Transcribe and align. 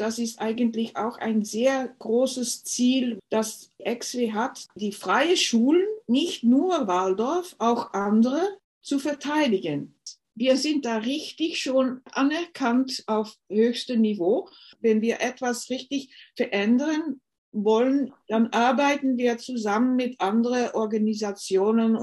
das 0.00 0.18
ist 0.18 0.40
eigentlich 0.40 0.96
auch 0.96 1.18
ein 1.18 1.44
sehr 1.44 1.94
großes 1.98 2.64
Ziel, 2.64 3.18
das 3.30 3.70
EXWE 3.78 4.32
hat, 4.32 4.66
die 4.74 4.92
freie 4.92 5.36
Schulen, 5.36 5.86
nicht 6.06 6.44
nur 6.44 6.86
Waldorf, 6.86 7.56
auch 7.58 7.92
andere 7.92 8.58
zu 8.82 8.98
verteidigen. 8.98 9.94
Wir 10.34 10.56
sind 10.56 10.84
da 10.84 10.98
richtig 10.98 11.60
schon 11.60 12.02
anerkannt 12.12 13.02
auf 13.06 13.36
höchstem 13.50 14.02
Niveau. 14.02 14.50
Wenn 14.80 15.00
wir 15.00 15.20
etwas 15.20 15.70
richtig 15.70 16.14
verändern 16.36 17.20
wollen, 17.52 18.12
dann 18.28 18.48
arbeiten 18.48 19.16
wir 19.16 19.38
zusammen 19.38 19.96
mit 19.96 20.20
anderen 20.20 20.72
Organisationen. 20.74 22.02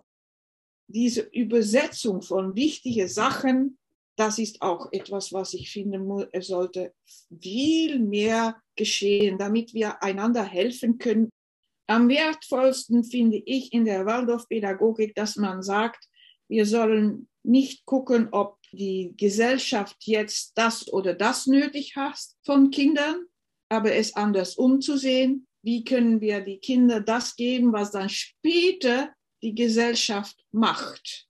Diese 0.87 1.21
Übersetzung 1.21 2.23
von 2.23 2.55
wichtigen 2.55 3.07
Sachen 3.07 3.77
das 4.15 4.37
ist 4.37 4.61
auch 4.61 4.91
etwas, 4.91 5.33
was 5.33 5.53
ich 5.53 5.71
finde, 5.71 6.29
es 6.31 6.47
sollte 6.47 6.93
viel 7.41 7.99
mehr 7.99 8.61
geschehen, 8.75 9.37
damit 9.37 9.73
wir 9.73 10.03
einander 10.03 10.43
helfen 10.43 10.97
können. 10.97 11.29
Am 11.87 12.09
wertvollsten 12.09 13.03
finde 13.03 13.41
ich 13.45 13.73
in 13.73 13.85
der 13.85 14.05
Waldorfpädagogik, 14.05 15.15
dass 15.15 15.35
man 15.35 15.63
sagt, 15.63 16.07
wir 16.47 16.65
sollen 16.65 17.27
nicht 17.43 17.85
gucken, 17.85 18.29
ob 18.31 18.57
die 18.71 19.13
Gesellschaft 19.17 19.97
jetzt 20.01 20.53
das 20.55 20.91
oder 20.91 21.13
das 21.13 21.47
nötig 21.47 21.95
hat 21.95 22.17
von 22.43 22.71
Kindern, 22.71 23.25
aber 23.69 23.93
es 23.93 24.15
anders 24.15 24.55
umzusehen. 24.55 25.47
Wie 25.63 25.83
können 25.83 26.21
wir 26.21 26.41
die 26.41 26.59
Kinder 26.59 26.99
das 26.99 27.35
geben, 27.35 27.73
was 27.73 27.91
dann 27.91 28.09
später 28.09 29.13
die 29.41 29.55
Gesellschaft 29.55 30.37
macht? 30.51 31.27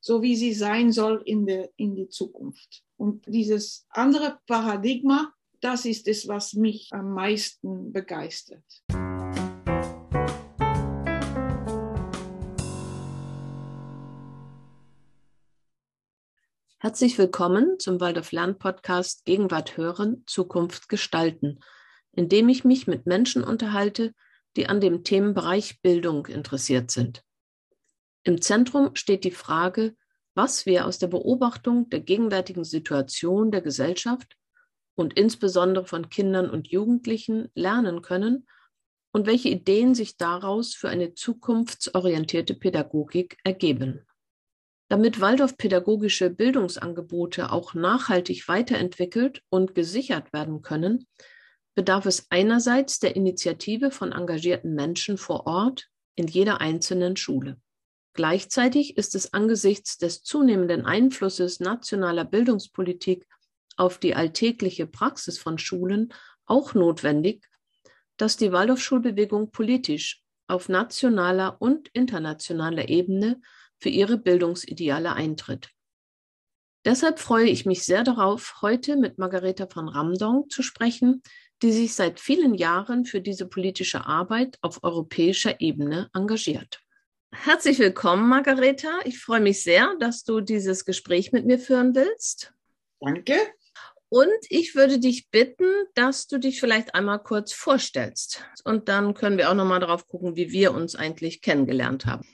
So 0.00 0.22
wie 0.22 0.34
sie 0.34 0.54
sein 0.54 0.92
soll 0.92 1.22
in, 1.24 1.46
der, 1.46 1.70
in 1.76 1.94
die 1.94 2.08
Zukunft. 2.08 2.82
Und 2.96 3.24
dieses 3.26 3.86
andere 3.90 4.38
Paradigma, 4.46 5.32
das 5.60 5.84
ist 5.84 6.08
es, 6.08 6.26
was 6.26 6.54
mich 6.54 6.88
am 6.92 7.12
meisten 7.12 7.92
begeistert. 7.92 8.64
Herzlich 16.78 17.18
willkommen 17.18 17.78
zum 17.78 18.00
Waldorf 18.00 18.32
Lern 18.32 18.58
Podcast 18.58 19.26
Gegenwart 19.26 19.76
hören, 19.76 20.24
Zukunft 20.26 20.88
gestalten, 20.88 21.60
in 22.12 22.30
dem 22.30 22.48
ich 22.48 22.64
mich 22.64 22.86
mit 22.86 23.04
Menschen 23.04 23.44
unterhalte, 23.44 24.14
die 24.56 24.66
an 24.66 24.80
dem 24.80 25.04
Themenbereich 25.04 25.82
Bildung 25.82 26.24
interessiert 26.24 26.90
sind. 26.90 27.22
Im 28.22 28.42
Zentrum 28.42 28.94
steht 28.94 29.24
die 29.24 29.30
Frage, 29.30 29.96
was 30.34 30.66
wir 30.66 30.86
aus 30.86 30.98
der 30.98 31.08
Beobachtung 31.08 31.88
der 31.90 32.00
gegenwärtigen 32.00 32.64
Situation 32.64 33.50
der 33.50 33.62
Gesellschaft 33.62 34.36
und 34.94 35.14
insbesondere 35.14 35.86
von 35.86 36.08
Kindern 36.10 36.50
und 36.50 36.68
Jugendlichen 36.68 37.48
lernen 37.54 38.02
können 38.02 38.46
und 39.12 39.26
welche 39.26 39.48
Ideen 39.48 39.94
sich 39.94 40.16
daraus 40.16 40.74
für 40.74 40.88
eine 40.88 41.14
zukunftsorientierte 41.14 42.54
Pädagogik 42.54 43.38
ergeben. 43.42 44.06
Damit 44.88 45.20
Waldorf 45.20 45.56
pädagogische 45.56 46.30
Bildungsangebote 46.30 47.52
auch 47.52 47.74
nachhaltig 47.74 48.48
weiterentwickelt 48.48 49.42
und 49.48 49.74
gesichert 49.74 50.32
werden 50.32 50.62
können, 50.62 51.06
bedarf 51.74 52.06
es 52.06 52.26
einerseits 52.30 52.98
der 52.98 53.16
Initiative 53.16 53.90
von 53.90 54.12
engagierten 54.12 54.74
Menschen 54.74 55.16
vor 55.16 55.46
Ort 55.46 55.88
in 56.16 56.26
jeder 56.26 56.60
einzelnen 56.60 57.16
Schule. 57.16 57.56
Gleichzeitig 58.12 58.96
ist 58.96 59.14
es 59.14 59.32
angesichts 59.32 59.98
des 59.98 60.22
zunehmenden 60.22 60.84
Einflusses 60.84 61.60
nationaler 61.60 62.24
Bildungspolitik 62.24 63.26
auf 63.76 63.98
die 63.98 64.14
alltägliche 64.14 64.86
Praxis 64.86 65.38
von 65.38 65.58
Schulen 65.58 66.12
auch 66.44 66.74
notwendig, 66.74 67.46
dass 68.16 68.36
die 68.36 68.52
Waldorfschulbewegung 68.52 69.50
politisch 69.50 70.22
auf 70.48 70.68
nationaler 70.68 71.56
und 71.60 71.88
internationaler 71.92 72.88
Ebene 72.88 73.40
für 73.78 73.88
ihre 73.88 74.18
Bildungsideale 74.18 75.12
eintritt. 75.12 75.70
Deshalb 76.84 77.18
freue 77.18 77.48
ich 77.48 77.66
mich 77.66 77.84
sehr 77.84 78.04
darauf, 78.04 78.56
heute 78.62 78.96
mit 78.96 79.18
Margareta 79.18 79.66
von 79.66 79.88
Ramdong 79.88 80.48
zu 80.50 80.62
sprechen, 80.62 81.22
die 81.62 81.72
sich 81.72 81.94
seit 81.94 82.18
vielen 82.20 82.54
Jahren 82.54 83.04
für 83.04 83.20
diese 83.20 83.46
politische 83.46 84.06
Arbeit 84.06 84.58
auf 84.62 84.82
europäischer 84.82 85.60
Ebene 85.60 86.08
engagiert. 86.14 86.80
Herzlich 87.32 87.78
willkommen, 87.78 88.28
Margareta. 88.28 88.88
Ich 89.04 89.18
freue 89.20 89.40
mich 89.40 89.62
sehr, 89.62 89.94
dass 90.00 90.24
du 90.24 90.40
dieses 90.40 90.84
Gespräch 90.84 91.32
mit 91.32 91.46
mir 91.46 91.58
führen 91.58 91.94
willst. 91.94 92.52
Danke. 93.00 93.34
Und 94.08 94.28
ich 94.48 94.74
würde 94.74 94.98
dich 94.98 95.30
bitten, 95.30 95.64
dass 95.94 96.26
du 96.26 96.38
dich 96.38 96.58
vielleicht 96.58 96.94
einmal 96.94 97.22
kurz 97.22 97.52
vorstellst. 97.52 98.44
Und 98.64 98.88
dann 98.88 99.14
können 99.14 99.38
wir 99.38 99.48
auch 99.48 99.54
nochmal 99.54 99.78
darauf 99.78 100.08
gucken, 100.08 100.34
wie 100.34 100.50
wir 100.50 100.74
uns 100.74 100.96
eigentlich 100.96 101.40
kennengelernt 101.40 102.06
haben. 102.06 102.26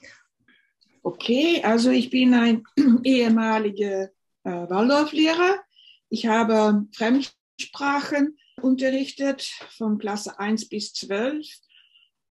Okay, 1.02 1.62
also 1.62 1.90
ich 1.90 2.10
bin 2.10 2.32
ein 2.32 2.64
ehemaliger 3.04 4.10
äh, 4.44 4.50
Waldorflehrer. 4.50 5.62
Ich 6.08 6.26
habe 6.26 6.86
Fremdsprachen 6.92 8.38
unterrichtet 8.62 9.42
von 9.76 9.98
Klasse 9.98 10.38
1 10.38 10.70
bis 10.70 10.94
12 10.94 11.46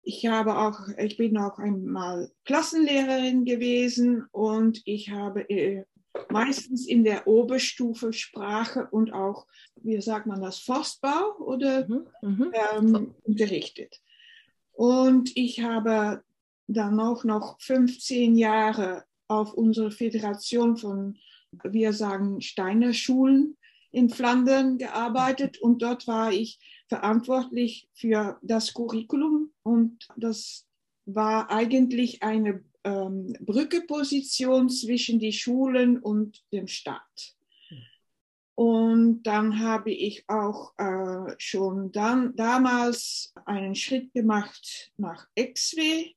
ich 0.03 0.25
habe 0.25 0.57
auch, 0.57 0.87
ich 0.97 1.17
bin 1.17 1.37
auch 1.37 1.59
einmal 1.59 2.31
Klassenlehrerin 2.45 3.45
gewesen 3.45 4.25
und 4.31 4.81
ich 4.85 5.11
habe 5.11 5.47
äh, 5.49 5.85
meistens 6.29 6.87
in 6.87 7.03
der 7.03 7.27
Oberstufe 7.27 8.11
Sprache 8.11 8.87
und 8.91 9.13
auch, 9.13 9.47
wie 9.75 10.01
sagt 10.01 10.25
man 10.25 10.41
das, 10.41 10.59
Forstbau 10.59 11.37
oder 11.39 11.87
mhm, 11.87 12.07
mhm. 12.21 12.53
ähm, 12.75 13.15
unterrichtet. 13.23 14.01
Und 14.73 15.31
ich 15.35 15.61
habe 15.61 16.23
dann 16.67 16.99
auch 16.99 17.23
noch 17.23 17.59
15 17.61 18.35
Jahre 18.37 19.03
auf 19.27 19.53
unserer 19.53 19.91
Föderation 19.91 20.77
von, 20.77 21.17
wir 21.63 21.93
sagen, 21.93 22.41
Steiner 22.41 22.93
Schulen 22.93 23.57
in 23.91 24.09
Flandern 24.09 24.77
gearbeitet 24.77 25.59
und 25.59 25.81
dort 25.81 26.07
war 26.07 26.31
ich 26.31 26.59
verantwortlich 26.87 27.89
für 27.93 28.39
das 28.41 28.73
Curriculum 28.73 29.51
und 29.63 30.07
das 30.17 30.65
war 31.05 31.49
eigentlich 31.49 32.23
eine 32.23 32.63
ähm, 32.83 33.35
Brückeposition 33.39 34.69
zwischen 34.69 35.19
die 35.19 35.33
Schulen 35.33 35.99
und 35.99 36.43
dem 36.51 36.67
Staat. 36.67 37.35
Und 38.55 39.23
dann 39.23 39.59
habe 39.59 39.91
ich 39.91 40.29
auch 40.29 40.73
äh, 40.77 41.33
schon 41.37 41.91
dann, 41.91 42.35
damals 42.35 43.33
einen 43.45 43.75
Schritt 43.75 44.13
gemacht 44.13 44.91
nach 44.97 45.27
EXWE. 45.35 46.13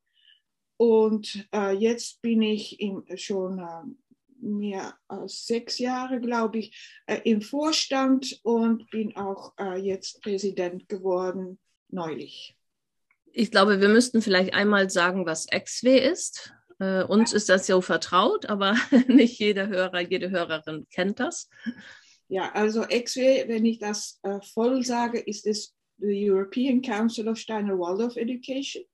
Und 0.76 1.48
äh, 1.54 1.72
jetzt 1.74 2.20
bin 2.20 2.42
ich 2.42 2.80
im, 2.80 3.04
schon 3.16 3.60
äh, 3.60 4.03
mehr 4.44 4.94
als 5.08 5.46
sechs 5.46 5.78
Jahre, 5.78 6.20
glaube 6.20 6.58
ich, 6.58 7.02
äh, 7.06 7.20
im 7.24 7.40
Vorstand 7.40 8.40
und 8.42 8.90
bin 8.90 9.16
auch 9.16 9.54
äh, 9.58 9.78
jetzt 9.78 10.22
Präsident 10.22 10.88
geworden 10.88 11.58
neulich. 11.88 12.56
Ich 13.32 13.50
glaube, 13.50 13.80
wir 13.80 13.88
müssten 13.88 14.22
vielleicht 14.22 14.54
einmal 14.54 14.90
sagen, 14.90 15.26
was 15.26 15.46
XW 15.46 15.98
ist. 15.98 16.52
Äh, 16.78 17.04
uns 17.04 17.32
ist 17.32 17.48
das 17.48 17.66
so 17.66 17.80
vertraut, 17.80 18.46
aber 18.46 18.76
nicht 19.08 19.38
jeder 19.38 19.68
Hörer, 19.68 20.00
jede 20.00 20.30
Hörerin 20.30 20.86
kennt 20.90 21.20
das. 21.20 21.48
Ja, 22.28 22.52
also 22.52 22.82
XW, 22.82 23.48
wenn 23.48 23.64
ich 23.64 23.78
das 23.78 24.20
äh, 24.22 24.40
voll 24.40 24.82
sage, 24.84 25.18
ist 25.18 25.46
es 25.46 25.74
the 25.98 26.30
European 26.30 26.82
Council 26.82 27.28
of 27.28 27.38
Steiner 27.38 27.78
Waldorf 27.78 28.16
Education. 28.16 28.84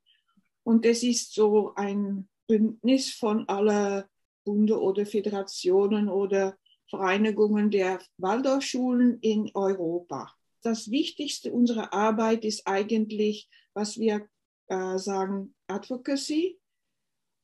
Und 0.62 0.84
es 0.84 1.03
ist 1.03 1.34
so 1.34 1.72
ein 1.75 2.28
Bündnis 2.47 3.12
von 3.12 3.49
aller 3.49 4.09
Bunde 4.50 4.81
oder 4.81 5.06
Föderationen 5.06 6.09
oder 6.09 6.56
Vereinigungen 6.88 7.71
der 7.71 8.00
Waldorfschulen 8.19 9.21
in 9.21 9.49
Europa. 9.55 10.34
Das 10.62 10.91
Wichtigste 10.91 11.53
unserer 11.53 11.94
Arbeit 11.94 12.44
ist 12.44 12.67
eigentlich, 12.67 13.49
was 13.75 13.97
wir 13.97 14.26
äh, 14.67 14.99
sagen, 14.99 15.55
Advocacy. 15.69 16.58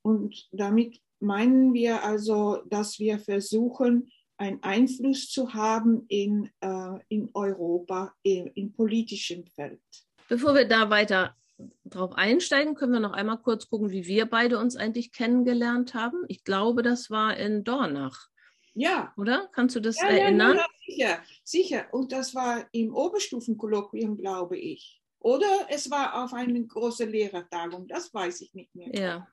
Und 0.03 0.49
damit 0.51 1.01
meinen 1.21 1.75
wir 1.75 2.03
also, 2.03 2.63
dass 2.69 2.99
wir 2.99 3.21
versuchen, 3.21 4.11
einen 4.37 4.61
Einfluss 4.65 5.31
zu 5.31 5.55
haben 5.55 6.07
in, 6.09 6.51
äh, 6.61 6.99
in 7.09 7.31
Europa, 7.35 8.15
im, 8.25 8.51
im 8.57 8.73
politischen 8.73 9.47
Feld. 9.55 9.81
Bevor 10.29 10.57
wir 10.57 10.67
da 10.67 10.91
weiter 10.91 11.37
drauf 11.85 12.13
einsteigen, 12.15 12.75
können 12.75 12.93
wir 12.93 13.01
noch 13.01 13.13
einmal 13.13 13.39
kurz 13.39 13.69
gucken, 13.69 13.91
wie 13.91 14.07
wir 14.07 14.27
beide 14.27 14.59
uns 14.59 14.77
eigentlich 14.77 15.13
kennengelernt 15.13 15.95
haben. 15.95 16.25
Ich 16.29 16.45
glaube, 16.45 16.83
das 16.83 17.11
war 17.11 17.37
in 17.37 17.65
Dornach. 17.65 18.29
Ja. 18.75 19.13
Oder? 19.17 19.49
Kannst 19.53 19.75
du 19.75 19.81
das 19.81 19.97
ja, 20.01 20.09
erinnern? 20.09 20.57
Ja, 20.57 20.67
sicher, 20.87 21.19
sicher. 21.43 21.87
Und 21.93 22.13
das 22.13 22.35
war 22.35 22.67
im 22.73 22.95
Oberstufenkolloquium, 22.95 24.19
glaube 24.19 24.59
ich. 24.59 25.01
Oder 25.19 25.67
es 25.71 25.91
war 25.91 26.23
auf 26.23 26.35
eine 26.35 26.65
große 26.65 27.05
Lehrertagung, 27.05 27.89
das 27.89 28.13
weiß 28.13 28.43
ich 28.43 28.55
nicht 28.55 28.75
mehr. 28.75 28.95
Ja, 28.95 29.29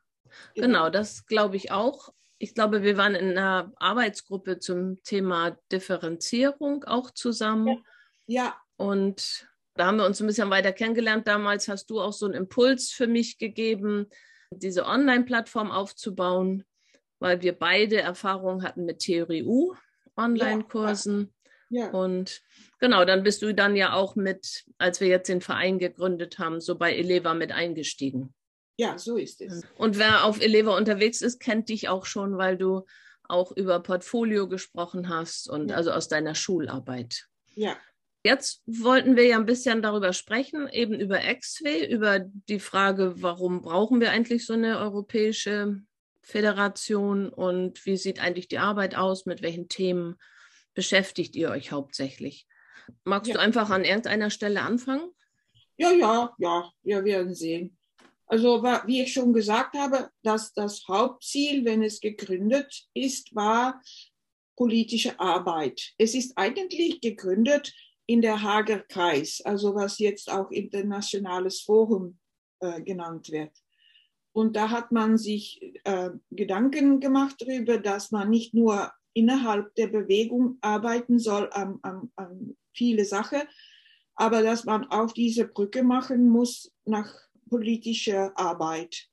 genau, 0.56 0.68
genau 0.68 0.90
das 0.90 1.26
glaube 1.26 1.58
ich 1.58 1.72
auch. 1.72 2.14
Ich 2.40 2.56
glaube, 2.56 2.82
wir 2.82 2.98
waren 2.98 3.16
in 3.16 3.38
einer 3.38 3.72
Arbeitsgruppe 3.76 4.60
zum 4.60 5.04
Thema 5.04 5.58
Differenzierung 5.72 6.84
auch 6.86 7.12
zusammen. 7.12 7.86
Ja, 8.26 8.56
Und 8.78 9.48
da 9.76 9.86
haben 9.88 9.98
wir 9.98 10.06
uns 10.06 10.22
ein 10.22 10.28
bisschen 10.28 10.50
weiter 10.50 10.72
kennengelernt. 10.72 11.28
Damals 11.28 11.68
hast 11.68 11.90
du 11.90 12.00
auch 12.00 12.14
so 12.14 12.26
einen 12.26 12.36
Impuls 12.36 12.92
für 12.92 13.08
mich 13.08 13.38
gegeben, 13.38 14.08
diese 14.52 14.86
Online-Plattform 14.86 15.72
aufzubauen, 15.72 16.64
weil 17.20 17.42
wir 17.42 17.54
beide 17.54 18.02
Erfahrungen 18.02 18.64
hatten 18.64 18.86
mit 18.86 19.00
Theorie 19.00 19.44
U, 19.44 19.74
Online-Kursen. 20.16 21.34
Ja, 21.70 21.86
ja. 21.86 21.92
Und 21.92 22.42
genau, 22.80 23.04
dann 23.06 23.24
bist 23.24 23.42
du 23.42 23.54
dann 23.54 23.76
ja 23.76 23.94
auch 23.94 24.16
mit, 24.16 24.66
als 24.78 25.02
wir 25.02 25.08
jetzt 25.08 25.30
den 25.30 25.42
Verein 25.42 25.80
gegründet 25.80 26.38
haben, 26.38 26.62
so 26.62 26.78
bei 26.78 26.94
Eleva 26.96 27.34
mit 27.34 27.52
eingestiegen. 27.52 28.34
Ja, 28.78 28.98
so 28.98 29.18
ist 29.18 29.42
es. 29.42 29.64
Und 29.78 29.98
wer 29.98 30.26
auf 30.26 30.42
Eleva 30.42 30.76
unterwegs 30.76 31.22
ist, 31.22 31.40
kennt 31.40 31.70
dich 31.70 31.90
auch 31.90 32.06
schon, 32.06 32.38
weil 32.38 32.58
du 32.58 32.86
auch 33.28 33.52
über 33.52 33.80
Portfolio 33.80 34.48
gesprochen 34.48 35.10
hast 35.10 35.50
und 35.50 35.70
ja. 35.70 35.78
also 35.78 35.92
aus 35.92 36.08
deiner 36.08 36.36
Schularbeit. 36.36 37.28
Ja. 37.56 37.78
Jetzt 38.24 38.64
wollten 38.66 39.18
wir 39.18 39.26
ja 39.26 39.38
ein 39.38 39.46
bisschen 39.46 39.82
darüber 39.82 40.14
sprechen, 40.14 40.70
eben 40.70 40.98
über 40.98 41.20
XW, 41.20 41.86
über 41.86 42.20
die 42.22 42.60
Frage, 42.60 43.22
warum 43.22 43.62
brauchen 43.62 44.00
wir 44.00 44.12
eigentlich 44.12 44.46
so 44.46 44.54
eine 44.54 44.80
europäische 44.80 45.82
Föderation 46.22 47.28
und 47.28 47.86
wie 47.86 47.98
sieht 47.98 48.22
eigentlich 48.22 48.48
die 48.48 48.60
Arbeit 48.60 48.96
aus, 48.96 49.26
mit 49.26 49.42
welchen 49.42 49.68
Themen 49.68 50.16
beschäftigt 50.74 51.36
ihr 51.36 51.50
euch 51.50 51.74
hauptsächlich? 51.74 52.48
Magst 53.04 53.28
ja. 53.28 53.36
du 53.36 53.42
einfach 53.42 53.70
an 53.70 53.84
irgendeiner 53.84 54.30
Stelle 54.30 54.62
anfangen? 54.62 55.12
Ja, 55.76 55.92
ja, 55.92 56.34
ja, 56.38 56.72
wir 56.82 57.04
werden 57.04 57.36
sehen. 57.36 57.78
Also 58.26 58.64
wie 58.64 59.02
ich 59.02 59.12
schon 59.12 59.34
gesagt 59.34 59.76
habe, 59.76 60.10
dass 60.22 60.54
das 60.54 60.88
Hauptziel, 60.88 61.66
wenn 61.66 61.84
es 61.84 62.00
gegründet 62.00 62.88
ist, 62.94 63.36
war 63.36 63.82
politische 64.56 65.20
Arbeit. 65.20 65.94
Es 65.98 66.16
ist 66.16 66.38
eigentlich 66.38 67.02
gegründet 67.02 67.74
in 68.06 68.22
der 68.22 68.42
Hager 68.42 68.80
Kreis, 68.80 69.42
also 69.44 69.76
was 69.76 70.00
jetzt 70.00 70.32
auch 70.32 70.52
internationales 70.52 71.62
Forum 71.62 72.18
äh, 72.60 72.82
genannt 72.82 73.32
wird. 73.32 73.52
Und 74.34 74.56
da 74.56 74.70
hat 74.72 74.92
man 74.92 75.18
sich 75.18 75.62
äh, 75.84 76.10
Gedanken 76.32 77.00
gemacht 77.00 77.36
darüber, 77.40 77.78
dass 77.78 78.12
man 78.12 78.30
nicht 78.30 78.54
nur 78.54 78.92
innerhalb 79.14 79.76
der 79.76 79.88
Bewegung 79.88 80.58
arbeiten 80.62 81.20
soll 81.20 81.50
an, 81.52 81.80
an, 81.84 82.12
an 82.16 82.58
viele 82.74 83.06
Sachen, 83.06 83.42
aber 84.16 84.42
dass 84.42 84.66
man 84.66 84.86
auch 84.90 85.12
diese 85.12 85.48
Brücke 85.48 85.84
machen 85.84 86.30
muss 86.30 86.74
nach 86.86 87.14
politischer 87.50 88.32
Arbeit. 88.36 89.08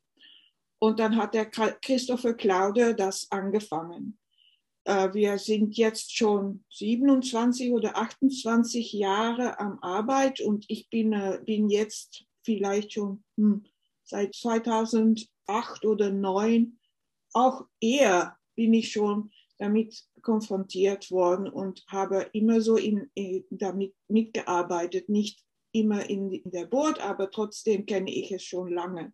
Und 0.78 0.98
dann 0.98 1.16
hat 1.16 1.34
der 1.34 1.46
Christopher 1.46 2.32
Claude 2.32 2.94
das 2.94 3.30
angefangen. 3.30 4.18
Äh, 4.84 5.12
wir 5.14 5.38
sind 5.38 5.76
jetzt 5.76 6.16
schon 6.16 6.64
27 6.70 7.72
oder 7.72 7.96
28 7.96 8.92
Jahre 8.92 9.58
am 9.58 9.78
Arbeit 9.80 10.40
und 10.40 10.64
ich 10.68 10.88
bin, 10.90 11.12
äh, 11.12 11.40
bin 11.44 11.68
jetzt 11.68 12.24
vielleicht 12.42 12.92
schon 12.94 13.24
hm, 13.36 13.64
seit 14.04 14.34
2008 14.34 15.84
oder 15.84 16.06
2009 16.06 16.78
auch 17.32 17.66
eher 17.80 18.36
bin 18.56 18.74
ich 18.74 18.92
schon 18.92 19.30
damit 19.58 20.04
konfrontiert 20.22 21.10
worden 21.10 21.48
und 21.48 21.84
habe 21.86 22.28
immer 22.32 22.60
so 22.60 22.76
in, 22.76 23.10
damit 23.50 23.94
mitgearbeitet, 24.08 25.08
nicht 25.08 25.44
immer 25.72 26.08
in, 26.08 26.32
in 26.32 26.50
der 26.50 26.66
Board, 26.66 27.00
aber 27.00 27.30
trotzdem 27.30 27.86
kenne 27.86 28.10
ich 28.10 28.32
es 28.32 28.42
schon 28.42 28.72
lange. 28.72 29.12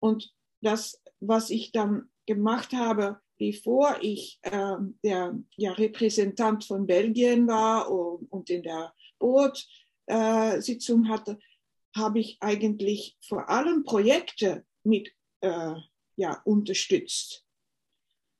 Und 0.00 0.34
das, 0.62 1.00
was 1.20 1.50
ich 1.50 1.72
dann 1.72 2.10
gemacht 2.26 2.72
habe, 2.72 3.20
bevor 3.40 3.96
ich 4.02 4.38
äh, 4.42 4.76
der 5.02 5.34
ja, 5.56 5.72
Repräsentant 5.72 6.62
von 6.66 6.86
Belgien 6.86 7.48
war 7.48 7.90
und, 7.90 8.30
und 8.30 8.50
in 8.50 8.62
der 8.62 8.92
Board-Sitzung 9.18 11.06
äh, 11.06 11.08
hatte, 11.08 11.38
habe 11.96 12.20
ich 12.20 12.36
eigentlich 12.40 13.16
vor 13.26 13.48
allem 13.48 13.82
Projekte 13.82 14.66
mit 14.84 15.10
äh, 15.40 15.74
ja, 16.16 16.42
unterstützt. 16.44 17.46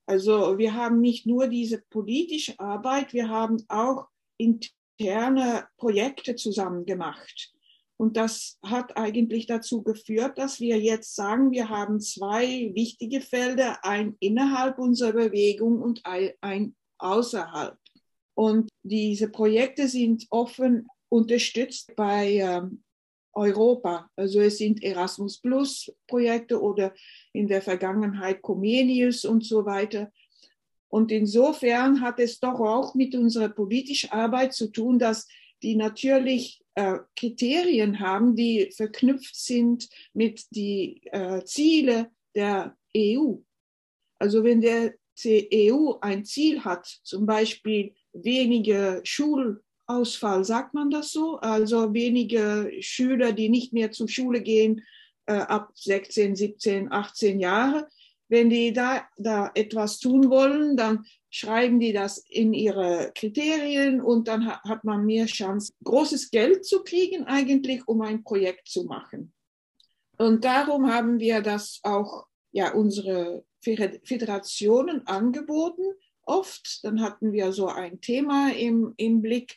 Also 0.06 0.58
wir 0.58 0.74
haben 0.74 1.00
nicht 1.00 1.24
nur 1.24 1.48
diese 1.48 1.80
politische 1.88 2.60
Arbeit, 2.60 3.14
wir 3.14 3.30
haben 3.30 3.56
auch 3.68 4.06
interne 4.36 5.66
Projekte 5.78 6.36
zusammen 6.36 6.84
gemacht. 6.84 7.54
Und 8.00 8.16
das 8.16 8.58
hat 8.62 8.96
eigentlich 8.96 9.44
dazu 9.44 9.82
geführt, 9.82 10.38
dass 10.38 10.58
wir 10.58 10.80
jetzt 10.80 11.14
sagen, 11.14 11.50
wir 11.50 11.68
haben 11.68 12.00
zwei 12.00 12.70
wichtige 12.72 13.20
Felder, 13.20 13.84
ein 13.84 14.16
innerhalb 14.20 14.78
unserer 14.78 15.12
Bewegung 15.12 15.82
und 15.82 16.00
ein 16.40 16.74
außerhalb. 16.96 17.76
Und 18.32 18.70
diese 18.82 19.28
Projekte 19.28 19.86
sind 19.86 20.26
offen 20.30 20.88
unterstützt 21.10 21.94
bei 21.94 22.36
ähm, 22.36 22.82
Europa. 23.34 24.08
Also 24.16 24.40
es 24.40 24.56
sind 24.56 24.82
Erasmus 24.82 25.38
Plus 25.38 25.92
Projekte 26.06 26.58
oder 26.58 26.94
in 27.34 27.48
der 27.48 27.60
Vergangenheit 27.60 28.40
Comenius 28.40 29.26
und 29.26 29.44
so 29.44 29.66
weiter. 29.66 30.10
Und 30.88 31.12
insofern 31.12 32.00
hat 32.00 32.18
es 32.18 32.40
doch 32.40 32.60
auch 32.60 32.94
mit 32.94 33.14
unserer 33.14 33.50
politischen 33.50 34.10
Arbeit 34.10 34.54
zu 34.54 34.68
tun, 34.68 34.98
dass 34.98 35.28
die 35.62 35.76
natürlich 35.76 36.59
äh, 36.74 36.98
Kriterien 37.16 38.00
haben, 38.00 38.36
die 38.36 38.70
verknüpft 38.74 39.36
sind 39.36 39.88
mit 40.14 40.46
die 40.50 41.02
äh, 41.06 41.44
Ziele 41.44 42.10
der 42.34 42.76
EU. 42.96 43.36
Also 44.18 44.44
wenn 44.44 44.60
der 44.60 44.94
EU 45.26 45.94
ein 46.00 46.24
Ziel 46.24 46.64
hat, 46.64 46.86
zum 47.02 47.26
Beispiel 47.26 47.94
wenige 48.12 49.00
Schulausfall, 49.04 50.44
sagt 50.44 50.74
man 50.74 50.90
das 50.90 51.12
so, 51.12 51.38
also 51.38 51.92
wenige 51.92 52.72
Schüler, 52.80 53.32
die 53.32 53.48
nicht 53.48 53.72
mehr 53.72 53.92
zur 53.92 54.08
Schule 54.08 54.40
gehen 54.40 54.82
äh, 55.26 55.34
ab 55.34 55.72
16, 55.74 56.36
17, 56.36 56.92
18 56.92 57.40
Jahre, 57.40 57.88
wenn 58.28 58.48
die 58.48 58.72
da, 58.72 59.08
da 59.16 59.50
etwas 59.54 59.98
tun 59.98 60.30
wollen, 60.30 60.76
dann 60.76 61.04
schreiben 61.30 61.78
die 61.78 61.92
das 61.92 62.18
in 62.18 62.52
ihre 62.52 63.12
Kriterien 63.14 64.00
und 64.00 64.28
dann 64.28 64.46
hat 64.46 64.84
man 64.84 65.06
mehr 65.06 65.26
Chance, 65.26 65.72
großes 65.84 66.30
Geld 66.30 66.66
zu 66.66 66.82
kriegen 66.82 67.24
eigentlich, 67.24 67.86
um 67.86 68.02
ein 68.02 68.24
Projekt 68.24 68.68
zu 68.68 68.84
machen. 68.84 69.32
Und 70.18 70.44
darum 70.44 70.92
haben 70.92 71.18
wir 71.20 71.40
das 71.40 71.80
auch 71.82 72.26
ja 72.52 72.74
unsere 72.74 73.44
Föderationen 73.62 75.06
angeboten. 75.06 75.84
Oft, 76.22 76.84
dann 76.84 77.00
hatten 77.00 77.32
wir 77.32 77.52
so 77.52 77.68
ein 77.68 78.00
Thema 78.00 78.52
im, 78.52 78.92
im 78.96 79.22
Blick 79.22 79.56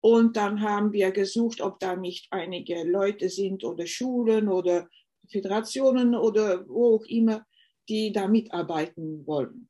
und 0.00 0.36
dann 0.36 0.62
haben 0.62 0.92
wir 0.92 1.10
gesucht, 1.10 1.60
ob 1.60 1.80
da 1.80 1.96
nicht 1.96 2.28
einige 2.30 2.84
Leute 2.84 3.28
sind 3.28 3.64
oder 3.64 3.86
Schulen 3.86 4.48
oder 4.48 4.88
Föderationen 5.30 6.14
oder 6.14 6.66
wo 6.68 6.96
auch 6.96 7.04
immer, 7.06 7.44
die 7.88 8.12
da 8.12 8.28
mitarbeiten 8.28 9.26
wollen. 9.26 9.68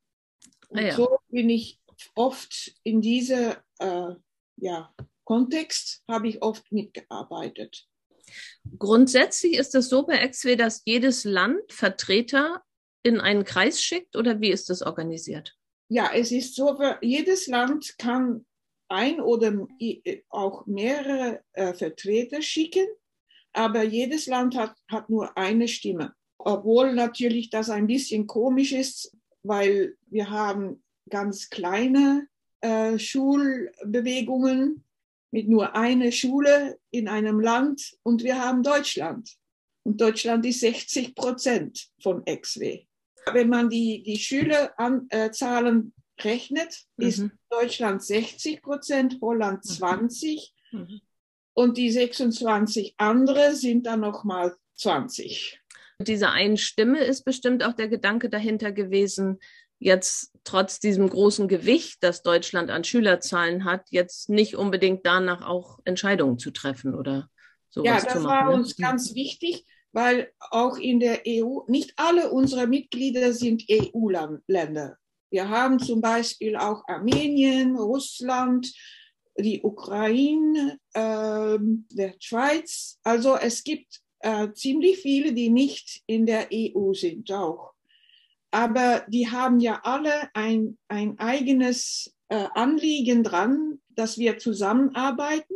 Und 0.68 0.78
ah 0.78 0.82
ja. 0.82 0.94
so 0.94 1.18
bin 1.28 1.50
ich 1.50 1.80
oft 2.14 2.72
in 2.82 3.00
diesem 3.00 3.54
äh, 3.78 4.14
ja, 4.56 4.94
Kontext, 5.24 6.02
habe 6.08 6.28
ich 6.28 6.42
oft 6.42 6.70
mitgearbeitet. 6.72 7.86
Grundsätzlich 8.78 9.54
ist 9.54 9.74
es 9.74 9.88
so 9.88 10.04
bei 10.04 10.26
XW, 10.26 10.56
dass 10.56 10.82
jedes 10.84 11.24
Land 11.24 11.72
Vertreter 11.72 12.62
in 13.02 13.20
einen 13.20 13.44
Kreis 13.44 13.82
schickt 13.82 14.16
oder 14.16 14.40
wie 14.40 14.50
ist 14.50 14.68
das 14.70 14.82
organisiert? 14.82 15.56
Ja, 15.88 16.10
es 16.14 16.32
ist 16.32 16.54
so, 16.54 16.78
jedes 17.00 17.46
Land 17.46 17.96
kann 17.98 18.44
ein 18.88 19.20
oder 19.20 19.66
auch 20.28 20.66
mehrere 20.66 21.42
äh, 21.52 21.72
Vertreter 21.72 22.42
schicken, 22.42 22.86
aber 23.52 23.82
jedes 23.82 24.26
Land 24.26 24.56
hat, 24.56 24.76
hat 24.90 25.08
nur 25.08 25.36
eine 25.36 25.68
Stimme. 25.68 26.14
Obwohl 26.38 26.94
natürlich 26.94 27.50
das 27.50 27.70
ein 27.70 27.86
bisschen 27.86 28.26
komisch 28.26 28.72
ist, 28.72 29.16
weil 29.42 29.96
wir 30.06 30.30
haben 30.30 30.82
ganz 31.08 31.50
kleine 31.50 32.28
äh, 32.60 32.98
Schulbewegungen 32.98 34.84
mit 35.30 35.48
nur 35.48 35.74
einer 35.74 36.10
Schule 36.10 36.78
in 36.90 37.08
einem 37.08 37.40
Land 37.40 37.96
und 38.02 38.22
wir 38.22 38.40
haben 38.42 38.62
Deutschland. 38.62 39.36
Und 39.84 40.00
Deutschland 40.00 40.44
ist 40.44 40.60
60 40.60 41.14
Prozent 41.14 41.88
von 42.02 42.24
XW. 42.24 42.84
Wenn 43.32 43.48
man 43.48 43.70
die, 43.70 44.02
die 44.02 44.18
Schülerzahlen 44.18 45.92
äh, 46.16 46.22
rechnet, 46.22 46.84
mhm. 46.96 47.06
ist 47.06 47.24
Deutschland 47.50 48.02
60 48.02 48.62
Prozent, 48.62 49.18
Holland 49.20 49.64
20 49.64 50.54
mhm. 50.72 50.78
mhm. 50.80 51.00
und 51.54 51.76
die 51.76 51.90
26 51.90 52.94
andere 52.96 53.54
sind 53.54 53.86
dann 53.86 54.00
nochmal 54.00 54.56
20 54.76 55.60
dieser 55.98 56.30
einen 56.32 56.56
Stimme 56.56 57.00
ist 57.00 57.24
bestimmt 57.24 57.64
auch 57.64 57.72
der 57.72 57.88
Gedanke 57.88 58.28
dahinter 58.28 58.72
gewesen, 58.72 59.38
jetzt 59.80 60.32
trotz 60.44 60.80
diesem 60.80 61.08
großen 61.08 61.48
Gewicht, 61.48 61.98
das 62.00 62.22
Deutschland 62.22 62.70
an 62.70 62.84
Schülerzahlen 62.84 63.64
hat, 63.64 63.86
jetzt 63.90 64.28
nicht 64.28 64.56
unbedingt 64.56 65.06
danach 65.06 65.46
auch 65.46 65.78
Entscheidungen 65.84 66.38
zu 66.38 66.50
treffen 66.50 66.94
oder 66.94 67.28
sowas 67.68 67.86
ja, 67.86 68.00
das 68.00 68.12
zu 68.14 68.20
machen. 68.20 68.26
war 68.26 68.50
ne? 68.50 68.56
uns 68.56 68.76
ganz 68.76 69.14
wichtig, 69.14 69.64
weil 69.92 70.32
auch 70.50 70.76
in 70.78 71.00
der 71.00 71.22
EU, 71.26 71.60
nicht 71.66 71.94
alle 71.96 72.30
unserer 72.30 72.66
Mitglieder 72.66 73.32
sind 73.32 73.64
EU-Länder. 73.70 74.96
Wir 75.30 75.48
haben 75.48 75.78
zum 75.78 76.00
Beispiel 76.00 76.56
auch 76.56 76.82
Armenien, 76.86 77.76
Russland, 77.76 78.72
die 79.36 79.62
Ukraine, 79.62 80.78
äh, 80.94 81.58
der 81.92 82.14
Schweiz. 82.18 82.98
Also 83.02 83.36
es 83.36 83.62
gibt 83.62 84.00
äh, 84.20 84.52
ziemlich 84.52 84.98
viele, 84.98 85.32
die 85.32 85.50
nicht 85.50 86.02
in 86.06 86.26
der 86.26 86.48
EU 86.52 86.92
sind 86.92 87.30
auch. 87.32 87.72
Aber 88.50 89.04
die 89.08 89.30
haben 89.30 89.60
ja 89.60 89.80
alle 89.84 90.30
ein, 90.34 90.78
ein 90.88 91.18
eigenes 91.18 92.14
äh, 92.28 92.46
Anliegen 92.54 93.22
dran, 93.22 93.80
dass 93.90 94.18
wir 94.18 94.38
zusammenarbeiten. 94.38 95.54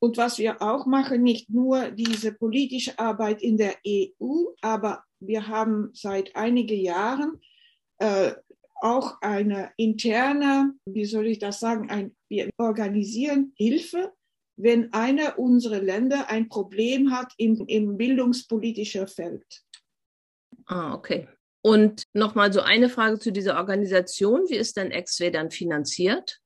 Und 0.00 0.16
was 0.16 0.38
wir 0.38 0.62
auch 0.62 0.86
machen, 0.86 1.22
nicht 1.22 1.50
nur 1.50 1.90
diese 1.90 2.32
politische 2.32 2.98
Arbeit 2.98 3.42
in 3.42 3.56
der 3.56 3.76
EU, 3.86 4.44
aber 4.60 5.02
wir 5.20 5.48
haben 5.48 5.90
seit 5.92 6.36
einigen 6.36 6.78
Jahren 6.78 7.40
äh, 7.98 8.32
auch 8.80 9.20
eine 9.20 9.72
interne, 9.76 10.74
wie 10.86 11.04
soll 11.04 11.26
ich 11.26 11.40
das 11.40 11.58
sagen, 11.58 11.90
ein, 11.90 12.14
wir 12.28 12.48
organisieren 12.58 13.52
Hilfe, 13.56 14.12
wenn 14.58 14.92
einer 14.92 15.38
unserer 15.38 15.80
Länder 15.80 16.28
ein 16.28 16.48
Problem 16.48 17.12
hat 17.12 17.32
im, 17.38 17.64
im 17.68 17.96
bildungspolitischen 17.96 19.06
Feld. 19.06 19.46
Ah, 20.66 20.94
okay. 20.94 21.28
Und 21.62 22.02
nochmal 22.12 22.52
so 22.52 22.60
eine 22.60 22.88
Frage 22.88 23.18
zu 23.18 23.32
dieser 23.32 23.56
Organisation. 23.56 24.48
Wie 24.48 24.56
ist 24.56 24.76
denn 24.76 24.90
XW 24.90 25.30
dann 25.30 25.50
finanziert? 25.50 26.40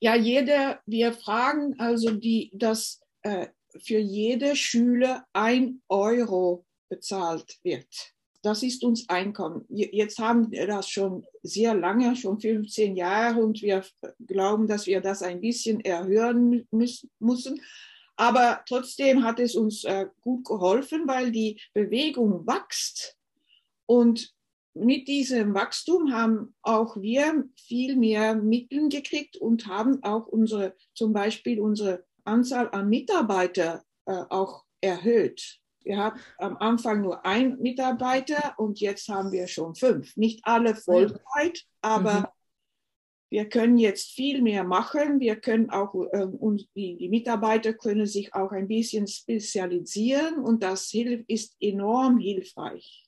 Ja, 0.00 0.16
jeder, 0.16 0.80
wir 0.86 1.12
fragen 1.12 1.78
also, 1.78 2.10
die, 2.10 2.50
dass 2.54 3.00
äh, 3.22 3.48
für 3.78 3.98
jede 3.98 4.56
Schüler 4.56 5.24
ein 5.32 5.82
Euro 5.88 6.66
bezahlt 6.88 7.58
wird. 7.62 8.12
Das 8.42 8.62
ist 8.62 8.82
uns 8.84 9.08
Einkommen. 9.08 9.66
Jetzt 9.68 10.18
haben 10.18 10.50
wir 10.50 10.66
das 10.66 10.88
schon 10.88 11.26
sehr 11.42 11.74
lange, 11.74 12.16
schon 12.16 12.40
15 12.40 12.96
Jahre, 12.96 13.42
und 13.42 13.60
wir 13.60 13.84
glauben, 14.26 14.66
dass 14.66 14.86
wir 14.86 15.00
das 15.00 15.22
ein 15.22 15.40
bisschen 15.40 15.80
erhöhen 15.80 16.66
müssen. 16.70 17.60
Aber 18.16 18.62
trotzdem 18.66 19.24
hat 19.24 19.40
es 19.40 19.54
uns 19.54 19.84
äh, 19.84 20.06
gut 20.20 20.44
geholfen, 20.44 21.06
weil 21.06 21.32
die 21.32 21.60
Bewegung 21.74 22.46
wächst. 22.46 23.16
Und 23.86 24.34
mit 24.74 25.08
diesem 25.08 25.54
Wachstum 25.54 26.12
haben 26.12 26.54
auch 26.62 26.96
wir 27.00 27.44
viel 27.56 27.96
mehr 27.96 28.34
Mittel 28.34 28.88
gekriegt 28.88 29.36
und 29.36 29.66
haben 29.66 30.02
auch 30.02 30.26
unsere, 30.26 30.74
zum 30.94 31.12
Beispiel 31.12 31.60
unsere 31.60 32.04
Anzahl 32.24 32.70
an 32.70 32.88
Mitarbeiter 32.88 33.82
äh, 34.06 34.22
auch 34.28 34.64
erhöht. 34.80 35.59
Wir 35.84 35.96
haben 35.96 36.20
am 36.38 36.56
Anfang 36.58 37.00
nur 37.00 37.24
ein 37.24 37.58
Mitarbeiter 37.58 38.54
und 38.58 38.80
jetzt 38.80 39.08
haben 39.08 39.32
wir 39.32 39.46
schon 39.46 39.74
fünf. 39.74 40.16
Nicht 40.16 40.40
alle 40.44 40.74
Vollzeit, 40.74 41.64
aber 41.80 42.20
mhm. 42.20 42.26
wir 43.30 43.48
können 43.48 43.78
jetzt 43.78 44.10
viel 44.10 44.42
mehr 44.42 44.64
machen. 44.64 45.20
Wir 45.20 45.36
können 45.36 45.70
auch, 45.70 45.94
äh, 46.12 46.24
und 46.24 46.68
die, 46.74 46.96
die, 46.96 47.08
Mitarbeiter 47.08 47.72
können 47.72 48.06
sich 48.06 48.34
auch 48.34 48.52
ein 48.52 48.68
bisschen 48.68 49.06
spezialisieren 49.06 50.34
und 50.34 50.62
das 50.62 50.92
ist 51.28 51.56
enorm 51.60 52.18
hilfreich. 52.18 53.06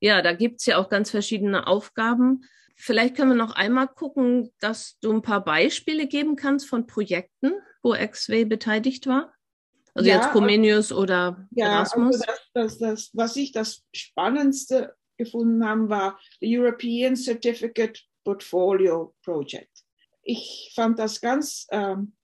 Ja, 0.00 0.22
da 0.22 0.32
gibt 0.32 0.60
es 0.60 0.66
ja 0.66 0.78
auch 0.78 0.88
ganz 0.88 1.10
verschiedene 1.10 1.66
Aufgaben. 1.66 2.44
Vielleicht 2.76 3.16
können 3.16 3.30
wir 3.30 3.36
noch 3.36 3.54
einmal 3.54 3.88
gucken, 3.88 4.52
dass 4.60 4.98
du 5.00 5.12
ein 5.12 5.22
paar 5.22 5.42
Beispiele 5.42 6.06
geben 6.06 6.36
kannst 6.36 6.68
von 6.68 6.86
Projekten, 6.86 7.52
wo 7.82 7.92
XW 7.94 8.44
beteiligt 8.44 9.06
war. 9.06 9.32
Also 9.96 10.10
ja, 10.10 10.16
jetzt 10.16 10.32
Comenius 10.32 10.92
oder 10.92 11.48
ja, 11.52 11.80
also 11.80 11.96
Erasmus? 11.96 12.20
Also 12.20 12.24
das, 12.52 12.78
das, 12.78 12.78
das, 12.78 13.10
was 13.14 13.36
ich 13.36 13.52
das 13.52 13.82
Spannendste 13.94 14.94
gefunden 15.16 15.66
habe, 15.66 15.88
war 15.88 16.20
the 16.40 16.58
European 16.58 17.16
Certificate 17.16 17.98
Portfolio 18.22 19.14
Project. 19.24 19.70
Ich 20.22 20.72
fand 20.74 20.98
das 20.98 21.20
ganz 21.20 21.66
ähm, 21.70 22.14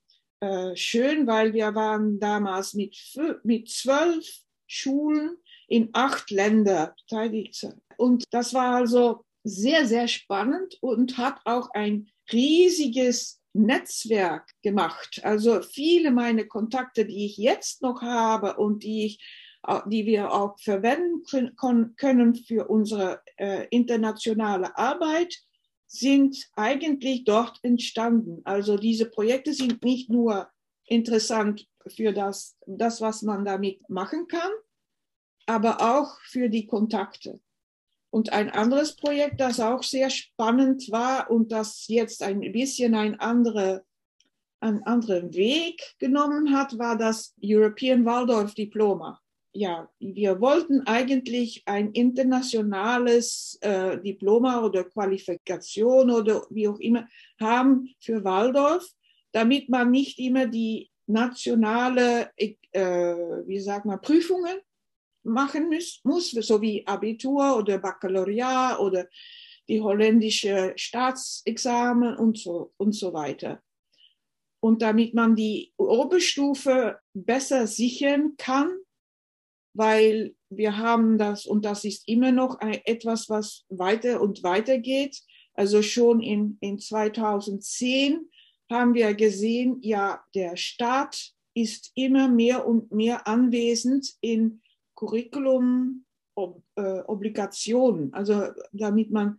äh, 0.40 0.76
schön, 0.76 1.26
weil 1.26 1.54
wir 1.54 1.74
waren 1.74 2.18
damals 2.18 2.74
mit, 2.74 2.96
mit 3.44 3.70
zwölf 3.70 4.26
Schulen 4.66 5.36
in 5.68 5.90
acht 5.92 6.30
Ländern 6.30 6.90
beteiligt. 6.96 7.66
Und 7.96 8.24
das 8.32 8.52
war 8.52 8.74
also 8.74 9.24
sehr, 9.44 9.86
sehr 9.86 10.08
spannend 10.08 10.76
und 10.80 11.16
hat 11.16 11.40
auch 11.44 11.70
ein 11.70 12.10
riesiges 12.32 13.41
Netzwerk 13.54 14.50
gemacht. 14.62 15.20
Also 15.24 15.62
viele 15.62 16.10
meiner 16.10 16.44
Kontakte, 16.44 17.04
die 17.04 17.26
ich 17.26 17.36
jetzt 17.36 17.82
noch 17.82 18.02
habe 18.02 18.56
und 18.56 18.82
die 18.82 19.06
ich 19.06 19.18
die 19.86 20.06
wir 20.06 20.32
auch 20.32 20.58
verwenden 20.58 21.22
können 21.96 22.34
für 22.34 22.68
unsere 22.68 23.22
äh, 23.36 23.68
internationale 23.70 24.76
Arbeit, 24.76 25.36
sind 25.86 26.48
eigentlich 26.56 27.24
dort 27.24 27.58
entstanden. 27.62 28.40
Also 28.44 28.76
diese 28.76 29.08
Projekte 29.08 29.52
sind 29.52 29.84
nicht 29.84 30.10
nur 30.10 30.50
interessant 30.86 31.68
für 31.86 32.12
das, 32.12 32.56
das 32.66 33.00
was 33.00 33.22
man 33.22 33.44
damit 33.44 33.88
machen 33.88 34.26
kann, 34.26 34.50
aber 35.46 35.80
auch 35.80 36.18
für 36.22 36.48
die 36.48 36.66
Kontakte. 36.66 37.40
Und 38.12 38.30
ein 38.30 38.50
anderes 38.50 38.94
Projekt, 38.94 39.40
das 39.40 39.58
auch 39.58 39.82
sehr 39.82 40.10
spannend 40.10 40.92
war 40.92 41.30
und 41.30 41.50
das 41.50 41.86
jetzt 41.88 42.22
ein 42.22 42.40
bisschen 42.52 42.94
ein 42.94 43.18
andere, 43.18 43.86
einen 44.60 44.82
anderen 44.82 45.32
Weg 45.32 45.94
genommen 45.98 46.54
hat, 46.54 46.78
war 46.78 46.98
das 46.98 47.34
European 47.42 48.04
Waldorf 48.04 48.54
Diploma. 48.54 49.18
Ja, 49.54 49.88
wir 49.98 50.42
wollten 50.42 50.86
eigentlich 50.86 51.62
ein 51.64 51.92
internationales 51.92 53.56
äh, 53.62 53.98
Diploma 53.98 54.62
oder 54.62 54.84
Qualifikation 54.84 56.10
oder 56.10 56.44
wie 56.50 56.68
auch 56.68 56.80
immer 56.80 57.08
haben 57.40 57.94
für 57.98 58.24
Waldorf, 58.24 58.86
damit 59.32 59.70
man 59.70 59.90
nicht 59.90 60.18
immer 60.18 60.46
die 60.46 60.90
nationale, 61.06 62.30
äh, 62.36 62.52
wie 63.46 63.60
sagt 63.60 63.86
man, 63.86 64.02
Prüfungen 64.02 64.58
machen 65.24 65.68
muss, 65.68 66.00
muss, 66.04 66.30
so 66.30 66.60
wie 66.60 66.86
Abitur 66.86 67.56
oder 67.56 67.78
Baccalaureat 67.78 68.78
oder 68.78 69.06
die 69.68 69.80
holländische 69.80 70.72
Staatsexamen 70.76 72.16
und 72.16 72.38
so, 72.38 72.72
und 72.76 72.92
so 72.92 73.12
weiter. 73.12 73.62
Und 74.60 74.82
damit 74.82 75.14
man 75.14 75.34
die 75.34 75.72
Oberstufe 75.76 76.98
besser 77.14 77.66
sichern 77.66 78.34
kann, 78.36 78.72
weil 79.74 80.34
wir 80.50 80.76
haben 80.76 81.18
das, 81.18 81.46
und 81.46 81.64
das 81.64 81.84
ist 81.84 82.06
immer 82.06 82.32
noch 82.32 82.60
etwas, 82.60 83.28
was 83.28 83.64
weiter 83.68 84.20
und 84.20 84.42
weiter 84.42 84.78
geht. 84.78 85.20
Also 85.54 85.82
schon 85.82 86.20
in, 86.20 86.58
in 86.60 86.78
2010 86.78 88.28
haben 88.70 88.94
wir 88.94 89.14
gesehen, 89.14 89.78
ja, 89.82 90.22
der 90.34 90.56
Staat 90.56 91.32
ist 91.54 91.92
immer 91.94 92.28
mehr 92.28 92.66
und 92.66 92.92
mehr 92.92 93.26
anwesend 93.26 94.14
in 94.20 94.62
Curriculum 95.02 96.04
ob, 96.36 96.62
äh, 96.76 97.00
Obligationen, 97.06 98.14
also 98.14 98.44
damit 98.72 99.10
man 99.10 99.38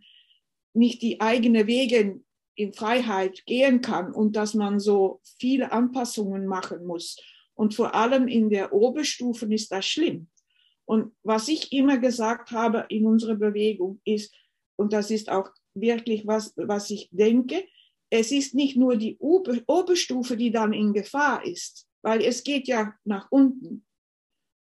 nicht 0.74 1.00
die 1.00 1.20
eigenen 1.20 1.66
Wege 1.66 2.20
in 2.54 2.72
Freiheit 2.74 3.46
gehen 3.46 3.80
kann 3.80 4.12
und 4.12 4.36
dass 4.36 4.52
man 4.54 4.78
so 4.78 5.20
viele 5.40 5.72
Anpassungen 5.72 6.46
machen 6.46 6.84
muss. 6.84 7.18
Und 7.54 7.74
vor 7.74 7.94
allem 7.94 8.28
in 8.28 8.50
der 8.50 8.72
Oberstufen 8.74 9.50
ist 9.52 9.72
das 9.72 9.86
schlimm. 9.86 10.28
Und 10.84 11.12
was 11.22 11.48
ich 11.48 11.72
immer 11.72 11.96
gesagt 11.96 12.50
habe 12.50 12.84
in 12.90 13.06
unserer 13.06 13.36
Bewegung 13.36 14.00
ist, 14.04 14.34
und 14.76 14.92
das 14.92 15.10
ist 15.10 15.30
auch 15.30 15.48
wirklich 15.72 16.26
was, 16.26 16.52
was 16.56 16.90
ich 16.90 17.08
denke, 17.10 17.64
es 18.10 18.30
ist 18.30 18.54
nicht 18.54 18.76
nur 18.76 18.96
die 18.96 19.16
Ober 19.18 19.56
Oberstufe, 19.66 20.36
die 20.36 20.50
dann 20.50 20.74
in 20.74 20.92
Gefahr 20.92 21.44
ist, 21.44 21.88
weil 22.02 22.20
es 22.20 22.44
geht 22.44 22.68
ja 22.68 22.94
nach 23.04 23.30
unten 23.30 23.84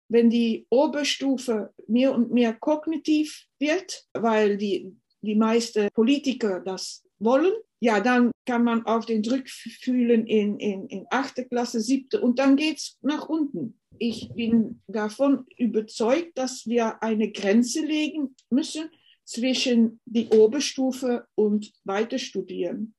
wenn 0.09 0.29
die 0.29 0.65
Oberstufe 0.69 1.73
mehr 1.87 2.13
und 2.13 2.31
mehr 2.31 2.53
kognitiv 2.53 3.45
wird, 3.59 4.05
weil 4.13 4.57
die, 4.57 4.95
die 5.21 5.35
meisten 5.35 5.89
Politiker 5.93 6.59
das 6.59 7.03
wollen, 7.19 7.53
ja, 7.79 7.99
dann 7.99 8.31
kann 8.45 8.63
man 8.63 8.85
auf 8.85 9.05
den 9.05 9.21
Druck 9.21 9.49
fühlen 9.49 10.25
in, 10.25 10.57
in, 10.57 10.87
in 10.87 11.05
8. 11.09 11.49
Klasse, 11.49 11.81
7. 11.81 12.21
und 12.21 12.39
dann 12.39 12.55
geht 12.55 12.77
es 12.77 12.97
nach 13.01 13.27
unten. 13.27 13.77
Ich 13.99 14.29
bin 14.33 14.81
davon 14.87 15.45
überzeugt, 15.57 16.37
dass 16.37 16.65
wir 16.65 17.03
eine 17.03 17.31
Grenze 17.31 17.81
legen 17.85 18.35
müssen 18.49 18.89
zwischen 19.25 19.99
die 20.05 20.27
Oberstufe 20.27 21.27
und 21.35 21.73
Weiterstudieren. 21.83 22.95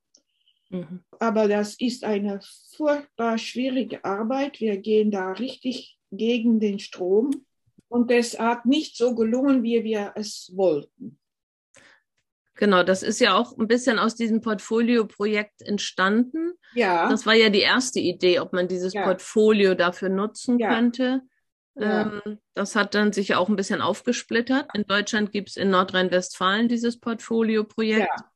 Mhm. 0.70 1.00
Aber 1.18 1.48
das 1.48 1.76
ist 1.78 2.04
eine 2.04 2.40
furchtbar 2.76 3.38
schwierige 3.38 4.04
Arbeit. 4.04 4.60
Wir 4.60 4.76
gehen 4.78 5.10
da 5.10 5.32
richtig 5.32 5.96
gegen 6.16 6.60
den 6.60 6.78
Strom. 6.78 7.30
Und 7.88 8.10
es 8.10 8.38
hat 8.38 8.66
nicht 8.66 8.96
so 8.96 9.14
gelungen, 9.14 9.62
wie 9.62 9.84
wir 9.84 10.12
es 10.16 10.52
wollten. 10.54 11.18
Genau, 12.56 12.84
das 12.84 13.02
ist 13.02 13.20
ja 13.20 13.36
auch 13.36 13.58
ein 13.58 13.66
bisschen 13.66 13.98
aus 13.98 14.14
diesem 14.14 14.40
Portfolio-Projekt 14.40 15.62
entstanden. 15.62 16.52
Ja. 16.74 17.08
Das 17.08 17.26
war 17.26 17.34
ja 17.34 17.50
die 17.50 17.60
erste 17.60 17.98
Idee, 17.98 18.38
ob 18.38 18.52
man 18.52 18.68
dieses 18.68 18.94
ja. 18.94 19.02
Portfolio 19.02 19.74
dafür 19.74 20.08
nutzen 20.08 20.58
ja. 20.58 20.74
könnte. 20.74 21.22
Ja. 21.74 22.20
Ähm, 22.24 22.38
das 22.54 22.76
hat 22.76 22.94
dann 22.94 23.12
sich 23.12 23.34
auch 23.34 23.48
ein 23.48 23.56
bisschen 23.56 23.80
aufgesplittert. 23.80 24.68
In 24.74 24.86
Deutschland 24.86 25.32
gibt 25.32 25.50
es 25.50 25.56
in 25.56 25.70
Nordrhein-Westfalen 25.70 26.68
dieses 26.68 27.00
Portfolio-Projekt. 27.00 28.08
Ja. 28.16 28.30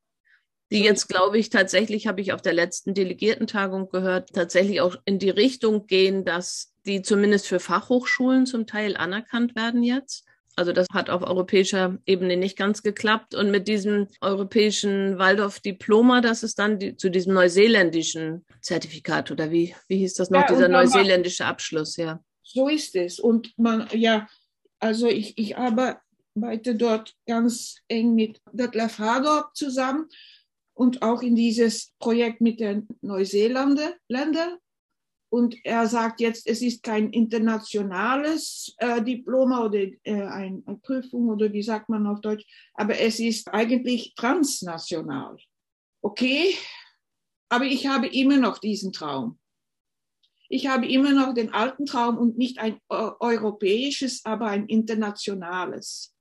die 0.73 0.83
jetzt, 0.83 1.09
glaube 1.09 1.39
ich, 1.39 1.49
tatsächlich, 1.49 2.09
habe 2.09 2.21
ich 2.21 2.33
auf 2.33 2.43
der 2.43 2.53
letzten 2.53 2.95
Delegiertentagung 2.95 3.89
gehört, 3.89 4.35
tatsächlich 4.35 4.81
auch 4.81 4.97
in 5.05 5.21
die 5.21 5.31
Richtung 5.31 5.87
gehen, 5.87 6.25
dass 6.25 6.75
die 6.88 7.02
zumindest 7.02 7.47
für 7.47 7.61
Fachhochschulen 7.61 8.47
zum 8.47 8.66
Teil 8.66 8.97
anerkannt 8.97 9.54
werden 9.54 9.83
jetzt. 9.83 10.25
Also 10.57 10.73
das 10.73 10.88
hat 10.92 11.09
auf 11.09 11.23
europäischer 11.23 11.99
Ebene 12.04 12.37
nicht 12.37 12.59
ganz 12.59 12.83
geklappt. 12.83 13.37
Und 13.37 13.52
mit 13.52 13.68
diesem 13.68 14.09
europäischen 14.21 15.16
Waldorf-Diploma, 15.16 16.21
das 16.21 16.42
ist 16.42 16.59
dann 16.59 16.80
die, 16.80 16.97
zu 16.97 17.11
diesem 17.11 17.35
neuseeländischen 17.35 18.45
Zertifikat 18.61 19.30
oder 19.30 19.52
wie, 19.52 19.76
wie 19.87 19.99
hieß 19.99 20.14
das 20.14 20.30
noch, 20.30 20.40
ja, 20.40 20.49
dieser 20.49 20.66
neuseeländische 20.66 21.45
Abschluss, 21.45 21.97
ja. 21.97 22.21
So 22.42 22.68
ist 22.68 22.97
es. 22.97 23.21
Und 23.21 23.57
man, 23.57 23.87
ja, 23.92 24.26
also 24.80 25.07
ich, 25.07 25.38
ich 25.38 25.57
arbeite 25.57 26.75
dort 26.75 27.14
ganz 27.26 27.76
eng 27.87 28.16
mit 28.16 28.40
Detlef 28.50 28.99
Hadorp 28.99 29.54
zusammen 29.54 30.09
und 30.75 31.02
auch 31.02 31.23
in 31.23 31.37
dieses 31.37 31.92
Projekt 32.00 32.40
mit 32.40 32.59
den 32.59 32.88
Neuseeländern. 33.00 34.57
Und 35.31 35.57
er 35.65 35.87
sagt 35.87 36.21
jetzt, 36.21 36.47
es 36.47 36.63
ist 36.63 36.83
kein 36.83 37.11
internationales 37.11 38.75
äh, 38.79 39.03
Diploma 39.03 39.65
oder 39.65 39.81
äh, 40.05 40.23
eine 40.23 40.63
Prüfung 40.83 41.29
oder 41.29 41.53
wie 41.53 41.63
sagt 41.63 41.89
man 41.91 42.07
auf 42.07 42.21
Deutsch, 42.21 42.47
aber 42.75 42.99
es 42.99 43.21
ist 43.21 43.49
eigentlich 43.49 44.15
transnational. 44.15 45.37
Okay, 46.01 46.55
aber 47.51 47.65
ich 47.65 47.87
habe 47.87 48.07
immer 48.07 48.39
noch 48.39 48.59
diesen 48.59 48.93
Traum. 48.93 49.39
Ich 50.49 50.67
habe 50.67 50.87
immer 50.87 51.13
noch 51.13 51.35
den 51.35 51.53
alten 51.53 51.85
Traum 51.85 52.17
und 52.17 52.39
nicht 52.39 52.59
ein 52.59 52.81
europäisches, 52.89 54.25
aber 54.25 54.47
ein 54.47 54.67
internationales. 54.67 56.15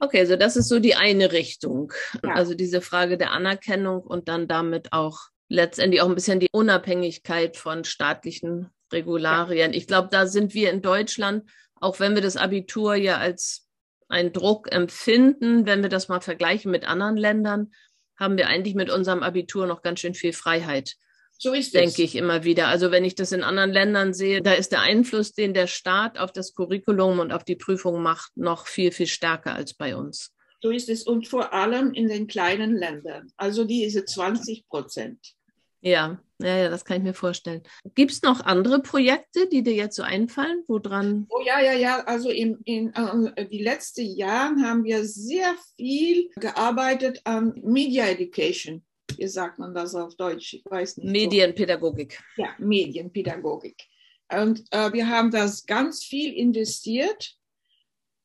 Okay, 0.00 0.20
also 0.20 0.36
das 0.36 0.56
ist 0.56 0.68
so 0.68 0.80
die 0.80 0.96
eine 0.96 1.32
Richtung. 1.32 1.92
Ja. 2.24 2.34
Also 2.34 2.54
diese 2.54 2.80
Frage 2.80 3.18
der 3.18 3.32
Anerkennung 3.32 4.02
und 4.02 4.28
dann 4.28 4.48
damit 4.48 4.92
auch 4.92 5.28
letztendlich 5.48 6.02
auch 6.02 6.08
ein 6.08 6.14
bisschen 6.14 6.40
die 6.40 6.50
Unabhängigkeit 6.52 7.56
von 7.56 7.84
staatlichen 7.84 8.70
Regularien. 8.92 9.72
Ich 9.72 9.86
glaube, 9.86 10.08
da 10.10 10.26
sind 10.26 10.54
wir 10.54 10.70
in 10.70 10.82
Deutschland, 10.82 11.50
auch 11.76 12.00
wenn 12.00 12.14
wir 12.14 12.22
das 12.22 12.36
Abitur 12.36 12.94
ja 12.94 13.18
als 13.18 13.66
einen 14.08 14.32
Druck 14.32 14.72
empfinden, 14.72 15.66
wenn 15.66 15.82
wir 15.82 15.90
das 15.90 16.08
mal 16.08 16.20
vergleichen 16.20 16.70
mit 16.70 16.88
anderen 16.88 17.16
Ländern, 17.16 17.72
haben 18.18 18.36
wir 18.36 18.48
eigentlich 18.48 18.74
mit 18.74 18.90
unserem 18.90 19.22
Abitur 19.22 19.66
noch 19.66 19.82
ganz 19.82 20.00
schön 20.00 20.14
viel 20.14 20.32
Freiheit. 20.32 20.96
So 21.40 21.52
ist 21.52 21.66
es. 21.66 21.72
Denke 21.72 22.02
ich 22.02 22.16
immer 22.16 22.42
wieder. 22.42 22.66
Also 22.66 22.90
wenn 22.90 23.04
ich 23.04 23.14
das 23.14 23.30
in 23.30 23.44
anderen 23.44 23.70
Ländern 23.70 24.12
sehe, 24.12 24.42
da 24.42 24.54
ist 24.54 24.72
der 24.72 24.80
Einfluss, 24.80 25.34
den 25.34 25.54
der 25.54 25.68
Staat 25.68 26.18
auf 26.18 26.32
das 26.32 26.54
Curriculum 26.54 27.20
und 27.20 27.32
auf 27.32 27.44
die 27.44 27.54
Prüfung 27.54 28.02
macht, 28.02 28.36
noch 28.36 28.66
viel, 28.66 28.90
viel 28.90 29.06
stärker 29.06 29.54
als 29.54 29.74
bei 29.74 29.94
uns. 29.94 30.32
So 30.60 30.70
ist 30.70 30.88
es. 30.88 31.04
Und 31.04 31.28
vor 31.28 31.52
allem 31.52 31.92
in 31.92 32.08
den 32.08 32.26
kleinen 32.26 32.74
Ländern. 32.76 33.30
Also 33.36 33.64
diese 33.64 34.04
20 34.04 34.66
Prozent. 34.66 35.34
Ja, 35.80 36.20
ja, 36.40 36.56
ja, 36.56 36.68
das 36.68 36.84
kann 36.84 36.98
ich 36.98 37.02
mir 37.02 37.14
vorstellen. 37.14 37.62
Gibt 37.94 38.12
es 38.12 38.22
noch 38.22 38.40
andere 38.40 38.80
Projekte, 38.80 39.48
die 39.48 39.62
dir 39.62 39.74
jetzt 39.74 39.96
so 39.96 40.02
einfallen, 40.02 40.62
woran? 40.68 41.26
Oh 41.30 41.40
ja, 41.44 41.60
ja, 41.60 41.72
ja. 41.72 42.04
Also 42.04 42.30
in, 42.30 42.58
in 42.64 42.92
äh, 42.94 43.46
die 43.46 43.62
letzten 43.62 44.06
Jahren 44.06 44.64
haben 44.64 44.84
wir 44.84 45.04
sehr 45.04 45.54
viel 45.76 46.30
gearbeitet 46.36 47.20
an 47.24 47.54
Media 47.62 48.06
Education. 48.06 48.84
Wie 49.16 49.26
sagt 49.26 49.58
man 49.58 49.74
das 49.74 49.94
auf 49.94 50.14
Deutsch? 50.16 50.54
Ich 50.54 50.64
weiß 50.64 50.98
nicht. 50.98 51.10
Medienpädagogik. 51.10 52.22
Ja, 52.36 52.50
Medienpädagogik. 52.58 53.84
Und 54.30 54.64
äh, 54.70 54.92
wir 54.92 55.08
haben 55.08 55.30
das 55.30 55.66
ganz 55.66 56.04
viel 56.04 56.34
investiert 56.34 57.34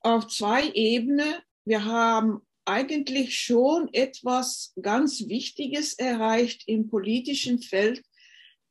auf 0.01 0.27
zwei 0.27 0.69
Ebenen. 0.73 1.33
Wir 1.65 1.85
haben 1.85 2.41
eigentlich 2.65 3.37
schon 3.37 3.93
etwas 3.93 4.73
ganz 4.81 5.27
Wichtiges 5.27 5.93
erreicht 5.93 6.63
im 6.67 6.87
politischen 6.87 7.59
Feld, 7.59 8.03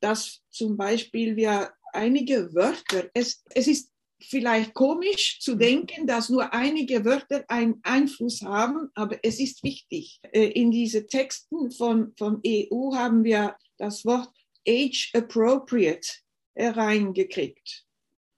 dass 0.01 0.41
zum 0.51 0.77
Beispiel 0.77 1.37
wir 1.37 1.73
einige 1.93 2.55
Wörter, 2.55 3.09
es, 3.15 3.45
es 3.51 3.67
ist 3.69 3.93
vielleicht 4.21 4.75
komisch 4.75 5.41
zu 5.41 5.57
denken, 5.57 6.07
dass 6.07 6.29
nur 6.29 6.53
einige 6.53 7.05
Wörter 7.05 7.45
einen 7.49 7.81
Einfluss 7.83 8.43
haben, 8.43 8.91
aber 8.95 9.19
es 9.23 9.41
ist 9.41 9.63
wichtig. 9.63 10.21
Äh, 10.33 10.49
in 10.49 10.71
diese 10.71 11.07
Texten 11.07 11.71
von, 11.71 12.13
von 12.17 12.41
EU 12.47 12.95
haben 12.95 13.25
wir 13.25 13.57
das 13.79 14.05
Wort 14.05 14.31
age 14.67 15.11
appropriate 15.15 16.09
hereingekriegt. 16.55 17.85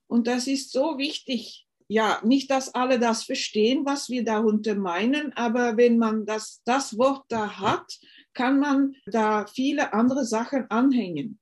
Und 0.07 0.27
das 0.27 0.47
ist 0.47 0.71
so 0.71 0.97
wichtig, 0.97 1.67
ja, 1.87 2.19
nicht, 2.23 2.49
dass 2.49 2.73
alle 2.73 2.99
das 2.99 3.23
verstehen, 3.23 3.85
was 3.85 4.09
wir 4.09 4.23
darunter 4.23 4.75
meinen, 4.75 5.33
aber 5.33 5.77
wenn 5.77 5.97
man 5.97 6.25
das, 6.25 6.61
das 6.65 6.97
Wort 6.97 7.25
da 7.29 7.59
hat, 7.59 7.99
kann 8.33 8.59
man 8.59 8.95
da 9.05 9.45
viele 9.47 9.93
andere 9.93 10.25
Sachen 10.25 10.69
anhängen. 10.69 11.39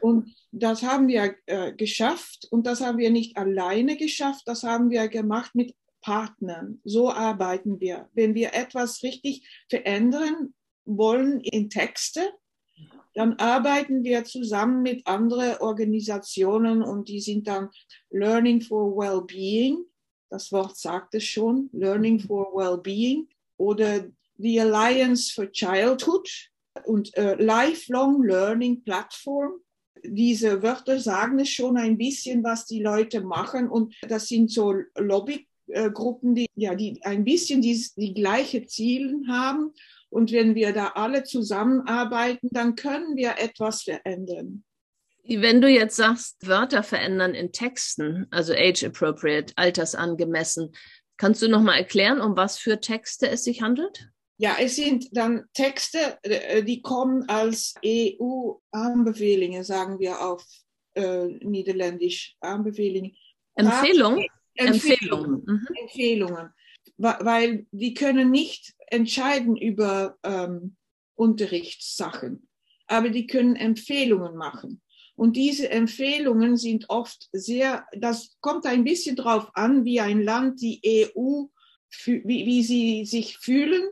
Und 0.00 0.34
das 0.52 0.82
haben 0.82 1.08
wir 1.08 1.34
äh, 1.46 1.72
geschafft 1.72 2.46
und 2.50 2.66
das 2.66 2.80
haben 2.80 2.98
wir 2.98 3.10
nicht 3.10 3.36
alleine 3.36 3.96
geschafft, 3.96 4.42
das 4.46 4.62
haben 4.62 4.90
wir 4.90 5.08
gemacht 5.08 5.54
mit 5.54 5.74
Partnern. 6.02 6.80
So 6.84 7.10
arbeiten 7.10 7.80
wir. 7.80 8.08
Wenn 8.12 8.34
wir 8.34 8.52
etwas 8.52 9.02
richtig 9.02 9.48
verändern 9.70 10.54
wollen 10.84 11.40
in 11.40 11.70
Texte, 11.70 12.30
dann 13.14 13.34
arbeiten 13.34 14.02
wir 14.02 14.24
zusammen 14.24 14.82
mit 14.82 15.06
anderen 15.06 15.58
Organisationen 15.58 16.82
und 16.82 17.08
die 17.08 17.20
sind 17.20 17.46
dann 17.46 17.70
Learning 18.10 18.60
for 18.60 18.96
Wellbeing. 18.96 19.84
Das 20.30 20.50
Wort 20.50 20.76
sagt 20.76 21.14
es 21.14 21.24
schon, 21.24 21.70
Learning 21.72 22.18
for 22.18 22.52
Wellbeing 22.54 23.28
oder 23.56 24.04
the 24.36 24.60
Alliance 24.60 25.32
for 25.32 25.50
Childhood 25.50 26.28
und 26.84 27.16
äh, 27.16 27.36
Lifelong 27.36 28.24
Learning 28.24 28.82
Platform. 28.82 29.52
Diese 30.02 30.62
Wörter 30.62 30.98
sagen 30.98 31.38
es 31.38 31.50
schon 31.50 31.76
ein 31.76 31.96
bisschen, 31.96 32.42
was 32.42 32.66
die 32.66 32.82
Leute 32.82 33.20
machen 33.20 33.68
und 33.68 33.94
das 34.08 34.26
sind 34.26 34.50
so 34.50 34.74
Lobbygruppen, 34.96 36.34
die 36.34 36.46
ja 36.56 36.74
die 36.74 37.00
ein 37.04 37.24
bisschen 37.24 37.62
die, 37.62 37.80
die 37.96 38.12
gleiche 38.12 38.66
Ziele 38.66 39.14
haben 39.28 39.72
und 40.14 40.30
wenn 40.30 40.54
wir 40.54 40.72
da 40.72 40.92
alle 40.94 41.24
zusammenarbeiten, 41.24 42.48
dann 42.52 42.76
können 42.76 43.16
wir 43.16 43.34
etwas 43.38 43.82
verändern. 43.82 44.62
Wenn 45.24 45.60
du 45.60 45.68
jetzt 45.68 45.96
sagst, 45.96 46.46
Wörter 46.46 46.84
verändern 46.84 47.34
in 47.34 47.50
Texten, 47.50 48.28
also 48.30 48.52
age-appropriate, 48.52 49.54
altersangemessen, 49.56 50.70
kannst 51.16 51.42
du 51.42 51.48
nochmal 51.48 51.78
erklären, 51.78 52.20
um 52.20 52.36
was 52.36 52.58
für 52.58 52.80
Texte 52.80 53.28
es 53.28 53.42
sich 53.42 53.60
handelt? 53.60 54.08
Ja, 54.36 54.56
es 54.60 54.76
sind 54.76 55.08
dann 55.10 55.46
Texte, 55.52 56.16
äh, 56.22 56.62
die 56.62 56.80
kommen 56.80 57.28
als 57.28 57.74
EU-Anbefehlungen, 57.84 59.64
sagen 59.64 59.98
wir 59.98 60.20
auf 60.20 60.44
äh, 60.94 61.26
Niederländisch, 61.26 62.36
Anbefehlungen. 62.38 63.16
Empfehlung? 63.56 64.24
Empfehlungen. 64.54 65.42
Empfehlungen. 65.42 65.44
Mhm. 65.44 65.68
Empfehlungen. 65.82 66.50
Weil 66.96 67.66
die 67.72 67.94
können 67.94 68.30
nicht 68.30 68.74
entscheiden 68.86 69.56
über 69.56 70.16
ähm, 70.22 70.76
Unterrichtssachen, 71.16 72.48
aber 72.86 73.10
die 73.10 73.26
können 73.26 73.56
Empfehlungen 73.56 74.36
machen. 74.36 74.80
Und 75.16 75.36
diese 75.36 75.70
Empfehlungen 75.70 76.56
sind 76.56 76.90
oft 76.90 77.28
sehr, 77.32 77.86
das 77.96 78.36
kommt 78.40 78.66
ein 78.66 78.84
bisschen 78.84 79.16
drauf 79.16 79.50
an, 79.54 79.84
wie 79.84 80.00
ein 80.00 80.22
Land 80.22 80.60
die 80.60 80.80
EU, 80.84 81.44
wie, 82.04 82.24
wie 82.24 82.62
sie 82.64 83.04
sich 83.04 83.38
fühlen 83.38 83.88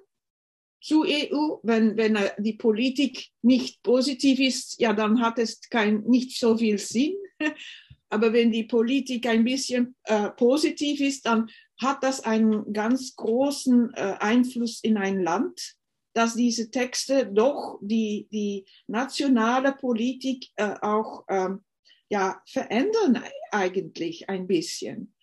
zu 0.81 1.05
EU. 1.05 1.59
Wenn, 1.63 1.97
wenn 1.97 2.19
die 2.39 2.55
Politik 2.55 3.29
nicht 3.41 3.83
positiv 3.85 4.41
ist, 4.41 4.81
ja, 4.81 4.93
dann 4.93 5.21
hat 5.21 5.39
es 5.39 5.61
kein, 5.71 6.03
nicht 6.03 6.39
so 6.39 6.59
viel 6.59 6.79
Sinn. 6.79 7.15
Aber 8.09 8.33
wenn 8.33 8.51
die 8.51 8.65
Politik 8.65 9.27
ein 9.27 9.45
bisschen 9.45 9.95
äh, 10.05 10.29
positiv 10.31 11.01
ist, 11.01 11.25
dann 11.25 11.49
hat 11.83 12.03
das 12.03 12.25
einen 12.25 12.73
ganz 12.73 13.17
großen 13.17 13.93
äh, 13.95 14.17
Einfluss 14.21 14.81
in 14.83 14.97
ein 14.97 15.23
Land, 15.23 15.75
dass 16.15 16.35
diese 16.35 16.71
Texte 16.71 17.27
doch 17.27 17.79
die, 17.81 18.29
die 18.31 18.67
nationale 18.87 19.73
Politik 19.73 20.49
äh, 20.57 20.75
auch 20.81 21.25
ähm, 21.29 21.63
ja, 22.11 22.43
verändern 22.47 23.23
eigentlich 23.51 24.29
ein 24.29 24.47
bisschen. 24.47 25.15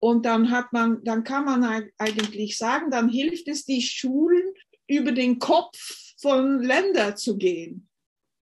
Und 0.00 0.26
dann 0.26 0.50
hat 0.50 0.72
man, 0.72 1.02
dann 1.04 1.24
kann 1.24 1.44
man 1.44 1.88
eigentlich 1.96 2.58
sagen, 2.58 2.90
dann 2.90 3.08
hilft 3.08 3.48
es 3.48 3.64
die 3.64 3.80
Schulen 3.80 4.42
über 4.86 5.12
den 5.12 5.38
Kopf 5.38 5.78
von 6.20 6.62
Ländern 6.62 7.16
zu 7.16 7.38
gehen. 7.38 7.88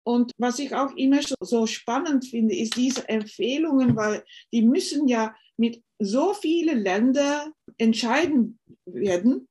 Und 0.07 0.31
was 0.39 0.61
ich 0.61 0.73
auch 0.73 0.95
immer 0.95 1.21
so 1.41 1.67
spannend 1.67 2.27
finde, 2.27 2.55
ist 2.55 2.77
diese 2.77 3.09
Empfehlungen, 3.09 3.97
weil 3.97 4.25
die 4.53 4.63
müssen 4.63 5.09
ja 5.09 5.35
mit 5.57 5.83
so 5.99 6.33
vielen 6.33 6.79
Ländern 6.79 7.53
entscheiden 7.77 8.61
werden. 8.85 9.49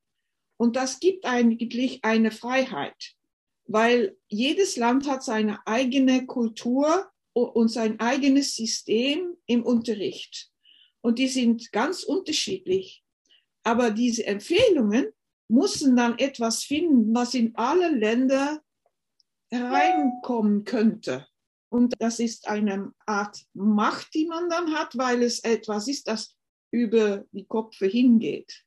Und 0.55 0.77
das 0.77 1.01
gibt 1.01 1.25
eigentlich 1.25 2.05
eine 2.05 2.31
Freiheit, 2.31 2.95
weil 3.67 4.15
jedes 4.29 4.77
Land 4.77 5.09
hat 5.09 5.25
seine 5.25 5.59
eigene 5.67 6.25
Kultur 6.25 7.05
und 7.33 7.67
sein 7.67 7.99
eigenes 7.99 8.55
System 8.55 9.35
im 9.47 9.61
Unterricht. 9.61 10.51
Und 11.01 11.19
die 11.19 11.27
sind 11.27 11.73
ganz 11.73 12.03
unterschiedlich. 12.03 13.03
Aber 13.63 13.91
diese 13.91 14.25
Empfehlungen 14.25 15.07
müssen 15.49 15.97
dann 15.97 16.17
etwas 16.17 16.63
finden, 16.63 17.13
was 17.13 17.33
in 17.33 17.53
alle 17.55 17.89
Länder 17.89 18.61
hereinkommen 19.51 20.63
könnte. 20.63 21.27
Und 21.69 21.93
das 21.99 22.19
ist 22.19 22.47
eine 22.47 22.93
Art 23.05 23.37
Macht, 23.53 24.13
die 24.13 24.25
man 24.27 24.49
dann 24.49 24.73
hat, 24.73 24.97
weil 24.97 25.23
es 25.23 25.39
etwas 25.43 25.87
ist, 25.87 26.07
das 26.07 26.35
über 26.71 27.23
die 27.31 27.45
Köpfe 27.45 27.85
hingeht. 27.85 28.63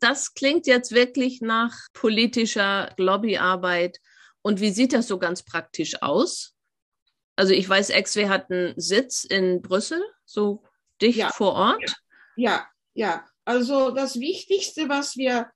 Das 0.00 0.34
klingt 0.34 0.66
jetzt 0.66 0.92
wirklich 0.92 1.40
nach 1.40 1.76
politischer 1.92 2.92
Lobbyarbeit. 2.96 3.98
Und 4.42 4.60
wie 4.60 4.70
sieht 4.70 4.92
das 4.92 5.06
so 5.06 5.18
ganz 5.18 5.42
praktisch 5.44 6.02
aus? 6.02 6.54
Also 7.40 7.54
ich 7.54 7.66
weiß, 7.66 7.88
XW 7.88 8.28
hat 8.28 8.50
einen 8.50 8.78
Sitz 8.78 9.24
in 9.24 9.62
Brüssel, 9.62 10.02
so 10.26 10.62
dicht 11.00 11.16
ja. 11.16 11.30
vor 11.30 11.54
Ort. 11.54 11.96
Ja, 12.36 12.66
ja. 12.92 13.24
Also 13.46 13.92
das 13.92 14.20
Wichtigste, 14.20 14.90
was 14.90 15.16
wir 15.16 15.50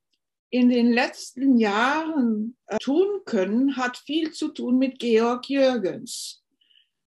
in 0.48 0.70
den 0.70 0.94
letzten 0.94 1.58
Jahren 1.58 2.56
äh, 2.68 2.78
tun 2.78 3.20
können, 3.26 3.76
hat 3.76 3.98
viel 3.98 4.32
zu 4.32 4.48
tun 4.48 4.78
mit 4.78 4.98
Georg 4.98 5.50
Jürgens. 5.50 6.42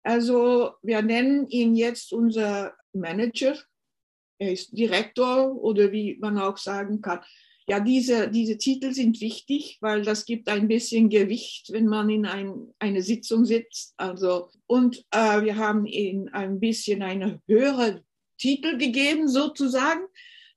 Also 0.02 0.72
wir 0.82 1.02
nennen 1.02 1.46
ihn 1.50 1.76
jetzt 1.76 2.12
unser 2.12 2.74
Manager. 2.92 3.56
Er 4.38 4.54
ist 4.54 4.76
Direktor 4.76 5.54
oder 5.54 5.92
wie 5.92 6.18
man 6.20 6.36
auch 6.36 6.58
sagen 6.58 7.00
kann, 7.00 7.20
ja, 7.66 7.80
diese, 7.80 8.28
diese 8.28 8.58
Titel 8.58 8.92
sind 8.92 9.20
wichtig, 9.20 9.78
weil 9.80 10.02
das 10.02 10.26
gibt 10.26 10.48
ein 10.48 10.68
bisschen 10.68 11.08
Gewicht, 11.08 11.72
wenn 11.72 11.86
man 11.86 12.10
in 12.10 12.26
ein, 12.26 12.74
eine 12.78 13.02
Sitzung 13.02 13.46
sitzt. 13.46 13.94
Also, 13.96 14.50
und 14.66 15.04
äh, 15.10 15.42
wir 15.42 15.56
haben 15.56 15.86
ihm 15.86 16.28
ein 16.32 16.60
bisschen 16.60 17.02
eine 17.02 17.40
höhere 17.46 18.02
Titel 18.38 18.76
gegeben, 18.76 19.28
sozusagen. 19.28 20.02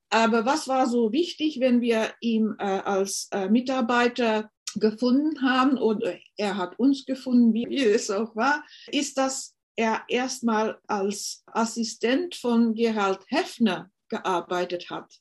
Aber 0.09 0.45
was 0.45 0.67
war 0.67 0.87
so 0.87 1.11
wichtig, 1.11 1.59
wenn 1.59 1.81
wir 1.81 2.13
ihn 2.19 2.55
äh, 2.59 2.63
als 2.63 3.29
äh, 3.31 3.49
Mitarbeiter 3.49 4.51
gefunden 4.75 5.41
haben 5.41 5.77
oder 5.77 6.17
er 6.35 6.57
hat 6.57 6.77
uns 6.77 7.05
gefunden, 7.05 7.53
wie 7.53 7.77
es 7.77 8.11
auch 8.11 8.35
war, 8.35 8.63
ist, 8.91 9.17
dass 9.17 9.55
er 9.77 10.03
erstmal 10.09 10.77
als 10.87 11.43
Assistent 11.47 12.35
von 12.35 12.73
Gerald 12.73 13.19
Heffner 13.27 13.91
gearbeitet 14.09 14.89
hat. 14.89 15.19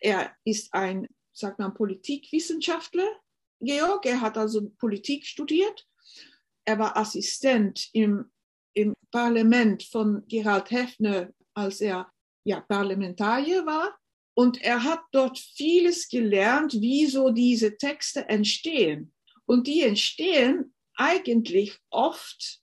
Er 0.00 0.34
ist 0.44 0.72
ein, 0.72 1.06
sagt 1.32 1.58
man, 1.58 1.74
Politikwissenschaftler, 1.74 3.08
Georg. 3.60 4.06
Er 4.06 4.20
hat 4.20 4.38
also 4.38 4.70
Politik 4.78 5.26
studiert. 5.26 5.86
Er 6.64 6.78
war 6.78 6.96
Assistent 6.96 7.88
im, 7.92 8.30
im 8.74 8.94
Parlament 9.10 9.82
von 9.82 10.26
Gerald 10.28 10.70
Heffner, 10.70 11.32
als 11.54 11.80
er 11.80 12.10
ja, 12.44 12.60
Parlamentarier 12.60 13.66
war. 13.66 13.98
Und 14.34 14.62
er 14.62 14.84
hat 14.84 15.00
dort 15.12 15.38
vieles 15.38 16.08
gelernt, 16.08 16.72
wie 16.74 17.06
so 17.06 17.30
diese 17.30 17.76
Texte 17.76 18.28
entstehen. 18.28 19.12
Und 19.44 19.66
die 19.66 19.82
entstehen 19.82 20.74
eigentlich 20.94 21.78
oft 21.90 22.60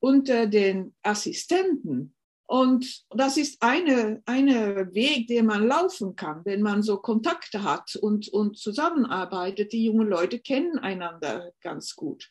unter 0.00 0.46
den 0.46 0.94
Assistenten 1.02 2.14
und 2.54 3.04
das 3.10 3.36
ist 3.36 3.60
eine, 3.64 4.22
eine 4.26 4.94
Weg, 4.94 5.26
den 5.26 5.46
man 5.46 5.66
laufen 5.66 6.14
kann, 6.14 6.44
wenn 6.44 6.62
man 6.62 6.84
so 6.84 6.98
Kontakte 6.98 7.64
hat 7.64 7.96
und, 7.96 8.28
und 8.28 8.56
zusammenarbeitet. 8.56 9.72
Die 9.72 9.86
jungen 9.86 10.06
Leute 10.06 10.38
kennen 10.38 10.78
einander 10.78 11.50
ganz 11.60 11.96
gut. 11.96 12.30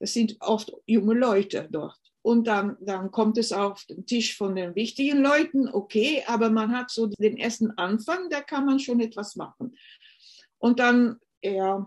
Es 0.00 0.12
sind 0.12 0.34
oft 0.40 0.72
junge 0.86 1.14
Leute 1.14 1.68
dort. 1.70 2.00
Und 2.20 2.48
dann, 2.48 2.76
dann 2.80 3.12
kommt 3.12 3.38
es 3.38 3.52
auf 3.52 3.84
den 3.84 4.04
Tisch 4.06 4.36
von 4.36 4.56
den 4.56 4.74
wichtigen 4.74 5.22
Leuten, 5.22 5.68
okay, 5.68 6.24
aber 6.26 6.50
man 6.50 6.76
hat 6.76 6.90
so 6.90 7.06
den 7.06 7.36
ersten 7.36 7.70
Anfang, 7.78 8.28
da 8.30 8.40
kann 8.40 8.66
man 8.66 8.80
schon 8.80 8.98
etwas 8.98 9.36
machen. 9.36 9.76
Und 10.58 10.80
dann, 10.80 11.20
er 11.42 11.86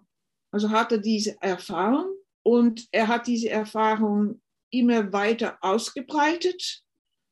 also 0.51 0.69
hatte 0.69 1.01
diese 1.01 1.35
Erfahrung 1.41 2.15
und 2.43 2.87
er 2.93 3.09
hat 3.09 3.27
diese 3.27 3.49
Erfahrung 3.49 4.41
immer 4.69 5.11
weiter 5.11 5.57
ausgebreitet 5.59 6.86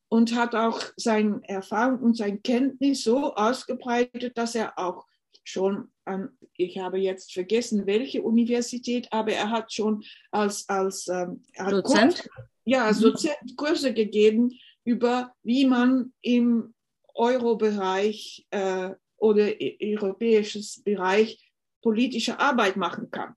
und 0.10 0.36
hat 0.36 0.56
auch 0.56 0.82
seine 0.96 1.41
Erfahrung 1.44 2.00
und 2.00 2.18
sein 2.18 2.41
Kenntnis 2.44 3.04
so 3.04 3.34
ausgebreitet, 3.36 4.38
dass 4.38 4.56
er 4.56 4.78
auch 4.78 5.06
schon 5.44 5.91
an, 6.06 6.30
ich 6.58 6.78
habe 6.78 6.98
jetzt 6.98 7.34
vergessen, 7.34 7.86
welche 7.86 8.22
Universität, 8.22 9.08
aber 9.12 9.34
er 9.34 9.50
hat 9.50 9.74
schon 9.74 10.04
als, 10.32 10.68
als 10.70 11.08
ähm, 11.08 11.44
Dozent? 11.58 12.15
Kurse, 12.15 12.30
ja, 12.63 12.86
als 12.86 13.00
mhm. 13.00 13.04
Dozent 13.04 13.58
Kurse 13.58 13.94
gegeben 13.94 14.52
über, 14.84 15.34
wie 15.44 15.65
man 15.65 16.13
im 16.22 16.74
Euro-Bereich 17.13 18.46
äh, 18.52 18.91
oder 19.18 19.52
europäisches 19.82 20.84
Bereich 20.84 21.52
politische 21.82 22.39
Arbeit 22.39 22.78
machen 22.78 23.10
kann. 23.10 23.36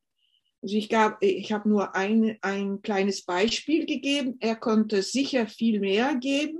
Also 0.69 0.77
ich, 0.77 0.91
gab, 0.91 1.23
ich 1.23 1.51
habe 1.51 1.67
nur 1.67 1.97
ein, 1.97 2.37
ein 2.43 2.83
kleines 2.83 3.25
Beispiel 3.25 3.87
gegeben. 3.87 4.37
Er 4.41 4.55
konnte 4.55 5.01
sicher 5.01 5.47
viel 5.47 5.81
mehr 5.81 6.15
geben. 6.17 6.59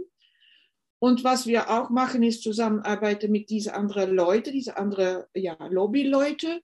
Und 0.99 1.25
was 1.25 1.47
wir 1.47 1.69
auch 1.69 1.91
machen, 1.91 2.23
ist 2.23 2.43
zusammenarbeiten 2.43 3.31
mit 3.31 3.51
diesen 3.51 3.75
anderen 3.75 4.15
Leuten, 4.15 4.55
diese 4.55 4.79
anderen 4.79 5.25
ja, 5.35 5.59
Lobbyleute. 5.69 6.63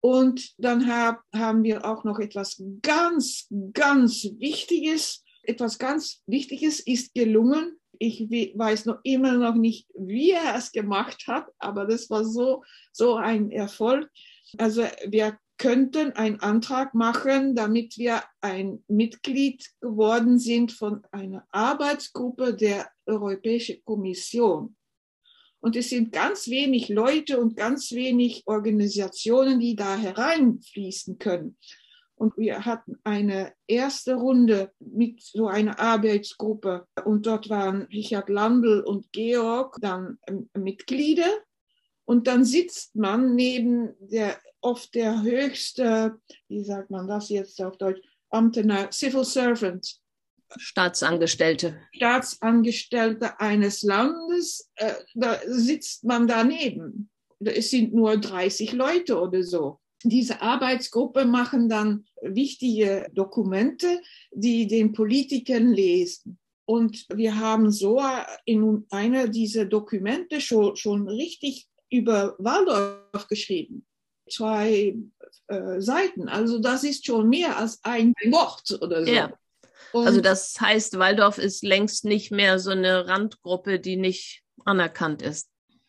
Und 0.00 0.52
dann 0.58 0.88
hab, 0.92 1.20
haben 1.32 1.62
wir 1.62 1.84
auch 1.84 2.02
noch 2.02 2.18
etwas 2.18 2.60
ganz, 2.82 3.46
ganz 3.72 4.24
Wichtiges. 4.40 5.22
Etwas 5.44 5.78
ganz 5.78 6.24
Wichtiges 6.26 6.80
ist 6.80 7.14
gelungen. 7.14 7.78
Ich 8.00 8.28
weiß 8.28 8.86
noch 8.86 8.98
immer 9.04 9.34
noch 9.34 9.54
nicht, 9.54 9.86
wie 9.94 10.32
er 10.32 10.56
es 10.56 10.72
gemacht 10.72 11.28
hat, 11.28 11.46
aber 11.60 11.86
das 11.86 12.10
war 12.10 12.24
so, 12.24 12.64
so 12.90 13.14
ein 13.14 13.52
Erfolg. 13.52 14.10
Also 14.58 14.82
wir 15.06 15.38
könnten 15.60 16.12
einen 16.12 16.40
Antrag 16.40 16.94
machen, 16.94 17.54
damit 17.54 17.98
wir 17.98 18.22
ein 18.40 18.82
Mitglied 18.88 19.70
geworden 19.82 20.38
sind 20.38 20.72
von 20.72 21.04
einer 21.12 21.46
Arbeitsgruppe 21.50 22.54
der 22.54 22.88
Europäischen 23.04 23.84
Kommission. 23.84 24.74
Und 25.60 25.76
es 25.76 25.90
sind 25.90 26.12
ganz 26.12 26.48
wenig 26.48 26.88
Leute 26.88 27.38
und 27.38 27.56
ganz 27.56 27.92
wenig 27.92 28.42
Organisationen, 28.46 29.60
die 29.60 29.76
da 29.76 29.98
hereinfließen 29.98 31.18
können. 31.18 31.58
Und 32.14 32.38
wir 32.38 32.64
hatten 32.64 32.96
eine 33.04 33.52
erste 33.66 34.14
Runde 34.14 34.72
mit 34.78 35.20
so 35.20 35.46
einer 35.46 35.78
Arbeitsgruppe. 35.78 36.86
Und 37.04 37.26
dort 37.26 37.50
waren 37.50 37.82
Richard 37.82 38.30
Landl 38.30 38.80
und 38.80 39.12
Georg 39.12 39.76
dann 39.82 40.18
Mitglieder. 40.54 41.30
Und 42.10 42.26
dann 42.26 42.44
sitzt 42.44 42.96
man 42.96 43.36
neben 43.36 43.94
der 44.00 44.36
oft 44.62 44.96
der 44.96 45.22
höchste, 45.22 46.18
wie 46.48 46.64
sagt 46.64 46.90
man 46.90 47.06
das 47.06 47.28
jetzt 47.28 47.62
auf 47.62 47.76
Deutsch, 47.76 48.00
Amtener, 48.30 48.90
Civil 48.90 49.24
Servant. 49.24 50.00
Staatsangestellte. 50.56 51.78
Staatsangestellte 51.94 53.38
eines 53.38 53.82
Landes, 53.82 54.68
äh, 54.74 54.94
da 55.14 55.38
sitzt 55.46 56.02
man 56.02 56.26
daneben. 56.26 57.10
Es 57.38 57.70
sind 57.70 57.94
nur 57.94 58.16
30 58.16 58.72
Leute 58.72 59.20
oder 59.20 59.44
so. 59.44 59.78
Diese 60.02 60.42
Arbeitsgruppe 60.42 61.24
machen 61.24 61.68
dann 61.68 62.06
wichtige 62.22 63.08
Dokumente, 63.14 64.00
die 64.32 64.66
den 64.66 64.92
Politikern 64.92 65.72
lesen. 65.72 66.40
Und 66.64 67.06
wir 67.14 67.38
haben 67.38 67.70
so 67.70 68.02
in 68.44 68.84
einer 68.90 69.28
dieser 69.28 69.64
Dokumente 69.64 70.40
schon, 70.40 70.74
schon 70.74 71.08
richtig 71.08 71.69
über 71.90 72.34
Waldorf 72.38 73.28
geschrieben. 73.28 73.86
Zwei 74.30 74.96
äh, 75.48 75.80
Seiten. 75.80 76.28
Also 76.28 76.58
das 76.58 76.84
ist 76.84 77.04
schon 77.04 77.28
mehr 77.28 77.56
als 77.56 77.80
ein 77.82 78.14
Wort 78.26 78.78
oder 78.80 79.04
so. 79.04 79.10
Ja. 79.10 79.32
also 79.92 80.20
das 80.20 80.60
heißt, 80.60 80.98
Waldorf 80.98 81.38
ist 81.38 81.64
längst 81.64 82.04
nicht 82.04 82.30
mehr 82.30 82.58
so 82.58 82.70
eine 82.70 83.08
Randgruppe, 83.08 83.80
die 83.80 83.96
nicht 83.96 84.42
anerkannt 84.64 85.22
ist. 85.22 85.48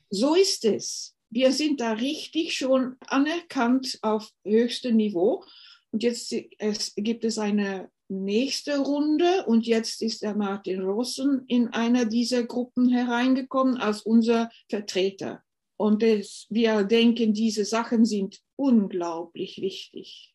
So 0.10 0.36
ist 0.36 0.66
es. 0.66 1.16
Wir 1.30 1.54
sind 1.54 1.80
da 1.80 1.94
richtig 1.94 2.56
schon 2.56 2.98
anerkannt 3.08 4.00
auf 4.02 4.30
höchstem 4.44 4.98
Niveau. 4.98 5.46
Und 5.92 6.04
jetzt 6.04 6.34
es, 6.58 6.94
gibt 6.96 7.24
es 7.24 7.38
eine 7.38 7.90
nächste 8.10 8.80
Runde 8.80 9.46
und 9.46 9.66
jetzt 9.66 10.02
ist 10.02 10.22
der 10.22 10.36
Martin 10.36 10.82
Rossen 10.82 11.46
in 11.48 11.70
einer 11.70 12.06
dieser 12.06 12.44
Gruppen 12.44 12.90
hereingekommen 12.90 13.78
als 13.78 14.02
unser 14.02 14.50
Vertreter. 14.70 15.44
Und 15.82 16.04
es, 16.04 16.46
wir 16.52 16.84
denken, 16.84 17.34
diese 17.34 17.66
Sachen 17.66 18.06
sind 18.06 18.40
unglaublich 18.56 19.60
wichtig. 19.64 20.32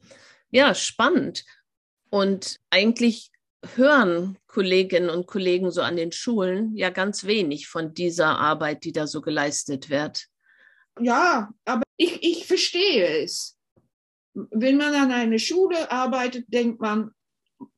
Ja, 0.51 0.75
spannend. 0.75 1.45
Und 2.11 2.59
eigentlich 2.69 3.31
hören 3.77 4.39
Kolleginnen 4.49 5.09
und 5.09 5.29
Kollegen 5.29 5.71
so 5.71 5.83
an 5.83 5.95
den 5.95 6.11
Schulen 6.11 6.75
ja 6.75 6.91
ganz 6.91 7.27
wenig 7.27 7.69
von 7.69 7.95
dieser 7.95 8.41
Arbeit, 8.41 8.83
die 8.83 8.91
da 8.91 9.07
so 9.07 9.21
geleistet 9.21 9.89
wird. 9.89 10.27
Ja, 10.99 11.55
aber 11.65 11.85
ich, 11.97 12.25
ich 12.25 12.45
verstehe 12.45 13.23
es. 13.23 13.57
Wenn 14.35 14.79
man 14.79 14.97
an 14.97 15.13
einer 15.13 15.39
Schule 15.39 15.93
arbeitet, 15.93 16.47
denkt 16.49 16.81
man, 16.81 17.13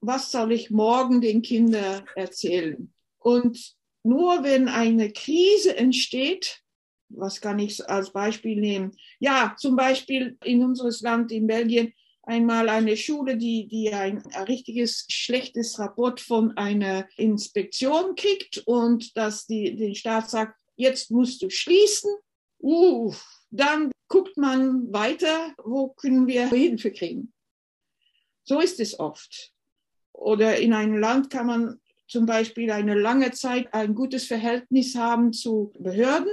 was 0.00 0.30
soll 0.30 0.52
ich 0.52 0.70
morgen 0.70 1.20
den 1.20 1.42
Kindern 1.42 2.08
erzählen? 2.16 2.94
Und 3.18 3.76
nur 4.04 4.42
wenn 4.42 4.68
eine 4.68 5.12
Krise 5.12 5.76
entsteht, 5.76 6.62
was 7.08 7.40
kann 7.40 7.58
ich 7.58 7.88
als 7.88 8.10
Beispiel 8.10 8.60
nehmen? 8.60 8.96
Ja, 9.18 9.54
zum 9.58 9.76
Beispiel 9.76 10.36
in 10.44 10.64
unseres 10.64 11.00
Land, 11.00 11.32
in 11.32 11.46
Belgien, 11.46 11.92
einmal 12.22 12.68
eine 12.68 12.96
Schule, 12.96 13.36
die, 13.36 13.66
die 13.66 13.92
ein, 13.92 14.18
richtiges 14.46 15.06
schlechtes 15.08 15.78
Rapport 15.78 16.20
von 16.20 16.56
einer 16.56 17.08
Inspektion 17.16 18.14
kriegt 18.14 18.58
und 18.66 19.16
dass 19.16 19.46
die, 19.46 19.74
den 19.76 19.94
Staat 19.94 20.30
sagt, 20.30 20.60
jetzt 20.76 21.10
musst 21.10 21.42
du 21.42 21.50
schließen. 21.50 22.10
Uh, 22.60 23.14
dann 23.50 23.92
guckt 24.08 24.36
man 24.36 24.92
weiter, 24.92 25.54
wo 25.62 25.88
können 25.88 26.26
wir 26.26 26.48
Hilfe 26.48 26.92
kriegen. 26.92 27.32
So 28.44 28.60
ist 28.60 28.80
es 28.80 28.98
oft. 28.98 29.52
Oder 30.12 30.58
in 30.58 30.72
einem 30.72 30.98
Land 30.98 31.30
kann 31.30 31.46
man 31.46 31.80
zum 32.08 32.26
Beispiel 32.26 32.70
eine 32.70 32.94
lange 32.94 33.30
Zeit 33.30 33.72
ein 33.72 33.94
gutes 33.94 34.26
Verhältnis 34.26 34.94
haben 34.96 35.32
zu 35.32 35.72
Behörden 35.78 36.32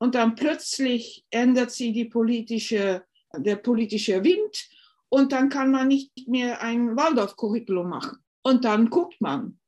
und 0.00 0.14
dann 0.14 0.34
plötzlich 0.34 1.24
ändert 1.30 1.70
sie 1.70 1.92
die 1.92 2.06
politische, 2.06 3.04
der 3.36 3.56
politische 3.56 4.24
Wind 4.24 4.68
und 5.10 5.32
dann 5.32 5.50
kann 5.50 5.70
man 5.70 5.88
nicht 5.88 6.26
mehr 6.26 6.62
ein 6.62 6.96
Waldorf-Curriculum 6.96 7.90
machen. 7.90 8.18
Und 8.42 8.64
dann 8.64 8.88
guckt 8.88 9.20
man. 9.20 9.58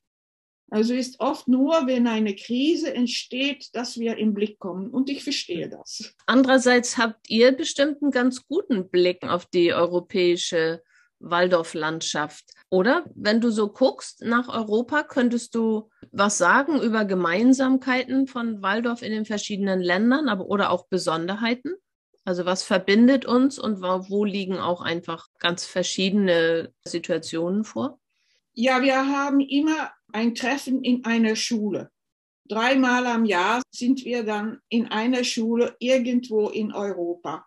Also 0.71 0.95
ist 0.95 1.21
oft 1.21 1.49
nur, 1.49 1.87
wenn 1.87 2.07
eine 2.07 2.35
Krise 2.35 2.95
entsteht, 2.95 3.69
dass 3.75 3.99
wir 3.99 4.17
im 4.17 4.33
Blick 4.33 4.59
kommen. 4.59 4.89
Und 4.89 5.11
ich 5.11 5.23
verstehe 5.23 5.69
das. 5.69 6.15
Andererseits 6.25 6.97
habt 6.97 7.29
ihr 7.29 7.53
bestimmt 7.53 8.03
einen 8.03 8.11
ganz 8.11 8.47
guten 8.49 8.89
Blick 8.89 9.23
auf 9.25 9.45
die 9.45 9.75
europäische 9.75 10.83
Waldorflandschaft. 11.23 12.45
Oder 12.69 13.05
wenn 13.15 13.41
du 13.41 13.51
so 13.51 13.69
guckst 13.69 14.23
nach 14.23 14.49
Europa, 14.49 15.03
könntest 15.03 15.55
du 15.55 15.91
was 16.11 16.39
sagen 16.39 16.81
über 16.81 17.05
Gemeinsamkeiten 17.05 18.27
von 18.27 18.63
Waldorf 18.63 19.03
in 19.03 19.13
den 19.13 19.25
verschiedenen 19.25 19.81
Ländern, 19.81 20.29
aber 20.29 20.47
oder 20.47 20.71
auch 20.71 20.87
Besonderheiten? 20.89 21.75
Also 22.25 22.45
was 22.45 22.63
verbindet 22.63 23.25
uns 23.25 23.59
und 23.59 23.81
wo 23.83 24.25
liegen 24.25 24.59
auch 24.59 24.81
einfach 24.81 25.27
ganz 25.39 25.65
verschiedene 25.65 26.73
Situationen 26.85 27.65
vor? 27.65 27.99
Ja, 28.55 28.83
wir 28.83 29.09
haben 29.09 29.41
immer 29.41 29.91
ein 30.13 30.35
Treffen 30.35 30.85
in 30.85 31.05
einer 31.05 31.37
Schule. 31.37 31.91
Dreimal 32.49 33.07
am 33.07 33.25
Jahr 33.25 33.63
sind 33.71 34.05
wir 34.05 34.25
dann 34.25 34.61
in 34.69 34.89
einer 34.89 35.25
Schule 35.25 35.75
irgendwo 35.79 36.49
in 36.49 36.73
Europa. 36.73 37.47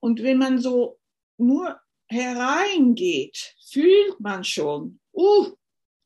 Und 0.00 0.22
wenn 0.22 0.38
man 0.38 0.58
so 0.58 0.98
nur 1.38 1.80
hereingeht, 2.08 3.54
fühlt 3.70 4.20
man 4.20 4.44
schon, 4.44 5.00
uh, 5.12 5.54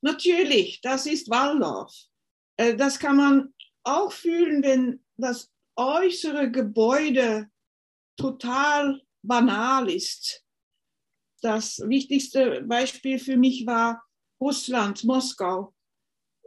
natürlich, 0.00 0.80
das 0.80 1.06
ist 1.06 1.28
Waldorf. 1.30 1.94
Äh, 2.56 2.76
das 2.76 2.98
kann 2.98 3.16
man 3.16 3.54
auch 3.84 4.12
fühlen, 4.12 4.62
wenn 4.62 5.04
das 5.16 5.50
äußere 5.76 6.50
Gebäude 6.50 7.50
total 8.16 9.00
banal 9.22 9.90
ist. 9.90 10.44
Das 11.40 11.78
wichtigste 11.87 12.62
Beispiel 12.62 13.18
für 13.18 13.37
mich 13.37 13.66
war 13.66 14.02
Russland, 14.40 15.04
Moskau. 15.04 15.74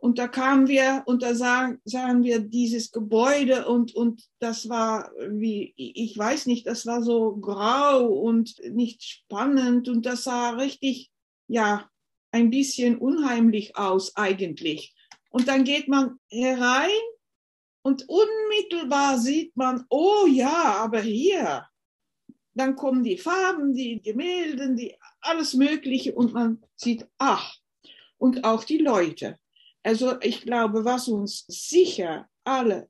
Und 0.01 0.17
da 0.17 0.27
kamen 0.27 0.67
wir 0.67 1.03
und 1.05 1.21
da 1.21 1.35
sahen, 1.35 1.79
sahen 1.85 2.23
wir 2.23 2.39
dieses 2.39 2.89
Gebäude 2.89 3.67
und, 3.67 3.93
und 3.93 4.23
das 4.39 4.67
war 4.67 5.11
wie, 5.29 5.73
ich 5.77 6.17
weiß 6.17 6.47
nicht, 6.47 6.65
das 6.65 6.87
war 6.87 7.03
so 7.03 7.35
grau 7.35 8.07
und 8.07 8.55
nicht 8.71 9.03
spannend 9.03 9.87
und 9.89 10.07
das 10.07 10.23
sah 10.23 10.55
richtig, 10.55 11.11
ja, 11.47 11.87
ein 12.31 12.49
bisschen 12.49 12.97
unheimlich 12.97 13.75
aus 13.77 14.15
eigentlich. 14.15 14.95
Und 15.29 15.47
dann 15.47 15.65
geht 15.65 15.87
man 15.87 16.17
herein 16.31 16.89
und 17.83 18.09
unmittelbar 18.09 19.19
sieht 19.19 19.55
man, 19.55 19.85
oh 19.89 20.25
ja, 20.25 20.77
aber 20.79 21.01
hier. 21.01 21.67
Dann 22.55 22.75
kommen 22.75 23.03
die 23.03 23.19
Farben, 23.19 23.75
die 23.75 24.01
Gemälde, 24.01 24.73
die, 24.73 24.97
alles 25.19 25.53
Mögliche 25.53 26.15
und 26.15 26.33
man 26.33 26.63
sieht, 26.75 27.07
ach, 27.19 27.55
und 28.17 28.43
auch 28.45 28.63
die 28.63 28.79
Leute. 28.79 29.37
Also 29.83 30.19
ich 30.21 30.41
glaube, 30.41 30.85
was 30.85 31.07
uns 31.07 31.45
sicher 31.47 32.29
alle 32.43 32.89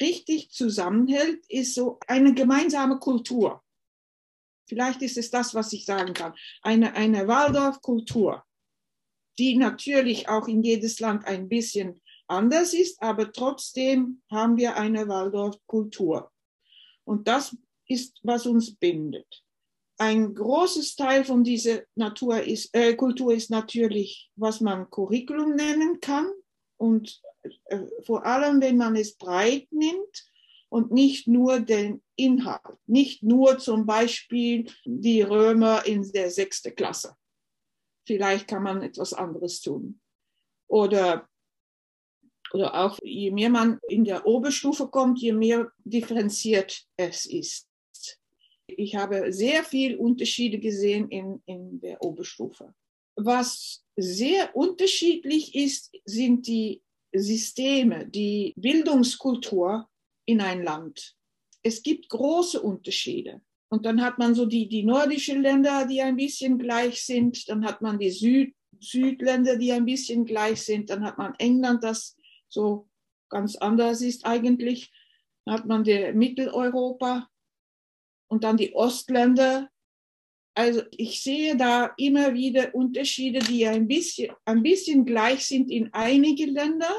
richtig 0.00 0.50
zusammenhält, 0.50 1.44
ist 1.48 1.74
so 1.74 1.98
eine 2.06 2.34
gemeinsame 2.34 2.98
Kultur. 2.98 3.62
Vielleicht 4.68 5.02
ist 5.02 5.18
es 5.18 5.30
das, 5.30 5.54
was 5.54 5.72
ich 5.72 5.84
sagen 5.84 6.14
kann. 6.14 6.34
Eine, 6.62 6.94
eine 6.94 7.28
Waldorf-Kultur, 7.28 8.44
die 9.38 9.56
natürlich 9.56 10.28
auch 10.28 10.48
in 10.48 10.62
jedes 10.62 10.98
Land 11.00 11.26
ein 11.26 11.48
bisschen 11.48 12.00
anders 12.26 12.72
ist, 12.72 13.00
aber 13.02 13.32
trotzdem 13.32 14.22
haben 14.30 14.56
wir 14.56 14.76
eine 14.76 15.08
Waldorf-Kultur. 15.08 16.32
Und 17.04 17.28
das 17.28 17.56
ist, 17.86 18.18
was 18.22 18.46
uns 18.46 18.74
bindet 18.76 19.44
ein 20.02 20.34
großes 20.34 20.96
Teil 20.96 21.24
von 21.24 21.44
dieser 21.44 21.82
Natur 21.94 22.42
ist, 22.42 22.74
äh, 22.74 22.96
Kultur 22.96 23.32
ist 23.32 23.50
natürlich, 23.50 24.32
was 24.34 24.60
man 24.60 24.90
Curriculum 24.90 25.54
nennen 25.54 26.00
kann. 26.00 26.28
Und 26.76 27.22
äh, 27.66 27.78
vor 28.04 28.26
allem, 28.26 28.60
wenn 28.60 28.76
man 28.76 28.96
es 28.96 29.16
breit 29.16 29.68
nimmt 29.70 30.28
und 30.70 30.90
nicht 30.90 31.28
nur 31.28 31.60
den 31.60 32.02
Inhalt, 32.16 32.78
nicht 32.86 33.22
nur 33.22 33.58
zum 33.58 33.86
Beispiel 33.86 34.68
die 34.84 35.22
Römer 35.22 35.86
in 35.86 36.02
der 36.10 36.32
sechsten 36.32 36.74
Klasse. 36.74 37.14
Vielleicht 38.04 38.48
kann 38.48 38.64
man 38.64 38.82
etwas 38.82 39.12
anderes 39.12 39.60
tun. 39.60 40.00
Oder, 40.68 41.28
oder 42.52 42.74
auch, 42.74 42.98
je 43.04 43.30
mehr 43.30 43.50
man 43.50 43.78
in 43.88 44.02
der 44.04 44.26
Oberstufe 44.26 44.88
kommt, 44.88 45.20
je 45.20 45.32
mehr 45.32 45.70
differenziert 45.84 46.88
es 46.96 47.24
ist 47.26 47.68
ich 48.78 48.96
habe 48.96 49.32
sehr 49.32 49.64
viele 49.64 49.98
Unterschiede 49.98 50.58
gesehen 50.58 51.08
in, 51.08 51.42
in 51.46 51.80
der 51.80 52.02
Oberstufe. 52.02 52.74
Was 53.16 53.84
sehr 53.96 54.56
unterschiedlich 54.56 55.54
ist, 55.54 55.92
sind 56.04 56.46
die 56.46 56.82
Systeme, 57.14 58.06
die 58.06 58.54
Bildungskultur 58.56 59.88
in 60.24 60.40
ein 60.40 60.62
Land. 60.62 61.14
Es 61.62 61.82
gibt 61.82 62.08
große 62.08 62.60
Unterschiede. 62.60 63.42
Und 63.68 63.86
dann 63.86 64.02
hat 64.02 64.18
man 64.18 64.34
so 64.34 64.44
die, 64.46 64.68
die 64.68 64.82
nordischen 64.82 65.40
Länder, 65.42 65.86
die 65.86 66.02
ein 66.02 66.16
bisschen 66.16 66.58
gleich 66.58 67.04
sind. 67.04 67.48
Dann 67.48 67.64
hat 67.64 67.80
man 67.80 67.98
die 67.98 68.10
Süd, 68.10 68.54
Südländer, 68.80 69.56
die 69.56 69.72
ein 69.72 69.84
bisschen 69.84 70.24
gleich 70.24 70.62
sind. 70.62 70.90
Dann 70.90 71.04
hat 71.04 71.16
man 71.16 71.34
England, 71.38 71.82
das 71.84 72.16
so 72.48 72.88
ganz 73.30 73.56
anders 73.56 74.02
ist 74.02 74.26
eigentlich. 74.26 74.92
Dann 75.44 75.54
hat 75.54 75.66
man 75.66 75.84
der 75.84 76.12
Mitteleuropa, 76.14 77.28
und 78.32 78.44
dann 78.44 78.56
die 78.56 78.74
Ostländer. 78.74 79.68
Also 80.54 80.82
ich 80.90 81.22
sehe 81.22 81.54
da 81.54 81.92
immer 81.98 82.32
wieder 82.32 82.74
Unterschiede, 82.74 83.40
die 83.40 83.66
ein 83.66 83.86
bisschen, 83.86 84.32
ein 84.46 84.62
bisschen 84.62 85.04
gleich 85.04 85.46
sind 85.46 85.70
in 85.70 85.92
einigen 85.92 86.54
Ländern, 86.54 86.96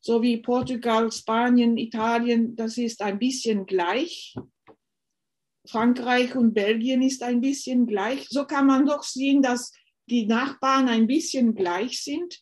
so 0.00 0.22
wie 0.22 0.38
Portugal, 0.38 1.12
Spanien, 1.12 1.76
Italien, 1.76 2.56
das 2.56 2.78
ist 2.78 3.02
ein 3.02 3.18
bisschen 3.18 3.66
gleich. 3.66 4.34
Frankreich 5.66 6.34
und 6.34 6.54
Belgien 6.54 7.02
ist 7.02 7.22
ein 7.22 7.42
bisschen 7.42 7.86
gleich. 7.86 8.26
So 8.30 8.46
kann 8.46 8.66
man 8.66 8.86
doch 8.86 9.02
sehen, 9.02 9.42
dass 9.42 9.70
die 10.06 10.24
Nachbarn 10.24 10.88
ein 10.88 11.06
bisschen 11.06 11.54
gleich 11.54 12.02
sind, 12.02 12.40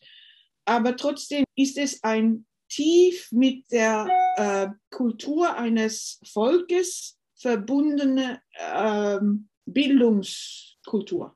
aber 0.63 0.95
trotzdem 0.95 1.43
ist 1.57 1.77
es 1.77 2.01
ein 2.03 2.45
tief 2.69 3.29
mit 3.33 3.69
der 3.69 4.07
äh, 4.37 4.67
Kultur 4.95 5.57
eines 5.57 6.21
Volkes 6.31 7.16
verbundene 7.37 8.41
ähm, 8.73 9.47
Bildungskultur. 9.65 11.35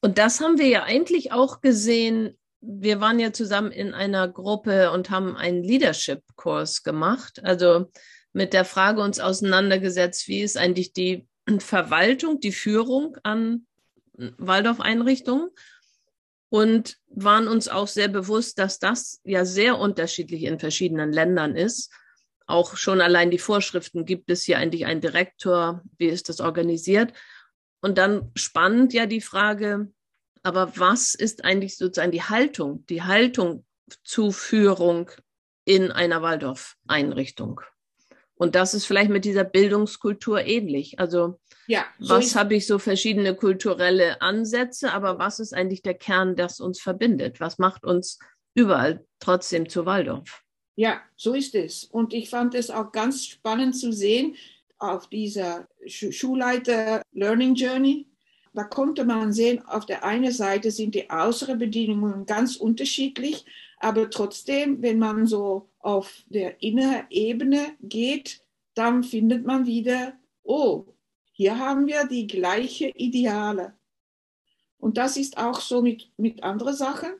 Und 0.00 0.18
das 0.18 0.40
haben 0.40 0.58
wir 0.58 0.66
ja 0.66 0.82
eigentlich 0.82 1.32
auch 1.32 1.60
gesehen. 1.60 2.38
Wir 2.60 3.00
waren 3.00 3.18
ja 3.18 3.32
zusammen 3.32 3.72
in 3.72 3.94
einer 3.94 4.28
Gruppe 4.28 4.90
und 4.90 5.10
haben 5.10 5.36
einen 5.36 5.62
Leadership-Kurs 5.62 6.82
gemacht. 6.82 7.40
Also 7.44 7.90
mit 8.32 8.52
der 8.52 8.64
Frage 8.64 9.00
uns 9.00 9.20
auseinandergesetzt, 9.20 10.28
wie 10.28 10.42
ist 10.42 10.56
eigentlich 10.56 10.92
die 10.92 11.26
Verwaltung, 11.58 12.40
die 12.40 12.52
Führung 12.52 13.16
an 13.22 13.66
Waldorf-Einrichtungen 14.14 15.50
und 16.50 16.98
waren 17.06 17.48
uns 17.48 17.68
auch 17.68 17.88
sehr 17.88 18.08
bewusst, 18.08 18.58
dass 18.58 18.78
das 18.78 19.20
ja 19.24 19.44
sehr 19.44 19.78
unterschiedlich 19.78 20.42
in 20.42 20.58
verschiedenen 20.58 21.12
Ländern 21.12 21.56
ist 21.56 21.90
auch 22.52 22.76
schon 22.76 23.00
allein 23.00 23.30
die 23.30 23.38
Vorschriften, 23.38 24.04
gibt 24.04 24.30
es 24.30 24.42
hier 24.42 24.58
eigentlich 24.58 24.86
einen 24.86 25.00
Direktor, 25.00 25.82
wie 25.98 26.06
ist 26.06 26.28
das 26.28 26.40
organisiert? 26.40 27.12
Und 27.80 27.98
dann 27.98 28.30
spannend 28.36 28.92
ja 28.92 29.06
die 29.06 29.20
Frage, 29.20 29.90
aber 30.42 30.76
was 30.76 31.14
ist 31.14 31.44
eigentlich 31.44 31.76
sozusagen 31.76 32.12
die 32.12 32.22
Haltung, 32.22 32.84
die 32.86 33.02
Haltung 33.02 33.64
zu 34.04 34.30
Führung 34.30 35.10
in 35.64 35.90
einer 35.90 36.22
Waldorf-Einrichtung? 36.22 37.60
Und 38.34 38.54
das 38.54 38.74
ist 38.74 38.86
vielleicht 38.86 39.10
mit 39.10 39.24
dieser 39.24 39.44
Bildungskultur 39.44 40.44
ähnlich. 40.44 40.98
Also 40.98 41.40
ja, 41.66 41.84
so 41.98 42.16
was 42.16 42.34
habe 42.34 42.54
ich 42.54 42.66
so 42.66 42.78
verschiedene 42.78 43.34
kulturelle 43.34 44.20
Ansätze, 44.20 44.92
aber 44.92 45.18
was 45.18 45.38
ist 45.38 45.54
eigentlich 45.54 45.82
der 45.82 45.94
Kern, 45.94 46.36
das 46.36 46.60
uns 46.60 46.80
verbindet? 46.80 47.40
Was 47.40 47.58
macht 47.58 47.84
uns 47.84 48.18
überall 48.54 49.06
trotzdem 49.20 49.68
zu 49.68 49.86
Waldorf? 49.86 50.42
Ja, 50.74 51.00
so 51.16 51.34
ist 51.34 51.54
es. 51.54 51.84
Und 51.84 52.14
ich 52.14 52.30
fand 52.30 52.54
es 52.54 52.70
auch 52.70 52.92
ganz 52.92 53.26
spannend 53.26 53.76
zu 53.76 53.92
sehen 53.92 54.36
auf 54.78 55.08
dieser 55.08 55.68
Schulleiter 55.86 57.02
Learning 57.12 57.54
Journey. 57.54 58.06
Da 58.54 58.64
konnte 58.64 59.04
man 59.04 59.32
sehen, 59.32 59.64
auf 59.66 59.86
der 59.86 60.04
einen 60.04 60.32
Seite 60.32 60.70
sind 60.70 60.94
die 60.94 61.08
äußeren 61.08 61.58
Bedingungen 61.58 62.26
ganz 62.26 62.56
unterschiedlich, 62.56 63.46
aber 63.78 64.10
trotzdem, 64.10 64.82
wenn 64.82 64.98
man 64.98 65.26
so 65.26 65.70
auf 65.78 66.22
der 66.26 66.62
inneren 66.62 67.06
Ebene 67.10 67.76
geht, 67.80 68.42
dann 68.74 69.02
findet 69.02 69.44
man 69.46 69.66
wieder, 69.66 70.14
oh, 70.42 70.86
hier 71.32 71.58
haben 71.58 71.86
wir 71.86 72.06
die 72.06 72.26
gleiche 72.26 72.88
Ideale. 72.88 73.74
Und 74.78 74.98
das 74.98 75.16
ist 75.16 75.38
auch 75.38 75.60
so 75.60 75.80
mit, 75.80 76.10
mit 76.16 76.42
anderen 76.42 76.74
Sachen, 76.74 77.12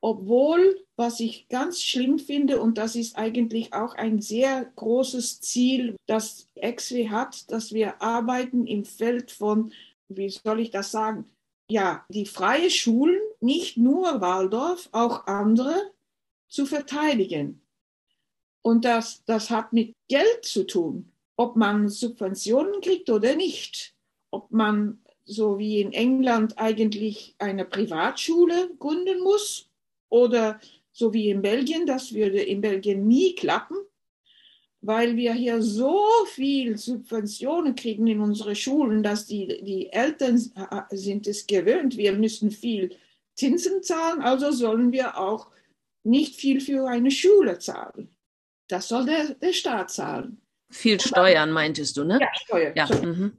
obwohl, 0.00 0.85
was 0.96 1.20
ich 1.20 1.48
ganz 1.48 1.82
schlimm 1.82 2.18
finde, 2.18 2.60
und 2.60 2.78
das 2.78 2.96
ist 2.96 3.16
eigentlich 3.16 3.74
auch 3.74 3.94
ein 3.94 4.20
sehr 4.20 4.64
großes 4.76 5.40
Ziel, 5.42 5.96
das 6.06 6.48
XW 6.58 7.10
hat, 7.10 7.50
dass 7.50 7.72
wir 7.72 8.00
arbeiten 8.00 8.66
im 8.66 8.84
Feld 8.84 9.30
von, 9.30 9.72
wie 10.08 10.30
soll 10.30 10.60
ich 10.60 10.70
das 10.70 10.90
sagen, 10.90 11.26
ja, 11.70 12.04
die 12.08 12.26
freie 12.26 12.70
Schulen, 12.70 13.20
nicht 13.40 13.76
nur 13.76 14.20
Waldorf, 14.20 14.88
auch 14.92 15.26
andere 15.26 15.92
zu 16.48 16.64
verteidigen. 16.64 17.60
Und 18.62 18.84
das, 18.84 19.22
das 19.26 19.50
hat 19.50 19.72
mit 19.72 19.94
Geld 20.08 20.44
zu 20.44 20.64
tun, 20.64 21.12
ob 21.36 21.56
man 21.56 21.88
Subventionen 21.88 22.80
kriegt 22.80 23.10
oder 23.10 23.36
nicht. 23.36 23.94
Ob 24.30 24.50
man 24.50 25.00
so 25.24 25.58
wie 25.58 25.80
in 25.80 25.92
England 25.92 26.58
eigentlich 26.58 27.34
eine 27.38 27.64
Privatschule 27.64 28.70
gründen 28.78 29.20
muss 29.20 29.68
oder 30.08 30.60
so 30.96 31.12
wie 31.12 31.28
in 31.28 31.42
Belgien, 31.42 31.84
das 31.84 32.14
würde 32.14 32.40
in 32.40 32.62
Belgien 32.62 33.06
nie 33.06 33.34
klappen, 33.34 33.76
weil 34.80 35.14
wir 35.14 35.34
hier 35.34 35.60
so 35.60 36.00
viel 36.26 36.78
Subventionen 36.78 37.74
kriegen 37.74 38.06
in 38.06 38.20
unsere 38.20 38.56
Schulen, 38.56 39.02
dass 39.02 39.26
die, 39.26 39.62
die 39.62 39.92
Eltern 39.92 40.38
sind 40.90 41.26
es 41.26 41.46
gewöhnt, 41.46 41.98
wir 41.98 42.14
müssen 42.14 42.50
viel 42.50 42.96
Zinsen 43.34 43.82
zahlen, 43.82 44.22
also 44.22 44.50
sollen 44.52 44.90
wir 44.90 45.18
auch 45.18 45.48
nicht 46.02 46.36
viel 46.36 46.62
für 46.62 46.88
eine 46.88 47.10
Schule 47.10 47.58
zahlen. 47.58 48.08
Das 48.68 48.88
soll 48.88 49.04
der, 49.04 49.34
der 49.34 49.52
Staat 49.52 49.90
zahlen. 49.90 50.40
Viel 50.70 50.98
Steuern 50.98 51.52
meintest 51.52 51.98
du, 51.98 52.04
ne? 52.04 52.18
Ja, 52.18 52.28
Steuern. 52.34 52.72
Ja. 52.74 52.88
Mhm. 53.02 53.36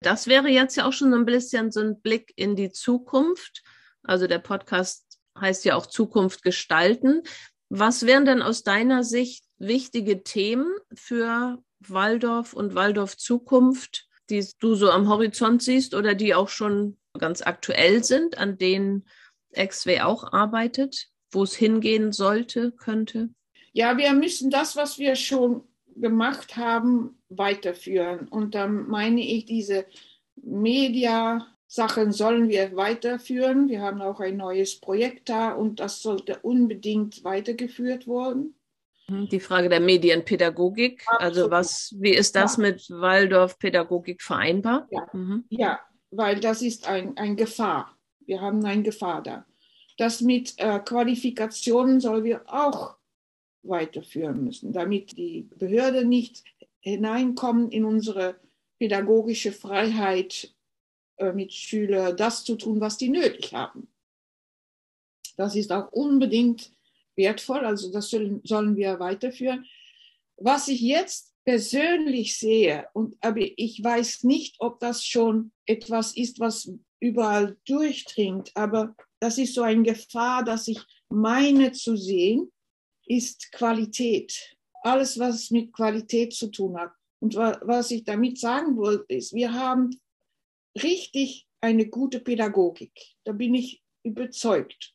Das 0.00 0.26
wäre 0.26 0.48
jetzt 0.48 0.78
ja 0.78 0.86
auch 0.86 0.94
schon 0.94 1.10
so 1.10 1.18
ein 1.18 1.26
bisschen 1.26 1.70
so 1.70 1.80
ein 1.80 2.00
Blick 2.00 2.32
in 2.36 2.56
die 2.56 2.72
Zukunft. 2.72 3.62
Also 4.02 4.26
der 4.26 4.38
Podcast 4.38 5.18
heißt 5.38 5.64
ja 5.64 5.76
auch 5.76 5.86
Zukunft 5.86 6.42
gestalten. 6.42 7.22
Was 7.68 8.06
wären 8.06 8.24
denn 8.24 8.42
aus 8.42 8.62
deiner 8.62 9.04
Sicht 9.04 9.44
wichtige 9.58 10.22
Themen 10.22 10.72
für 10.94 11.62
Waldorf 11.80 12.54
und 12.54 12.74
Waldorf 12.74 13.16
Zukunft, 13.16 14.08
die 14.30 14.46
du 14.58 14.74
so 14.74 14.90
am 14.90 15.08
Horizont 15.08 15.62
siehst 15.62 15.94
oder 15.94 16.14
die 16.14 16.34
auch 16.34 16.48
schon 16.48 16.98
ganz 17.18 17.42
aktuell 17.42 18.04
sind, 18.04 18.38
an 18.38 18.58
denen 18.58 19.06
XW 19.54 20.00
auch 20.02 20.32
arbeitet? 20.32 21.10
wo 21.30 21.42
es 21.42 21.54
hingehen 21.54 22.12
sollte, 22.12 22.72
könnte? 22.72 23.30
Ja, 23.72 23.96
wir 23.96 24.12
müssen 24.12 24.50
das, 24.50 24.76
was 24.76 24.98
wir 24.98 25.14
schon 25.14 25.62
gemacht 25.96 26.56
haben, 26.56 27.20
weiterführen. 27.28 28.28
Und 28.28 28.54
dann 28.54 28.88
meine 28.88 29.20
ich, 29.20 29.44
diese 29.46 29.86
Media-Sachen 31.68 32.12
sollen 32.12 32.48
wir 32.48 32.74
weiterführen. 32.76 33.68
Wir 33.68 33.82
haben 33.82 34.00
auch 34.00 34.20
ein 34.20 34.36
neues 34.36 34.80
Projekt 34.80 35.28
da 35.28 35.52
und 35.52 35.80
das 35.80 36.02
sollte 36.02 36.38
unbedingt 36.40 37.24
weitergeführt 37.24 38.06
werden. 38.06 38.54
Mhm, 39.08 39.28
die 39.28 39.40
Frage 39.40 39.68
der 39.68 39.80
Medienpädagogik, 39.80 41.04
Absolut. 41.06 41.22
also 41.22 41.50
was, 41.50 41.94
wie 41.98 42.14
ist 42.14 42.34
das 42.34 42.56
ja. 42.56 42.62
mit 42.62 42.90
Waldorf-Pädagogik 42.90 44.22
vereinbar? 44.22 44.88
Ja. 44.90 45.06
Mhm. 45.12 45.44
ja, 45.50 45.80
weil 46.10 46.40
das 46.40 46.62
ist 46.62 46.88
ein, 46.88 47.16
ein 47.16 47.36
Gefahr. 47.36 47.96
Wir 48.20 48.40
haben 48.40 48.64
eine 48.64 48.82
Gefahr 48.82 49.22
da. 49.22 49.44
Das 49.98 50.20
mit 50.20 50.54
äh, 50.58 50.78
Qualifikationen 50.78 52.00
sollen 52.00 52.24
wir 52.24 52.42
auch 52.46 52.96
weiterführen 53.62 54.44
müssen, 54.44 54.72
damit 54.72 55.16
die 55.16 55.48
Behörde 55.56 56.04
nicht 56.04 56.44
hineinkommen 56.80 57.70
in 57.70 57.84
unsere 57.84 58.36
pädagogische 58.78 59.50
Freiheit, 59.50 60.54
äh, 61.18 61.32
mit 61.32 61.52
Schülern 61.52 62.16
das 62.16 62.44
zu 62.44 62.56
tun, 62.56 62.80
was 62.80 62.96
die 62.96 63.08
nötig 63.08 63.52
haben. 63.52 63.88
Das 65.36 65.54
ist 65.54 65.70
auch 65.72 65.92
unbedingt 65.92 66.72
wertvoll, 67.16 67.60
also 67.60 67.92
das 67.92 68.10
sollen, 68.10 68.40
sollen 68.44 68.76
wir 68.76 68.98
weiterführen. 68.98 69.66
Was 70.36 70.68
ich 70.68 70.80
jetzt 70.80 71.34
persönlich 71.44 72.38
sehe, 72.38 72.88
und, 72.92 73.16
aber 73.20 73.40
ich 73.40 73.82
weiß 73.82 74.24
nicht, 74.24 74.56
ob 74.58 74.80
das 74.80 75.04
schon 75.04 75.52
etwas 75.66 76.16
ist, 76.16 76.40
was 76.40 76.70
überall 77.00 77.56
durchdringt, 77.64 78.50
aber 78.54 78.94
das 79.20 79.38
ist 79.38 79.54
so 79.54 79.62
eine 79.62 79.82
Gefahr, 79.82 80.44
dass 80.44 80.68
ich 80.68 80.80
meine 81.08 81.72
zu 81.72 81.96
sehen, 81.96 82.52
ist 83.06 83.50
Qualität. 83.52 84.56
Alles, 84.82 85.18
was 85.18 85.50
mit 85.50 85.72
Qualität 85.72 86.34
zu 86.34 86.48
tun 86.48 86.78
hat. 86.78 86.92
Und 87.20 87.34
was 87.34 87.90
ich 87.90 88.04
damit 88.04 88.38
sagen 88.38 88.76
wollte, 88.76 89.12
ist, 89.14 89.32
wir 89.34 89.52
haben 89.52 89.98
richtig 90.82 91.46
eine 91.60 91.86
gute 91.88 92.20
Pädagogik. 92.20 92.92
Da 93.24 93.32
bin 93.32 93.54
ich 93.54 93.82
überzeugt. 94.02 94.94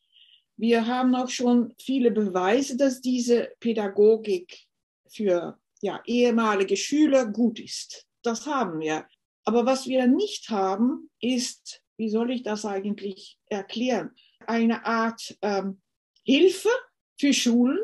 Wir 0.56 0.86
haben 0.86 1.14
auch 1.14 1.28
schon 1.28 1.74
viele 1.80 2.10
Beweise, 2.10 2.76
dass 2.76 3.00
diese 3.00 3.52
Pädagogik 3.60 4.66
für 5.08 5.58
ja, 5.82 6.00
ehemalige 6.06 6.76
Schüler 6.76 7.26
gut 7.26 7.58
ist. 7.60 8.06
Das 8.22 8.46
haben 8.46 8.80
wir. 8.80 9.06
Aber 9.44 9.66
was 9.66 9.86
wir 9.86 10.06
nicht 10.06 10.48
haben, 10.48 11.10
ist 11.20 11.84
wie 11.96 12.08
soll 12.08 12.30
ich 12.30 12.42
das 12.42 12.64
eigentlich 12.64 13.38
erklären, 13.46 14.14
eine 14.46 14.84
Art 14.84 15.36
ähm, 15.42 15.80
Hilfe 16.24 16.70
für 17.18 17.32
Schulen, 17.32 17.78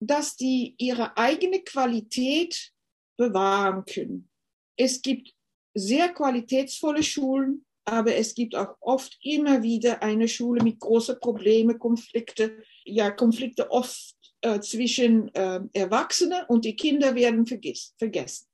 dass 0.00 0.36
die 0.36 0.74
ihre 0.78 1.16
eigene 1.16 1.60
Qualität 1.60 2.72
bewahren 3.16 3.84
können. 3.84 4.30
Es 4.76 5.02
gibt 5.02 5.34
sehr 5.74 6.08
qualitätsvolle 6.10 7.02
Schulen, 7.02 7.64
aber 7.84 8.14
es 8.14 8.34
gibt 8.34 8.54
auch 8.54 8.76
oft 8.80 9.18
immer 9.22 9.62
wieder 9.62 10.02
eine 10.02 10.28
Schule 10.28 10.62
mit 10.62 10.78
großen 10.80 11.18
Problemen, 11.20 11.78
Konflikte, 11.78 12.62
ja, 12.84 13.10
Konflikte 13.10 13.70
oft 13.70 14.14
äh, 14.42 14.60
zwischen 14.60 15.34
äh, 15.34 15.60
Erwachsenen 15.72 16.44
und 16.48 16.64
die 16.64 16.76
Kinder 16.76 17.14
werden 17.14 17.46
vergiss, 17.46 17.94
vergessen. 17.98 18.46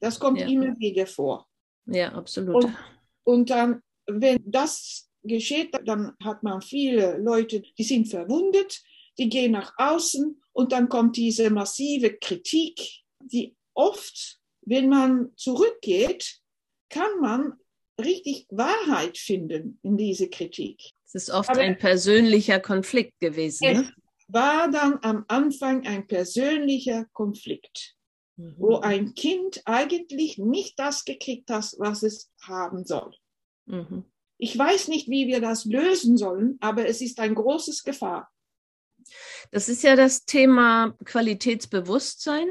Das 0.00 0.18
kommt 0.18 0.40
ja. 0.40 0.46
immer 0.46 0.78
wieder 0.78 1.06
vor. 1.06 1.46
Ja, 1.86 2.12
absolut. 2.12 2.64
Und, 2.64 2.76
und 3.24 3.50
dann 3.50 3.82
wenn 4.18 4.38
das 4.44 5.08
geschieht, 5.22 5.70
dann 5.84 6.14
hat 6.22 6.42
man 6.42 6.62
viele 6.62 7.18
Leute, 7.18 7.62
die 7.78 7.84
sind 7.84 8.08
verwundet, 8.08 8.82
die 9.18 9.28
gehen 9.28 9.52
nach 9.52 9.74
außen 9.76 10.40
und 10.52 10.72
dann 10.72 10.88
kommt 10.88 11.16
diese 11.16 11.50
massive 11.50 12.14
Kritik, 12.14 13.02
die 13.20 13.54
oft, 13.74 14.38
wenn 14.62 14.88
man 14.88 15.32
zurückgeht, 15.36 16.40
kann 16.90 17.20
man 17.20 17.54
richtig 17.98 18.46
Wahrheit 18.50 19.18
finden 19.18 19.78
in 19.82 19.96
diese 19.96 20.28
Kritik. 20.28 20.92
Es 21.06 21.14
ist 21.14 21.30
oft 21.30 21.50
Aber 21.50 21.60
ein 21.60 21.78
persönlicher 21.78 22.60
Konflikt 22.60 23.18
gewesen. 23.20 23.64
Es 23.64 23.78
ne? 23.78 23.94
war 24.28 24.70
dann 24.70 24.98
am 25.02 25.24
Anfang 25.28 25.86
ein 25.86 26.06
persönlicher 26.06 27.06
Konflikt, 27.12 27.96
mhm. 28.36 28.54
wo 28.58 28.76
ein 28.78 29.14
Kind 29.14 29.62
eigentlich 29.64 30.38
nicht 30.38 30.78
das 30.78 31.04
gekriegt 31.04 31.50
hat, 31.50 31.74
was 31.78 32.02
es 32.02 32.30
haben 32.42 32.84
soll. 32.84 33.14
Mhm. 33.66 34.04
Ich 34.38 34.56
weiß 34.56 34.88
nicht, 34.88 35.08
wie 35.08 35.26
wir 35.26 35.40
das 35.40 35.64
lösen 35.64 36.16
sollen, 36.16 36.56
aber 36.60 36.86
es 36.86 37.00
ist 37.00 37.20
ein 37.20 37.34
großes 37.34 37.84
Gefahr. 37.84 38.30
Das 39.50 39.68
ist 39.68 39.82
ja 39.82 39.96
das 39.96 40.24
Thema 40.24 40.96
Qualitätsbewusstsein. 41.04 42.48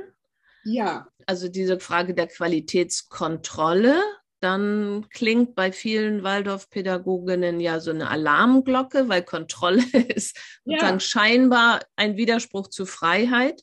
Ja. 0.66 1.08
Also 1.26 1.48
diese 1.48 1.80
Frage 1.80 2.14
der 2.14 2.28
Qualitätskontrolle. 2.28 4.02
Dann 4.42 5.08
klingt 5.10 5.56
bei 5.56 5.72
vielen 5.72 6.24
Waldorfpädagoginnen 6.24 7.60
ja 7.60 7.80
so 7.80 7.92
eine 7.92 8.10
Alarmglocke, 8.10 9.10
weil 9.10 9.24
Kontrolle 9.24 9.84
ist 10.16 10.38
sozusagen 10.64 10.96
ja. 10.96 11.00
scheinbar 11.00 11.82
ein 11.96 12.16
Widerspruch 12.16 12.70
zu 12.70 12.86
Freiheit. 12.86 13.62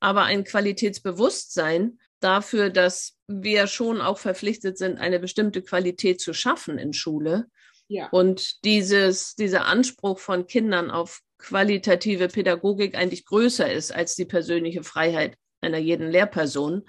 Aber 0.00 0.24
ein 0.24 0.44
Qualitätsbewusstsein 0.44 1.98
dafür, 2.20 2.70
dass 2.70 3.16
wir 3.26 3.66
schon 3.66 4.00
auch 4.00 4.18
verpflichtet 4.18 4.78
sind, 4.78 4.98
eine 4.98 5.18
bestimmte 5.18 5.62
Qualität 5.62 6.20
zu 6.20 6.32
schaffen 6.32 6.78
in 6.78 6.92
Schule. 6.92 7.46
Ja. 7.88 8.08
Und 8.10 8.64
dieses, 8.64 9.34
dieser 9.34 9.66
Anspruch 9.66 10.18
von 10.18 10.46
Kindern 10.46 10.90
auf 10.90 11.20
qualitative 11.38 12.28
Pädagogik 12.28 12.96
eigentlich 12.96 13.24
größer 13.26 13.70
ist 13.70 13.92
als 13.92 14.14
die 14.14 14.24
persönliche 14.24 14.82
Freiheit 14.82 15.36
einer 15.60 15.78
jeden 15.78 16.10
Lehrperson. 16.10 16.88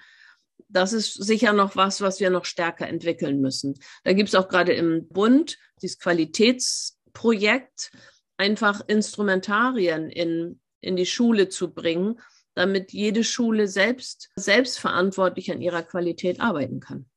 Das 0.70 0.94
ist 0.94 1.14
sicher 1.14 1.54
noch 1.54 1.76
was, 1.76 2.02
was 2.02 2.20
wir 2.20 2.30
noch 2.30 2.46
stärker 2.46 2.88
entwickeln 2.88 3.40
müssen. 3.40 3.80
Da 4.04 4.14
gibt 4.14 4.30
es 4.30 4.36
auch 4.36 4.50
gerade 4.50 4.74
im 4.74 5.08
Bund 5.08 5.58
dieses 5.82 6.00
Qualitätsprojekt, 6.00 7.92
einfach 8.38 8.82
Instrumentarien 8.88 10.10
in, 10.10 10.60
in 10.82 10.96
die 10.96 11.06
Schule 11.06 11.50
zu 11.50 11.74
bringen, 11.74 12.20
damit 12.54 12.92
jede 12.92 13.24
Schule 13.24 13.68
selbst 13.68 14.30
selbstverantwortlich 14.36 15.52
an 15.52 15.62
ihrer 15.62 15.84
Qualität 15.84 16.42
arbeiten 16.42 16.80
kann. 16.80 17.10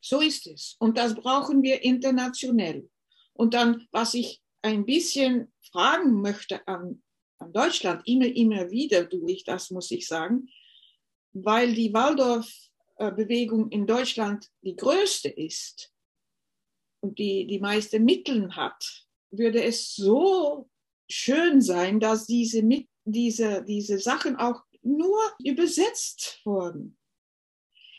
So 0.00 0.20
ist 0.20 0.46
es. 0.46 0.76
Und 0.78 0.98
das 0.98 1.14
brauchen 1.14 1.62
wir 1.62 1.82
internationell. 1.82 2.88
Und 3.32 3.54
dann, 3.54 3.86
was 3.90 4.14
ich 4.14 4.42
ein 4.62 4.84
bisschen 4.84 5.52
fragen 5.72 6.20
möchte 6.20 6.66
an, 6.66 7.02
an 7.38 7.52
Deutschland, 7.52 8.02
immer, 8.06 8.26
immer 8.26 8.70
wieder 8.70 9.04
durch, 9.04 9.44
das 9.44 9.70
muss 9.70 9.90
ich 9.90 10.06
sagen, 10.06 10.48
weil 11.44 11.74
die 11.74 11.92
Waldorf-Bewegung 11.92 13.70
in 13.70 13.86
Deutschland 13.86 14.50
die 14.62 14.76
größte 14.76 15.28
ist 15.28 15.92
und 17.00 17.18
die 17.18 17.46
die 17.46 17.58
meisten 17.58 18.04
Mittel 18.04 18.54
hat, 18.54 19.06
würde 19.30 19.62
es 19.62 19.94
so 19.94 20.68
schön 21.08 21.60
sein, 21.60 22.00
dass 22.00 22.26
diese, 22.26 22.62
diese, 23.04 23.64
diese 23.64 23.98
Sachen 23.98 24.36
auch 24.36 24.62
nur 24.82 25.18
übersetzt 25.44 26.40
wurden. 26.44 26.96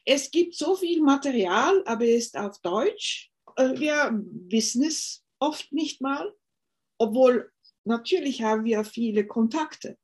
Es 0.06 0.32
gibt 0.32 0.56
so 0.56 0.76
viel 0.76 1.02
Material, 1.02 1.84
aber 1.86 2.06
es 2.06 2.28
ist 2.28 2.38
auf 2.38 2.60
Deutsch. 2.62 3.30
Äh, 3.58 3.78
wir 3.78 4.24
wissen 4.50 4.84
es 4.84 5.24
oft 5.40 5.72
nicht 5.74 6.02
mal 6.02 6.34
obwohl 6.98 7.52
natürlich 7.86 8.42
haben 8.42 8.66
wir 8.66 8.84
viele 8.84 9.26
Kontakte. 9.26 9.98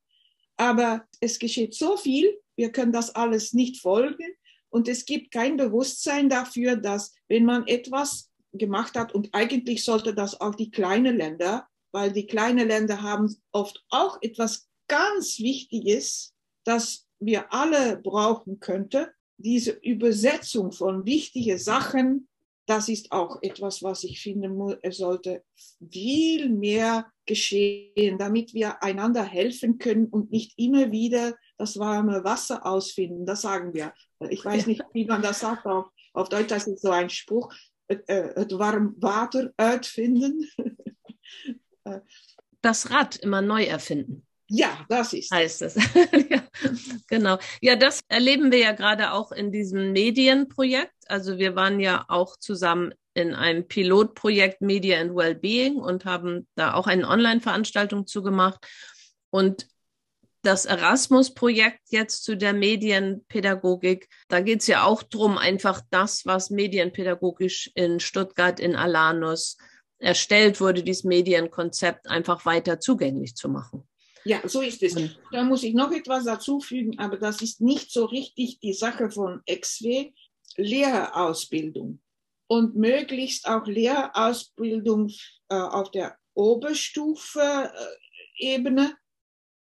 Aber 0.55 1.07
es 1.19 1.39
geschieht 1.39 1.73
so 1.73 1.97
viel, 1.97 2.39
wir 2.55 2.71
können 2.71 2.91
das 2.91 3.15
alles 3.15 3.53
nicht 3.53 3.81
folgen. 3.81 4.33
Und 4.69 4.87
es 4.87 5.05
gibt 5.05 5.31
kein 5.31 5.57
Bewusstsein 5.57 6.29
dafür, 6.29 6.75
dass 6.75 7.13
wenn 7.27 7.45
man 7.45 7.67
etwas 7.67 8.31
gemacht 8.53 8.95
hat 8.95 9.13
und 9.13 9.29
eigentlich 9.33 9.83
sollte 9.83 10.13
das 10.13 10.39
auch 10.39 10.55
die 10.55 10.71
kleinen 10.71 11.17
Länder, 11.17 11.67
weil 11.91 12.11
die 12.11 12.25
kleinen 12.25 12.67
Länder 12.67 13.01
haben 13.01 13.35
oft 13.51 13.83
auch 13.89 14.17
etwas 14.21 14.67
ganz 14.87 15.39
Wichtiges, 15.39 16.33
das 16.63 17.07
wir 17.19 17.53
alle 17.53 17.97
brauchen 17.97 18.59
könnten, 18.59 19.07
diese 19.37 19.71
Übersetzung 19.71 20.71
von 20.71 21.05
wichtigen 21.05 21.57
Sachen 21.57 22.27
das 22.65 22.87
ist 22.87 23.11
auch 23.11 23.41
etwas, 23.41 23.83
was 23.83 24.03
ich 24.03 24.21
finde, 24.21 24.79
es 24.81 24.97
sollte 24.97 25.43
viel 25.91 26.49
mehr 26.49 27.11
geschehen, 27.25 28.17
damit 28.17 28.53
wir 28.53 28.81
einander 28.81 29.23
helfen 29.23 29.77
können 29.79 30.05
und 30.07 30.31
nicht 30.31 30.53
immer 30.57 30.91
wieder 30.91 31.35
das 31.63 31.79
warme 31.79 32.23
Wasser 32.23 32.65
ausfinden. 32.65 33.25
Das 33.25 33.41
sagen 33.41 33.73
wir. 33.73 33.93
Ich 34.29 34.43
weiß 34.43 34.67
nicht, 34.67 34.81
wie 34.93 35.05
man 35.05 35.21
das 35.21 35.39
sagt 35.39 35.65
auf, 35.65 35.87
auf 36.13 36.29
Deutsch. 36.29 36.49
Das 36.49 36.67
ist 36.67 36.81
so 36.81 36.91
ein 36.91 37.09
Spruch. 37.09 37.53
Das 37.87 38.51
warme 38.51 38.93
Water 38.97 39.51
finden. 39.83 40.49
Das 42.61 42.91
Rad 42.91 43.17
immer 43.17 43.41
neu 43.41 43.65
erfinden. 43.65 44.25
Ja, 44.47 44.85
das 44.87 45.11
ist. 45.11 45.29
Heißt 45.31 45.63
es. 45.63 45.75
ja, 46.29 46.41
genau. 47.07 47.37
Ja, 47.59 47.75
das 47.75 47.99
erleben 48.07 48.53
wir 48.53 48.59
ja 48.59 48.71
gerade 48.71 49.11
auch 49.11 49.33
in 49.33 49.51
diesem 49.51 49.91
Medienprojekt. 49.91 50.93
Also 51.07 51.37
wir 51.37 51.57
waren 51.57 51.81
ja 51.81 52.05
auch 52.07 52.37
zusammen 52.37 52.93
in 53.13 53.33
einem 53.33 53.67
Pilotprojekt 53.67 54.61
Media 54.61 55.01
and 55.01 55.13
Wellbeing 55.13 55.75
und 55.75 56.05
haben 56.05 56.47
da 56.55 56.73
auch 56.73 56.87
eine 56.87 57.05
Online-Veranstaltung 57.05 58.07
zugemacht. 58.07 58.65
Und 59.29 59.67
das 60.43 60.65
Erasmus-Projekt 60.65 61.79
jetzt 61.89 62.23
zu 62.23 62.37
der 62.37 62.53
Medienpädagogik, 62.53 64.09
da 64.27 64.41
geht 64.41 64.61
es 64.61 64.67
ja 64.67 64.83
auch 64.83 65.01
darum, 65.01 65.37
einfach 65.37 65.81
das, 65.89 66.25
was 66.25 66.49
medienpädagogisch 66.49 67.71
in 67.75 67.99
Stuttgart, 67.99 68.59
in 68.59 68.75
Alanus 68.75 69.57
erstellt 69.99 70.59
wurde, 70.59 70.83
dieses 70.83 71.05
Medienkonzept 71.05 72.09
einfach 72.09 72.45
weiter 72.45 72.79
zugänglich 72.79 73.35
zu 73.35 73.49
machen. 73.49 73.87
Ja, 74.25 74.47
so 74.47 74.61
ist 74.61 74.81
es. 74.83 74.95
Da 75.31 75.43
muss 75.43 75.63
ich 75.63 75.73
noch 75.73 75.91
etwas 75.91 76.25
dazu 76.25 76.59
fügen, 76.59 76.99
aber 76.99 77.17
das 77.17 77.41
ist 77.41 77.61
nicht 77.61 77.91
so 77.91 78.05
richtig 78.05 78.59
die 78.59 78.73
Sache 78.73 79.09
von 79.09 79.41
XW, 79.49 80.11
Lehrerausbildung. 80.55 81.99
Und 82.47 82.75
möglichst 82.75 83.47
auch 83.47 83.65
Lehrerausbildung 83.65 85.09
äh, 85.49 85.55
auf 85.55 85.89
der 85.91 86.17
Oberstufe-Ebene 86.33 88.83
äh, 88.83 88.93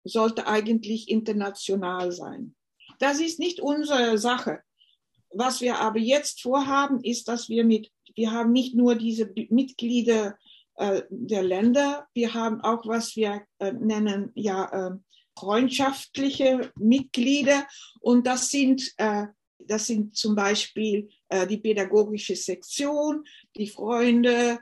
sollte 0.03 0.47
eigentlich 0.47 1.09
international 1.09 2.11
sein. 2.11 2.55
Das 2.99 3.19
ist 3.19 3.39
nicht 3.39 3.59
unsere 3.59 4.17
Sache. 4.17 4.61
Was 5.31 5.61
wir 5.61 5.79
aber 5.79 5.99
jetzt 5.99 6.41
vorhaben, 6.41 7.01
ist, 7.03 7.27
dass 7.27 7.49
wir 7.49 7.63
mit, 7.63 7.91
wir 8.15 8.31
haben 8.31 8.51
nicht 8.51 8.75
nur 8.75 8.95
diese 8.95 9.33
Mitglieder 9.49 10.37
äh, 10.75 11.01
der 11.09 11.43
Länder. 11.43 12.07
Wir 12.13 12.33
haben 12.33 12.61
auch, 12.61 12.85
was 12.85 13.15
wir 13.15 13.43
äh, 13.59 13.71
nennen, 13.71 14.31
ja, 14.35 14.89
äh, 14.89 14.97
freundschaftliche 15.37 16.71
Mitglieder. 16.77 17.67
Und 17.99 18.27
das 18.27 18.49
sind, 18.49 18.93
äh, 18.97 19.25
das 19.59 19.87
sind 19.87 20.15
zum 20.15 20.35
Beispiel 20.35 21.09
äh, 21.29 21.47
die 21.47 21.57
pädagogische 21.57 22.35
Sektion, 22.35 23.23
die 23.55 23.67
Freunde, 23.67 24.59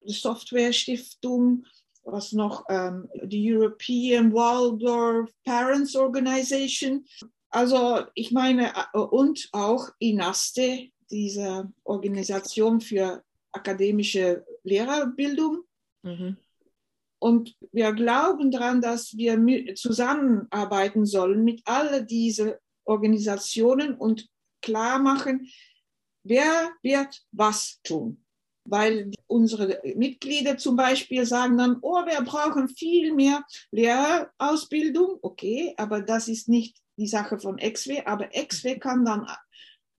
die 0.00 0.12
Software-Stiftung, 0.12 1.64
was 2.10 2.32
noch, 2.32 2.64
ähm, 2.68 3.08
die 3.22 3.52
European 3.52 4.32
Waldorf 4.32 5.30
Parents 5.44 5.94
Organization. 5.96 7.04
Also 7.50 8.04
ich 8.14 8.32
meine, 8.32 8.72
äh, 8.92 8.98
und 8.98 9.48
auch 9.52 9.88
INASTE, 9.98 10.90
diese 11.10 11.72
Organisation 11.84 12.80
für 12.80 13.22
akademische 13.52 14.44
Lehrerbildung. 14.62 15.62
Mhm. 16.02 16.36
Und 17.20 17.56
wir 17.72 17.92
glauben 17.92 18.50
daran, 18.50 18.80
dass 18.80 19.16
wir 19.16 19.74
zusammenarbeiten 19.74 21.04
sollen 21.04 21.42
mit 21.44 21.62
all 21.64 22.04
diesen 22.06 22.52
Organisationen 22.84 23.94
und 23.94 24.28
klar 24.62 24.98
machen, 24.98 25.48
wer 26.22 26.70
wird 26.82 27.22
was 27.32 27.80
tun. 27.82 28.24
Weil 28.70 29.10
unsere 29.26 29.80
Mitglieder 29.94 30.58
zum 30.58 30.76
Beispiel 30.76 31.24
sagen 31.24 31.56
dann, 31.56 31.78
oh, 31.80 32.04
wir 32.04 32.22
brauchen 32.22 32.68
viel 32.68 33.14
mehr 33.14 33.44
Lehrerausbildung. 33.70 35.18
Okay, 35.22 35.74
aber 35.76 36.02
das 36.02 36.28
ist 36.28 36.48
nicht 36.48 36.76
die 36.96 37.06
Sache 37.06 37.38
von 37.38 37.56
XW. 37.56 38.02
Aber 38.04 38.28
XW 38.28 38.78
kann 38.78 39.04
dann 39.04 39.26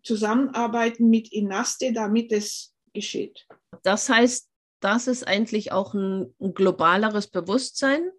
zusammenarbeiten 0.03 1.09
mit 1.09 1.31
INASTE, 1.31 1.93
damit 1.93 2.31
es 2.31 2.73
geschieht. 2.93 3.47
Das 3.83 4.09
heißt, 4.09 4.49
das 4.79 5.07
ist 5.07 5.27
eigentlich 5.27 5.71
auch 5.71 5.93
ein, 5.93 6.33
ein 6.39 6.53
globaleres 6.53 7.27
Bewusstsein 7.27 8.09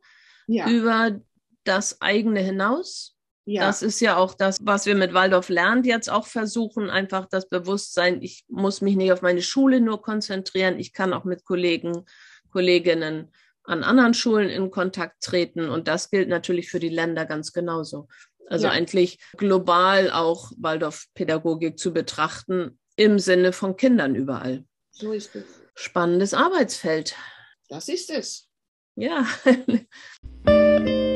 ja. 0.46 0.68
über 0.68 1.20
das 1.64 2.00
eigene 2.00 2.40
hinaus. 2.40 3.16
Ja. 3.46 3.66
Das 3.66 3.82
ist 3.82 4.00
ja 4.00 4.16
auch 4.16 4.34
das, 4.34 4.58
was 4.60 4.86
wir 4.86 4.94
mit 4.94 5.14
Waldorf 5.14 5.48
lernt 5.48 5.86
jetzt 5.86 6.10
auch 6.10 6.26
versuchen, 6.26 6.90
einfach 6.90 7.26
das 7.26 7.48
Bewusstsein, 7.48 8.22
ich 8.22 8.44
muss 8.48 8.80
mich 8.80 8.96
nicht 8.96 9.12
auf 9.12 9.22
meine 9.22 9.42
Schule 9.42 9.80
nur 9.80 10.02
konzentrieren, 10.02 10.78
ich 10.78 10.92
kann 10.92 11.12
auch 11.12 11.24
mit 11.24 11.44
Kollegen, 11.44 12.04
Kolleginnen 12.52 13.32
an 13.64 13.82
anderen 13.82 14.14
Schulen 14.14 14.48
in 14.48 14.70
Kontakt 14.70 15.22
treten 15.22 15.68
und 15.68 15.88
das 15.88 16.10
gilt 16.10 16.28
natürlich 16.28 16.70
für 16.70 16.80
die 16.80 16.88
Länder 16.88 17.24
ganz 17.24 17.52
genauso. 17.52 18.08
Also 18.46 18.66
ja. 18.66 18.72
eigentlich 18.72 19.18
global 19.36 20.10
auch 20.10 20.50
Waldorf-Pädagogik 20.58 21.78
zu 21.78 21.92
betrachten 21.92 22.78
im 22.96 23.18
Sinne 23.18 23.52
von 23.52 23.76
Kindern 23.76 24.14
überall. 24.16 24.64
So 24.90 25.12
ist 25.12 25.36
es. 25.36 25.44
Spannendes 25.74 26.34
Arbeitsfeld. 26.34 27.14
Das 27.68 27.88
ist 27.88 28.10
es. 28.10 28.48
Ja. 28.96 29.24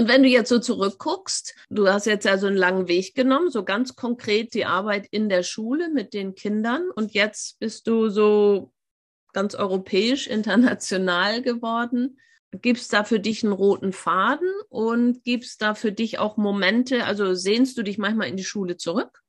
Und 0.00 0.08
wenn 0.08 0.22
du 0.22 0.30
jetzt 0.30 0.48
so 0.48 0.58
zurückguckst, 0.58 1.54
du 1.68 1.86
hast 1.86 2.06
jetzt 2.06 2.26
also 2.26 2.46
einen 2.46 2.56
langen 2.56 2.88
Weg 2.88 3.14
genommen, 3.14 3.50
so 3.50 3.64
ganz 3.64 3.96
konkret 3.96 4.54
die 4.54 4.64
Arbeit 4.64 5.06
in 5.10 5.28
der 5.28 5.42
Schule 5.42 5.90
mit 5.90 6.14
den 6.14 6.34
Kindern 6.34 6.90
und 6.94 7.12
jetzt 7.12 7.58
bist 7.58 7.86
du 7.86 8.08
so 8.08 8.72
ganz 9.34 9.54
europäisch, 9.54 10.26
international 10.26 11.42
geworden. 11.42 12.18
Gibt 12.50 12.80
es 12.80 12.88
da 12.88 13.04
für 13.04 13.20
dich 13.20 13.44
einen 13.44 13.52
roten 13.52 13.92
Faden 13.92 14.48
und 14.70 15.22
gibt 15.22 15.44
es 15.44 15.58
da 15.58 15.74
für 15.74 15.92
dich 15.92 16.18
auch 16.18 16.38
Momente, 16.38 17.04
also 17.04 17.34
sehnst 17.34 17.76
du 17.76 17.82
dich 17.82 17.98
manchmal 17.98 18.28
in 18.28 18.38
die 18.38 18.44
Schule 18.44 18.78
zurück? 18.78 19.20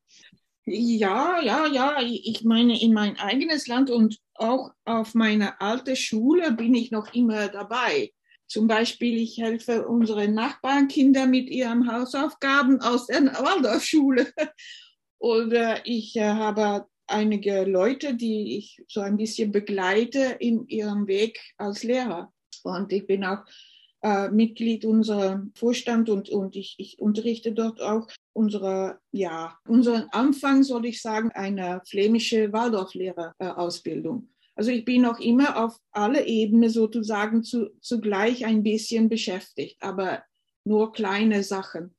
Ja, 0.63 1.41
ja, 1.41 1.67
ja. 1.67 1.97
Ich 2.01 2.45
meine, 2.45 2.81
in 2.81 2.93
mein 2.93 3.19
eigenes 3.19 3.67
Land 3.67 3.89
und 3.89 4.19
auch 4.35 4.71
auf 4.85 5.15
meine 5.15 5.59
alte 5.59 5.97
Schule 5.97 6.53
bin 6.53 6.73
ich 6.75 6.91
noch 6.91 7.13
immer 7.13 7.49
dabei. 7.49 8.13
Zum 8.51 8.67
Beispiel, 8.67 9.17
ich 9.17 9.37
helfe 9.37 9.87
unseren 9.87 10.33
Nachbarnkinder 10.33 11.25
mit 11.25 11.49
ihren 11.49 11.89
Hausaufgaben 11.89 12.81
aus 12.81 13.07
der 13.07 13.23
Waldorfschule. 13.23 14.27
Oder 15.19 15.85
ich 15.85 16.17
äh, 16.17 16.27
habe 16.27 16.85
einige 17.07 17.63
Leute, 17.63 18.13
die 18.13 18.57
ich 18.57 18.83
so 18.89 18.99
ein 18.99 19.15
bisschen 19.15 19.53
begleite 19.53 20.35
in 20.39 20.67
ihrem 20.67 21.07
Weg 21.07 21.39
als 21.57 21.83
Lehrer. 21.83 22.33
Und 22.63 22.91
ich 22.91 23.07
bin 23.07 23.23
auch 23.23 23.45
äh, 24.03 24.27
Mitglied 24.27 24.83
unserer 24.83 25.47
Vorstand 25.55 26.09
und, 26.09 26.27
und 26.27 26.57
ich, 26.57 26.75
ich 26.77 26.99
unterrichte 26.99 27.53
dort 27.53 27.79
auch 27.81 28.09
unsere, 28.33 28.99
ja, 29.13 29.57
unseren 29.65 30.09
Anfang, 30.11 30.63
soll 30.63 30.87
ich 30.87 31.01
sagen, 31.01 31.31
einer 31.31 31.81
flämische 31.85 32.51
Waldorflehrerausbildung. 32.51 34.27
Also 34.55 34.71
ich 34.71 34.85
bin 34.85 35.01
noch 35.01 35.19
immer 35.19 35.63
auf 35.63 35.79
alle 35.91 36.25
Ebenen 36.27 36.69
sozusagen 36.69 37.43
zu, 37.43 37.69
zugleich 37.79 38.45
ein 38.45 38.63
bisschen 38.63 39.09
beschäftigt, 39.09 39.77
aber 39.81 40.23
nur 40.65 40.91
kleine 40.91 41.43
Sachen. 41.43 41.95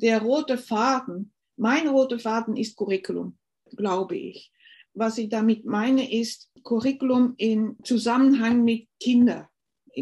Der 0.00 0.22
rote 0.22 0.58
Faden, 0.58 1.32
mein 1.56 1.88
roter 1.88 2.18
Faden 2.18 2.56
ist 2.56 2.76
Curriculum, 2.76 3.36
glaube 3.76 4.16
ich. 4.16 4.52
Was 4.94 5.18
ich 5.18 5.28
damit 5.28 5.64
meine, 5.64 6.10
ist 6.12 6.50
Curriculum 6.64 7.34
in 7.36 7.76
Zusammenhang 7.82 8.64
mit 8.64 8.88
Kindern 9.00 9.48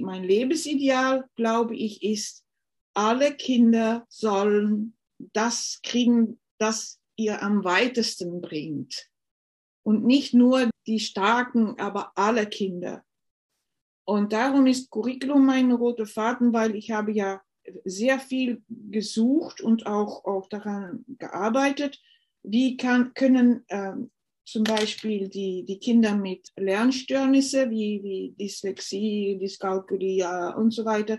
mein 0.01 0.25
Lebensideal, 0.25 1.29
glaube 1.37 1.77
ich, 1.77 2.03
ist, 2.03 2.45
alle 2.95 3.35
Kinder 3.35 4.07
sollen 4.09 4.97
das 5.19 5.81
kriegen, 5.83 6.41
das 6.59 6.99
ihr 7.17 7.43
am 7.43 7.65
weitesten 7.65 8.41
bringt. 8.41 9.09
Und 9.83 10.05
nicht 10.05 10.35
nur 10.35 10.71
die 10.87 11.01
Starken, 11.01 11.79
aber 11.79 12.13
alle 12.15 12.47
Kinder. 12.47 13.05
Und 14.05 14.33
darum 14.33 14.67
ist 14.67 14.91
Curriculum 14.91 15.45
mein 15.45 15.73
roter 15.73 16.07
Faden, 16.07 16.53
weil 16.53 16.77
ich 16.77 16.93
habe 16.93 17.13
ja 17.13 17.43
sehr 17.85 18.21
viel 18.21 18.63
gesucht 18.69 19.61
und 19.61 19.87
auch, 19.87 20.25
auch 20.25 20.49
daran 20.49 21.05
gearbeitet, 21.19 22.01
wie 22.43 22.77
kann, 22.77 23.13
können 23.15 23.65
ähm, 23.69 24.11
zum 24.45 24.63
Beispiel 24.63 25.29
die, 25.29 25.65
die 25.65 25.79
Kinder 25.79 26.15
mit 26.15 26.53
Lernstörnissen 26.57 27.69
wie, 27.71 28.01
wie 28.05 28.35
Dyslexie, 28.39 29.39
Dyskalkulie 29.41 30.55
und 30.57 30.71
so 30.73 30.85
weiter. 30.85 31.19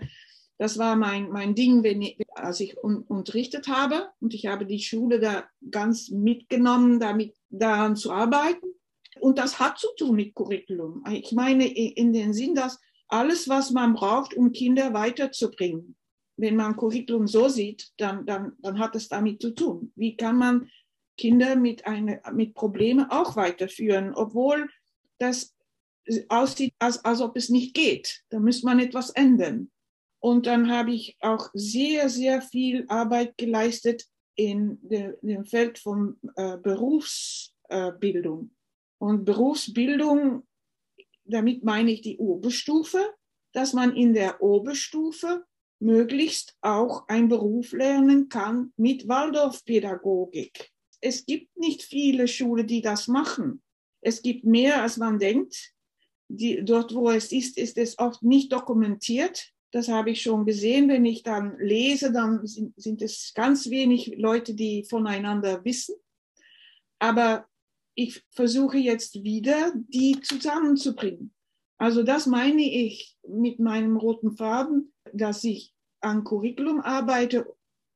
Das 0.56 0.78
war 0.78 0.96
mein, 0.96 1.28
mein 1.28 1.54
Ding, 1.54 1.82
wenn 1.82 2.02
ich, 2.02 2.18
als 2.34 2.60
ich 2.60 2.82
un, 2.82 3.02
unterrichtet 3.02 3.68
habe. 3.68 4.08
Und 4.20 4.32
ich 4.32 4.46
habe 4.46 4.66
die 4.66 4.80
Schule 4.80 5.20
da 5.20 5.44
ganz 5.70 6.08
mitgenommen, 6.08 6.98
damit 6.98 7.36
daran 7.50 7.94
zu 7.94 8.10
arbeiten. 8.10 8.66
Und 9.20 9.38
das 9.38 9.58
hat 9.58 9.78
zu 9.78 9.88
tun 9.96 10.16
mit 10.16 10.34
Curriculum. 10.34 11.04
Ich 11.10 11.32
meine 11.32 11.66
in 11.66 12.12
den 12.12 12.32
Sinn, 12.32 12.54
dass 12.54 12.78
alles, 13.08 13.48
was 13.48 13.70
man 13.70 13.94
braucht, 13.94 14.34
um 14.34 14.52
Kinder 14.52 14.92
weiterzubringen, 14.92 15.96
wenn 16.36 16.56
man 16.56 16.76
Curriculum 16.76 17.26
so 17.26 17.48
sieht, 17.48 17.90
dann, 17.96 18.26
dann, 18.26 18.52
dann 18.58 18.78
hat 18.78 18.94
es 18.94 19.08
damit 19.08 19.40
zu 19.40 19.50
tun. 19.50 19.92
Wie 19.96 20.16
kann 20.16 20.36
man 20.36 20.70
Kinder 21.16 21.56
mit, 21.56 21.86
eine, 21.86 22.22
mit 22.32 22.54
Problemen 22.54 23.10
auch 23.10 23.36
weiterführen, 23.36 24.14
obwohl 24.14 24.68
das 25.18 25.54
aussieht, 26.28 26.74
als, 26.78 27.04
als 27.04 27.20
ob 27.20 27.36
es 27.36 27.48
nicht 27.48 27.74
geht. 27.74 28.22
Da 28.30 28.38
muss 28.38 28.62
man 28.62 28.78
etwas 28.78 29.10
ändern. 29.10 29.70
Und 30.20 30.46
dann 30.46 30.70
habe 30.70 30.92
ich 30.92 31.16
auch 31.20 31.50
sehr, 31.52 32.08
sehr 32.08 32.40
viel 32.42 32.84
Arbeit 32.88 33.36
geleistet 33.36 34.06
in 34.34 34.78
dem 34.82 35.44
Feld 35.44 35.78
von 35.78 36.18
äh, 36.36 36.56
Berufsbildung. 36.56 38.50
Und 38.98 39.24
Berufsbildung, 39.24 40.46
damit 41.24 41.64
meine 41.64 41.92
ich 41.92 42.02
die 42.02 42.18
Oberstufe, 42.18 43.14
dass 43.52 43.72
man 43.72 43.94
in 43.94 44.12
der 44.12 44.42
Oberstufe 44.42 45.44
möglichst 45.80 46.56
auch 46.60 47.06
einen 47.08 47.28
Beruf 47.28 47.72
lernen 47.72 48.28
kann 48.28 48.72
mit 48.76 49.08
Waldorfpädagogik 49.08 50.72
es 51.00 51.26
gibt 51.26 51.56
nicht 51.56 51.82
viele 51.82 52.28
Schulen, 52.28 52.66
die 52.66 52.82
das 52.82 53.08
machen. 53.08 53.62
Es 54.00 54.22
gibt 54.22 54.44
mehr, 54.44 54.82
als 54.82 54.96
man 54.96 55.18
denkt. 55.18 55.72
Die, 56.28 56.62
dort, 56.64 56.94
wo 56.94 57.10
es 57.10 57.32
ist, 57.32 57.56
ist 57.56 57.78
es 57.78 57.98
oft 57.98 58.22
nicht 58.22 58.52
dokumentiert. 58.52 59.52
Das 59.70 59.88
habe 59.88 60.10
ich 60.10 60.22
schon 60.22 60.44
gesehen. 60.44 60.88
Wenn 60.88 61.04
ich 61.04 61.22
dann 61.22 61.58
lese, 61.58 62.12
dann 62.12 62.46
sind, 62.46 62.74
sind 62.80 63.02
es 63.02 63.32
ganz 63.34 63.70
wenig 63.70 64.14
Leute, 64.16 64.54
die 64.54 64.84
voneinander 64.84 65.64
wissen. 65.64 65.94
Aber 66.98 67.46
ich 67.98 68.22
versuche 68.30 68.78
jetzt 68.78 69.24
wieder, 69.24 69.72
die 69.74 70.20
zusammenzubringen. 70.20 71.32
Also 71.78 72.04
das 72.04 72.26
meine 72.26 72.62
ich 72.62 73.16
mit 73.26 73.58
meinem 73.58 73.96
roten 73.96 74.36
Faden, 74.36 74.92
dass 75.12 75.42
ich 75.42 75.74
an 76.00 76.22
Curriculum 76.22 76.80
arbeite, 76.80 77.44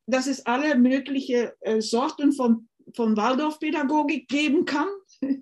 dass 0.06 0.26
es 0.26 0.44
alle 0.44 0.76
möglichen 0.76 1.50
äh, 1.60 1.80
Sorten 1.80 2.32
von 2.32 2.68
von 2.94 3.16
Waldorfpädagogik 3.16 4.26
geben 4.28 4.64
kann, 4.64 4.88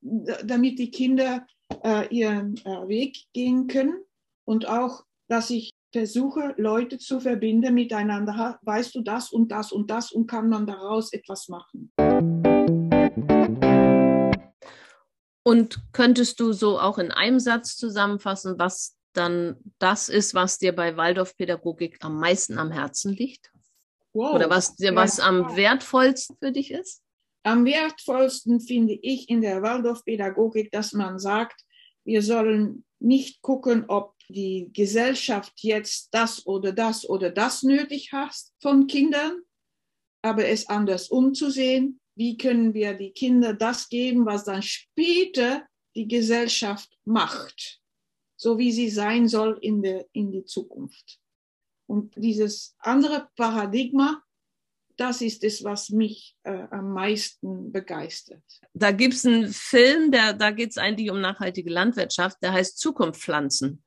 damit 0.00 0.78
die 0.78 0.90
Kinder 0.90 1.46
äh, 1.82 2.14
ihren 2.14 2.56
äh, 2.66 2.88
Weg 2.88 3.24
gehen 3.32 3.66
können 3.66 3.98
und 4.44 4.68
auch, 4.68 5.04
dass 5.28 5.48
ich 5.48 5.70
versuche, 5.90 6.54
Leute 6.58 6.98
zu 6.98 7.18
verbinden 7.18 7.74
miteinander. 7.74 8.58
Weißt 8.62 8.94
du 8.94 9.00
das 9.00 9.32
und 9.32 9.50
das 9.50 9.72
und 9.72 9.90
das 9.90 10.12
und 10.12 10.26
kann 10.26 10.48
man 10.48 10.66
daraus 10.66 11.12
etwas 11.12 11.48
machen. 11.48 11.92
Und 15.44 15.80
könntest 15.92 16.38
du 16.40 16.52
so 16.52 16.78
auch 16.78 16.98
in 16.98 17.10
einem 17.10 17.40
Satz 17.40 17.76
zusammenfassen, 17.76 18.58
was 18.58 18.96
dann 19.12 19.56
das 19.78 20.08
ist, 20.08 20.34
was 20.34 20.58
dir 20.58 20.74
bei 20.74 20.96
Waldorfpädagogik 20.96 21.98
am 22.00 22.18
meisten 22.18 22.58
am 22.58 22.70
Herzen 22.70 23.12
liegt? 23.12 23.50
Wow. 24.12 24.34
Oder 24.34 24.50
was, 24.50 24.76
was 24.78 25.20
am 25.20 25.56
wertvollsten 25.56 26.36
für 26.38 26.52
dich 26.52 26.70
ist? 26.70 27.02
Am 27.44 27.64
wertvollsten 27.64 28.60
finde 28.60 28.94
ich 28.94 29.28
in 29.28 29.40
der 29.40 29.62
Waldorfpädagogik, 29.62 30.70
dass 30.70 30.92
man 30.92 31.18
sagt, 31.18 31.64
wir 32.04 32.22
sollen 32.22 32.84
nicht 33.00 33.42
gucken, 33.42 33.84
ob 33.88 34.14
die 34.28 34.70
Gesellschaft 34.72 35.52
jetzt 35.56 36.08
das 36.12 36.46
oder 36.46 36.72
das 36.72 37.08
oder 37.08 37.30
das 37.30 37.62
nötig 37.62 38.12
hat 38.12 38.34
von 38.60 38.86
Kindern, 38.86 39.42
aber 40.22 40.46
es 40.46 40.68
anders 40.68 41.08
umzusehen. 41.08 42.00
Wie 42.14 42.36
können 42.36 42.74
wir 42.74 42.94
die 42.94 43.12
Kinder 43.12 43.54
das 43.54 43.88
geben, 43.88 44.26
was 44.26 44.44
dann 44.44 44.62
später 44.62 45.66
die 45.94 46.08
Gesellschaft 46.08 46.90
macht, 47.04 47.80
so 48.36 48.58
wie 48.58 48.72
sie 48.72 48.90
sein 48.90 49.28
soll 49.28 49.58
in, 49.60 49.82
der, 49.82 50.06
in 50.12 50.32
die 50.32 50.44
Zukunft. 50.44 51.18
Und 51.86 52.14
dieses 52.16 52.74
andere 52.78 53.28
Paradigma, 53.36 54.22
das 54.96 55.20
ist 55.20 55.42
es, 55.44 55.64
was 55.64 55.90
mich 55.90 56.36
äh, 56.44 56.66
am 56.70 56.92
meisten 56.92 57.72
begeistert. 57.72 58.42
Da 58.72 58.92
gibt 58.92 59.14
es 59.14 59.26
einen 59.26 59.52
Film, 59.52 60.10
der, 60.12 60.32
da 60.32 60.50
geht 60.50 60.70
es 60.70 60.78
eigentlich 60.78 61.10
um 61.10 61.20
nachhaltige 61.20 61.70
Landwirtschaft, 61.70 62.38
der 62.42 62.52
heißt 62.52 62.78
Zukunft 62.78 63.20
pflanzen. 63.20 63.82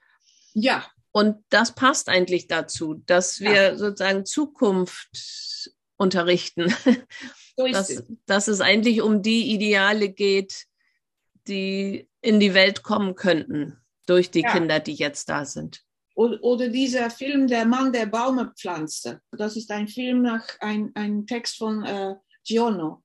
Ja. 0.53 0.85
Und 1.11 1.43
das 1.49 1.73
passt 1.73 2.09
eigentlich 2.09 2.47
dazu, 2.47 2.95
dass 3.05 3.39
wir 3.39 3.53
ja. 3.53 3.77
sozusagen 3.77 4.25
Zukunft 4.25 5.71
unterrichten. 5.95 6.73
So 7.57 7.67
dass, 7.67 7.89
es. 7.89 8.03
dass 8.25 8.47
es 8.47 8.61
eigentlich 8.61 9.01
um 9.01 9.21
die 9.21 9.53
Ideale 9.53 10.09
geht, 10.09 10.65
die 11.47 12.07
in 12.21 12.39
die 12.39 12.53
Welt 12.53 12.83
kommen 12.83 13.15
könnten 13.15 13.77
durch 14.05 14.31
die 14.31 14.41
ja. 14.41 14.51
Kinder, 14.51 14.79
die 14.79 14.93
jetzt 14.93 15.29
da 15.29 15.45
sind. 15.45 15.83
Oder 16.15 16.69
dieser 16.69 17.09
Film 17.09 17.47
Der 17.47 17.65
Mann, 17.65 17.91
der 17.91 18.05
Baume 18.05 18.53
pflanzte. 18.57 19.21
Das 19.31 19.57
ist 19.57 19.69
ein 19.69 19.87
Film 19.87 20.21
nach 20.21 20.47
ein, 20.61 20.91
ein 20.95 21.27
Text 21.27 21.57
von 21.57 21.83
äh, 21.83 22.15
Giono. 22.47 23.03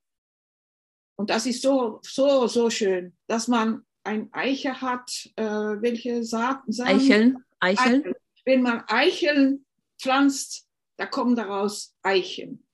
Und 1.17 1.29
das 1.29 1.45
ist 1.47 1.61
so, 1.61 1.99
so, 2.03 2.47
so 2.47 2.71
schön, 2.71 3.17
dass 3.27 3.49
man 3.49 3.85
ein 4.05 4.33
Eiche 4.33 4.81
hat, 4.81 5.29
äh, 5.37 5.45
welche 5.45 6.23
Samen. 6.25 6.63
Eicheln. 6.69 7.45
Eicheln. 7.59 8.05
Eicheln. 8.05 8.15
Wenn 8.45 8.63
man 8.63 8.85
Eicheln 8.87 9.67
pflanzt, 10.01 10.67
da 10.97 11.07
kommen 11.07 11.35
daraus 11.35 11.95
Eichen. 12.03 12.65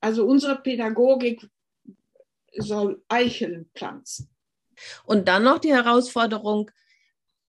Also 0.00 0.26
unsere 0.26 0.56
Pädagogik 0.62 1.48
soll 2.56 3.02
Eicheln 3.08 3.70
pflanzen. 3.74 4.30
Und 5.04 5.28
dann 5.28 5.44
noch 5.44 5.58
die 5.58 5.72
Herausforderung, 5.72 6.70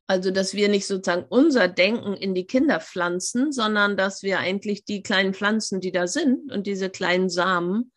also, 0.09 0.31
dass 0.31 0.53
wir 0.53 0.69
nicht 0.69 0.87
sozusagen 0.87 1.25
unser 1.27 1.67
Denken 1.67 2.13
in 2.13 2.33
die 2.33 2.47
Kinder 2.47 2.79
pflanzen, 2.79 3.51
sondern 3.51 3.97
dass 3.97 4.23
wir 4.23 4.39
eigentlich 4.39 4.85
die 4.85 5.03
kleinen 5.03 5.33
Pflanzen, 5.33 5.81
die 5.81 5.91
da 5.91 6.07
sind 6.07 6.49
und 6.51 6.65
diese 6.65 6.89
kleinen 6.89 7.29
Samen 7.29 7.91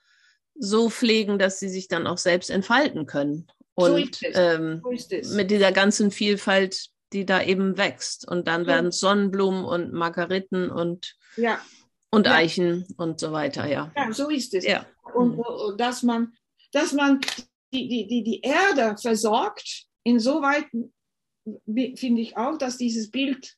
so 0.59 0.91
pflegen, 0.91 1.39
dass 1.39 1.61
sie 1.61 1.69
sich 1.69 1.87
dann 1.87 2.09
auch 2.09 2.19
selbst 2.19 2.51
entfalten 2.51 3.07
können. 3.07 3.47
Und 3.75 4.17
so 4.17 4.27
ähm, 4.35 4.83
so 4.83 5.37
mit 5.37 5.53
dieser 5.53 5.71
ganzen 5.71 6.11
Vielfalt, 6.11 6.89
die 7.13 7.25
da 7.25 7.43
eben 7.43 7.79
wächst. 7.79 8.29
Und 8.29 8.49
dann 8.49 8.63
ja. 8.63 8.67
werden 8.69 8.91
Sonnenblumen 8.91 9.65
und 9.65 9.93
Margariten 9.93 10.69
und, 10.69 11.17
ja. 11.37 11.61
Und 12.11 12.27
ja. 12.27 12.35
Eichen 12.35 12.87
und 12.97 13.21
so 13.21 13.33
weiter, 13.33 13.67
ja. 13.67 13.93
Ja, 13.97 14.13
so 14.13 14.29
ist 14.29 14.55
es. 14.55 14.65
Ja. 14.65 14.87
Und, 15.15 15.35
mhm. 15.35 15.41
und 15.41 15.81
dass 15.81 16.03
man, 16.03 16.33
dass 16.73 16.93
man 16.93 17.21
die, 17.73 17.89
die, 17.89 18.07
die, 18.07 18.23
die 18.23 18.41
Erde 18.41 18.97
versorgt, 19.01 19.87
insoweit 20.05 20.67
finde 21.65 22.21
ich 22.21 22.37
auch, 22.37 22.59
dass 22.59 22.77
dieses 22.77 23.11
Bild 23.11 23.57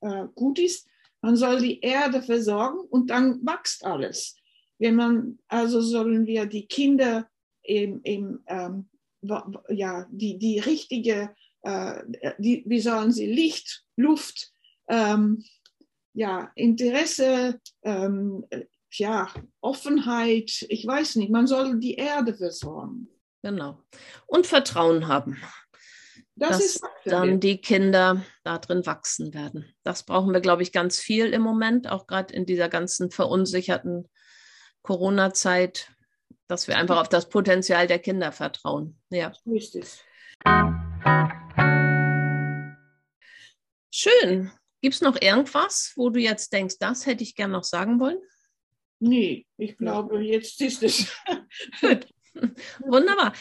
äh, 0.00 0.26
gut 0.34 0.58
ist, 0.58 0.88
Man 1.22 1.36
soll 1.36 1.60
die 1.60 1.80
Erde 1.80 2.22
versorgen 2.22 2.80
und 2.80 3.10
dann 3.10 3.44
wächst 3.44 3.84
alles. 3.84 4.36
Wenn 4.78 4.94
man, 4.96 5.38
also 5.48 5.80
sollen 5.80 6.26
wir 6.26 6.46
die 6.46 6.66
Kinder 6.66 7.28
im, 7.62 8.00
im 8.02 8.42
ähm, 8.46 8.88
ja, 9.68 10.06
die, 10.10 10.38
die 10.38 10.58
richtige, 10.60 11.34
äh, 11.62 12.02
die, 12.38 12.64
wie 12.66 12.80
sollen 12.80 13.12
sie 13.12 13.26
Licht, 13.26 13.84
Luft, 13.96 14.50
ähm, 14.88 15.44
ja, 16.12 16.50
Interesse, 16.54 17.60
ähm, 17.82 18.46
ja, 18.92 19.32
Offenheit, 19.60 20.66
ich 20.68 20.86
weiß 20.86 21.16
nicht, 21.16 21.30
man 21.30 21.46
soll 21.46 21.78
die 21.78 21.94
Erde 21.94 22.34
versorgen. 22.34 23.08
Genau. 23.42 23.82
Und 24.26 24.46
Vertrauen 24.46 25.08
haben. 25.08 25.40
Das 26.36 26.50
dass 26.50 26.64
ist 26.64 26.82
dann 27.04 27.38
die 27.38 27.60
Kinder 27.60 28.24
da 28.44 28.58
drin 28.58 28.86
wachsen 28.86 29.34
werden. 29.34 29.74
Das 29.82 30.04
brauchen 30.04 30.32
wir, 30.32 30.40
glaube 30.40 30.62
ich, 30.62 30.72
ganz 30.72 30.98
viel 30.98 31.26
im 31.32 31.42
Moment, 31.42 31.88
auch 31.88 32.06
gerade 32.06 32.34
in 32.34 32.46
dieser 32.46 32.68
ganzen 32.68 33.10
verunsicherten 33.10 34.08
Corona-Zeit, 34.82 35.92
dass 36.48 36.66
wir 36.66 36.78
einfach 36.78 36.98
auf 36.98 37.08
das 37.08 37.28
Potenzial 37.28 37.86
der 37.86 37.98
Kinder 37.98 38.32
vertrauen. 38.32 38.98
Ja. 39.10 39.32
Es. 39.44 40.02
Schön. 43.90 44.50
Gibt 44.80 44.94
es 44.94 45.00
noch 45.00 45.20
irgendwas, 45.20 45.92
wo 45.96 46.10
du 46.10 46.20
jetzt 46.20 46.52
denkst, 46.52 46.76
das 46.78 47.06
hätte 47.06 47.22
ich 47.22 47.34
gern 47.34 47.50
noch 47.50 47.64
sagen 47.64 48.00
wollen? 48.00 48.18
Nee, 48.98 49.46
ich 49.56 49.76
glaube, 49.76 50.22
jetzt 50.22 50.60
ist 50.60 50.82
es. 50.82 51.06
Wunderbar. 52.80 53.32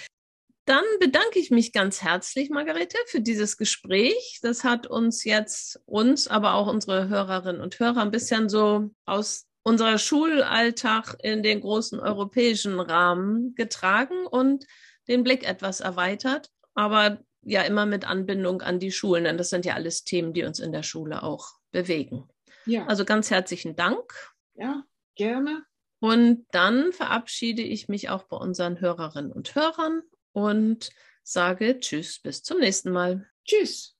Dann 0.65 0.83
bedanke 0.99 1.39
ich 1.39 1.49
mich 1.49 1.73
ganz 1.73 2.01
herzlich, 2.01 2.49
Margarete, 2.49 2.97
für 3.07 3.21
dieses 3.21 3.57
Gespräch. 3.57 4.39
Das 4.41 4.63
hat 4.63 4.85
uns 4.85 5.23
jetzt, 5.23 5.81
uns, 5.85 6.27
aber 6.27 6.53
auch 6.53 6.67
unsere 6.67 7.09
Hörerinnen 7.09 7.61
und 7.61 7.79
Hörer 7.79 8.01
ein 8.01 8.11
bisschen 8.11 8.49
so 8.49 8.91
aus 9.05 9.47
unserer 9.63 9.97
Schulalltag 9.97 11.17
in 11.23 11.43
den 11.43 11.61
großen 11.61 11.99
europäischen 11.99 12.79
Rahmen 12.79 13.55
getragen 13.55 14.25
und 14.27 14.65
den 15.07 15.23
Blick 15.23 15.47
etwas 15.47 15.79
erweitert. 15.79 16.49
Aber 16.75 17.19
ja, 17.41 17.61
immer 17.61 17.85
mit 17.85 18.05
Anbindung 18.05 18.61
an 18.61 18.79
die 18.79 18.91
Schulen, 18.91 19.23
denn 19.23 19.37
das 19.37 19.49
sind 19.49 19.65
ja 19.65 19.73
alles 19.73 20.03
Themen, 20.03 20.33
die 20.33 20.43
uns 20.43 20.59
in 20.59 20.71
der 20.71 20.83
Schule 20.83 21.23
auch 21.23 21.53
bewegen. 21.71 22.27
Ja. 22.65 22.85
Also 22.85 23.05
ganz 23.05 23.31
herzlichen 23.31 23.75
Dank. 23.75 24.13
Ja, 24.55 24.83
gerne. 25.15 25.63
Und 25.99 26.45
dann 26.51 26.93
verabschiede 26.93 27.61
ich 27.61 27.89
mich 27.89 28.09
auch 28.09 28.23
bei 28.23 28.37
unseren 28.37 28.79
Hörerinnen 28.79 29.31
und 29.31 29.55
Hörern 29.55 30.01
und 30.31 30.91
sage 31.23 31.79
Tschüss, 31.79 32.19
bis 32.19 32.43
zum 32.43 32.59
nächsten 32.59 32.91
Mal. 32.91 33.29
Tschüss. 33.45 33.99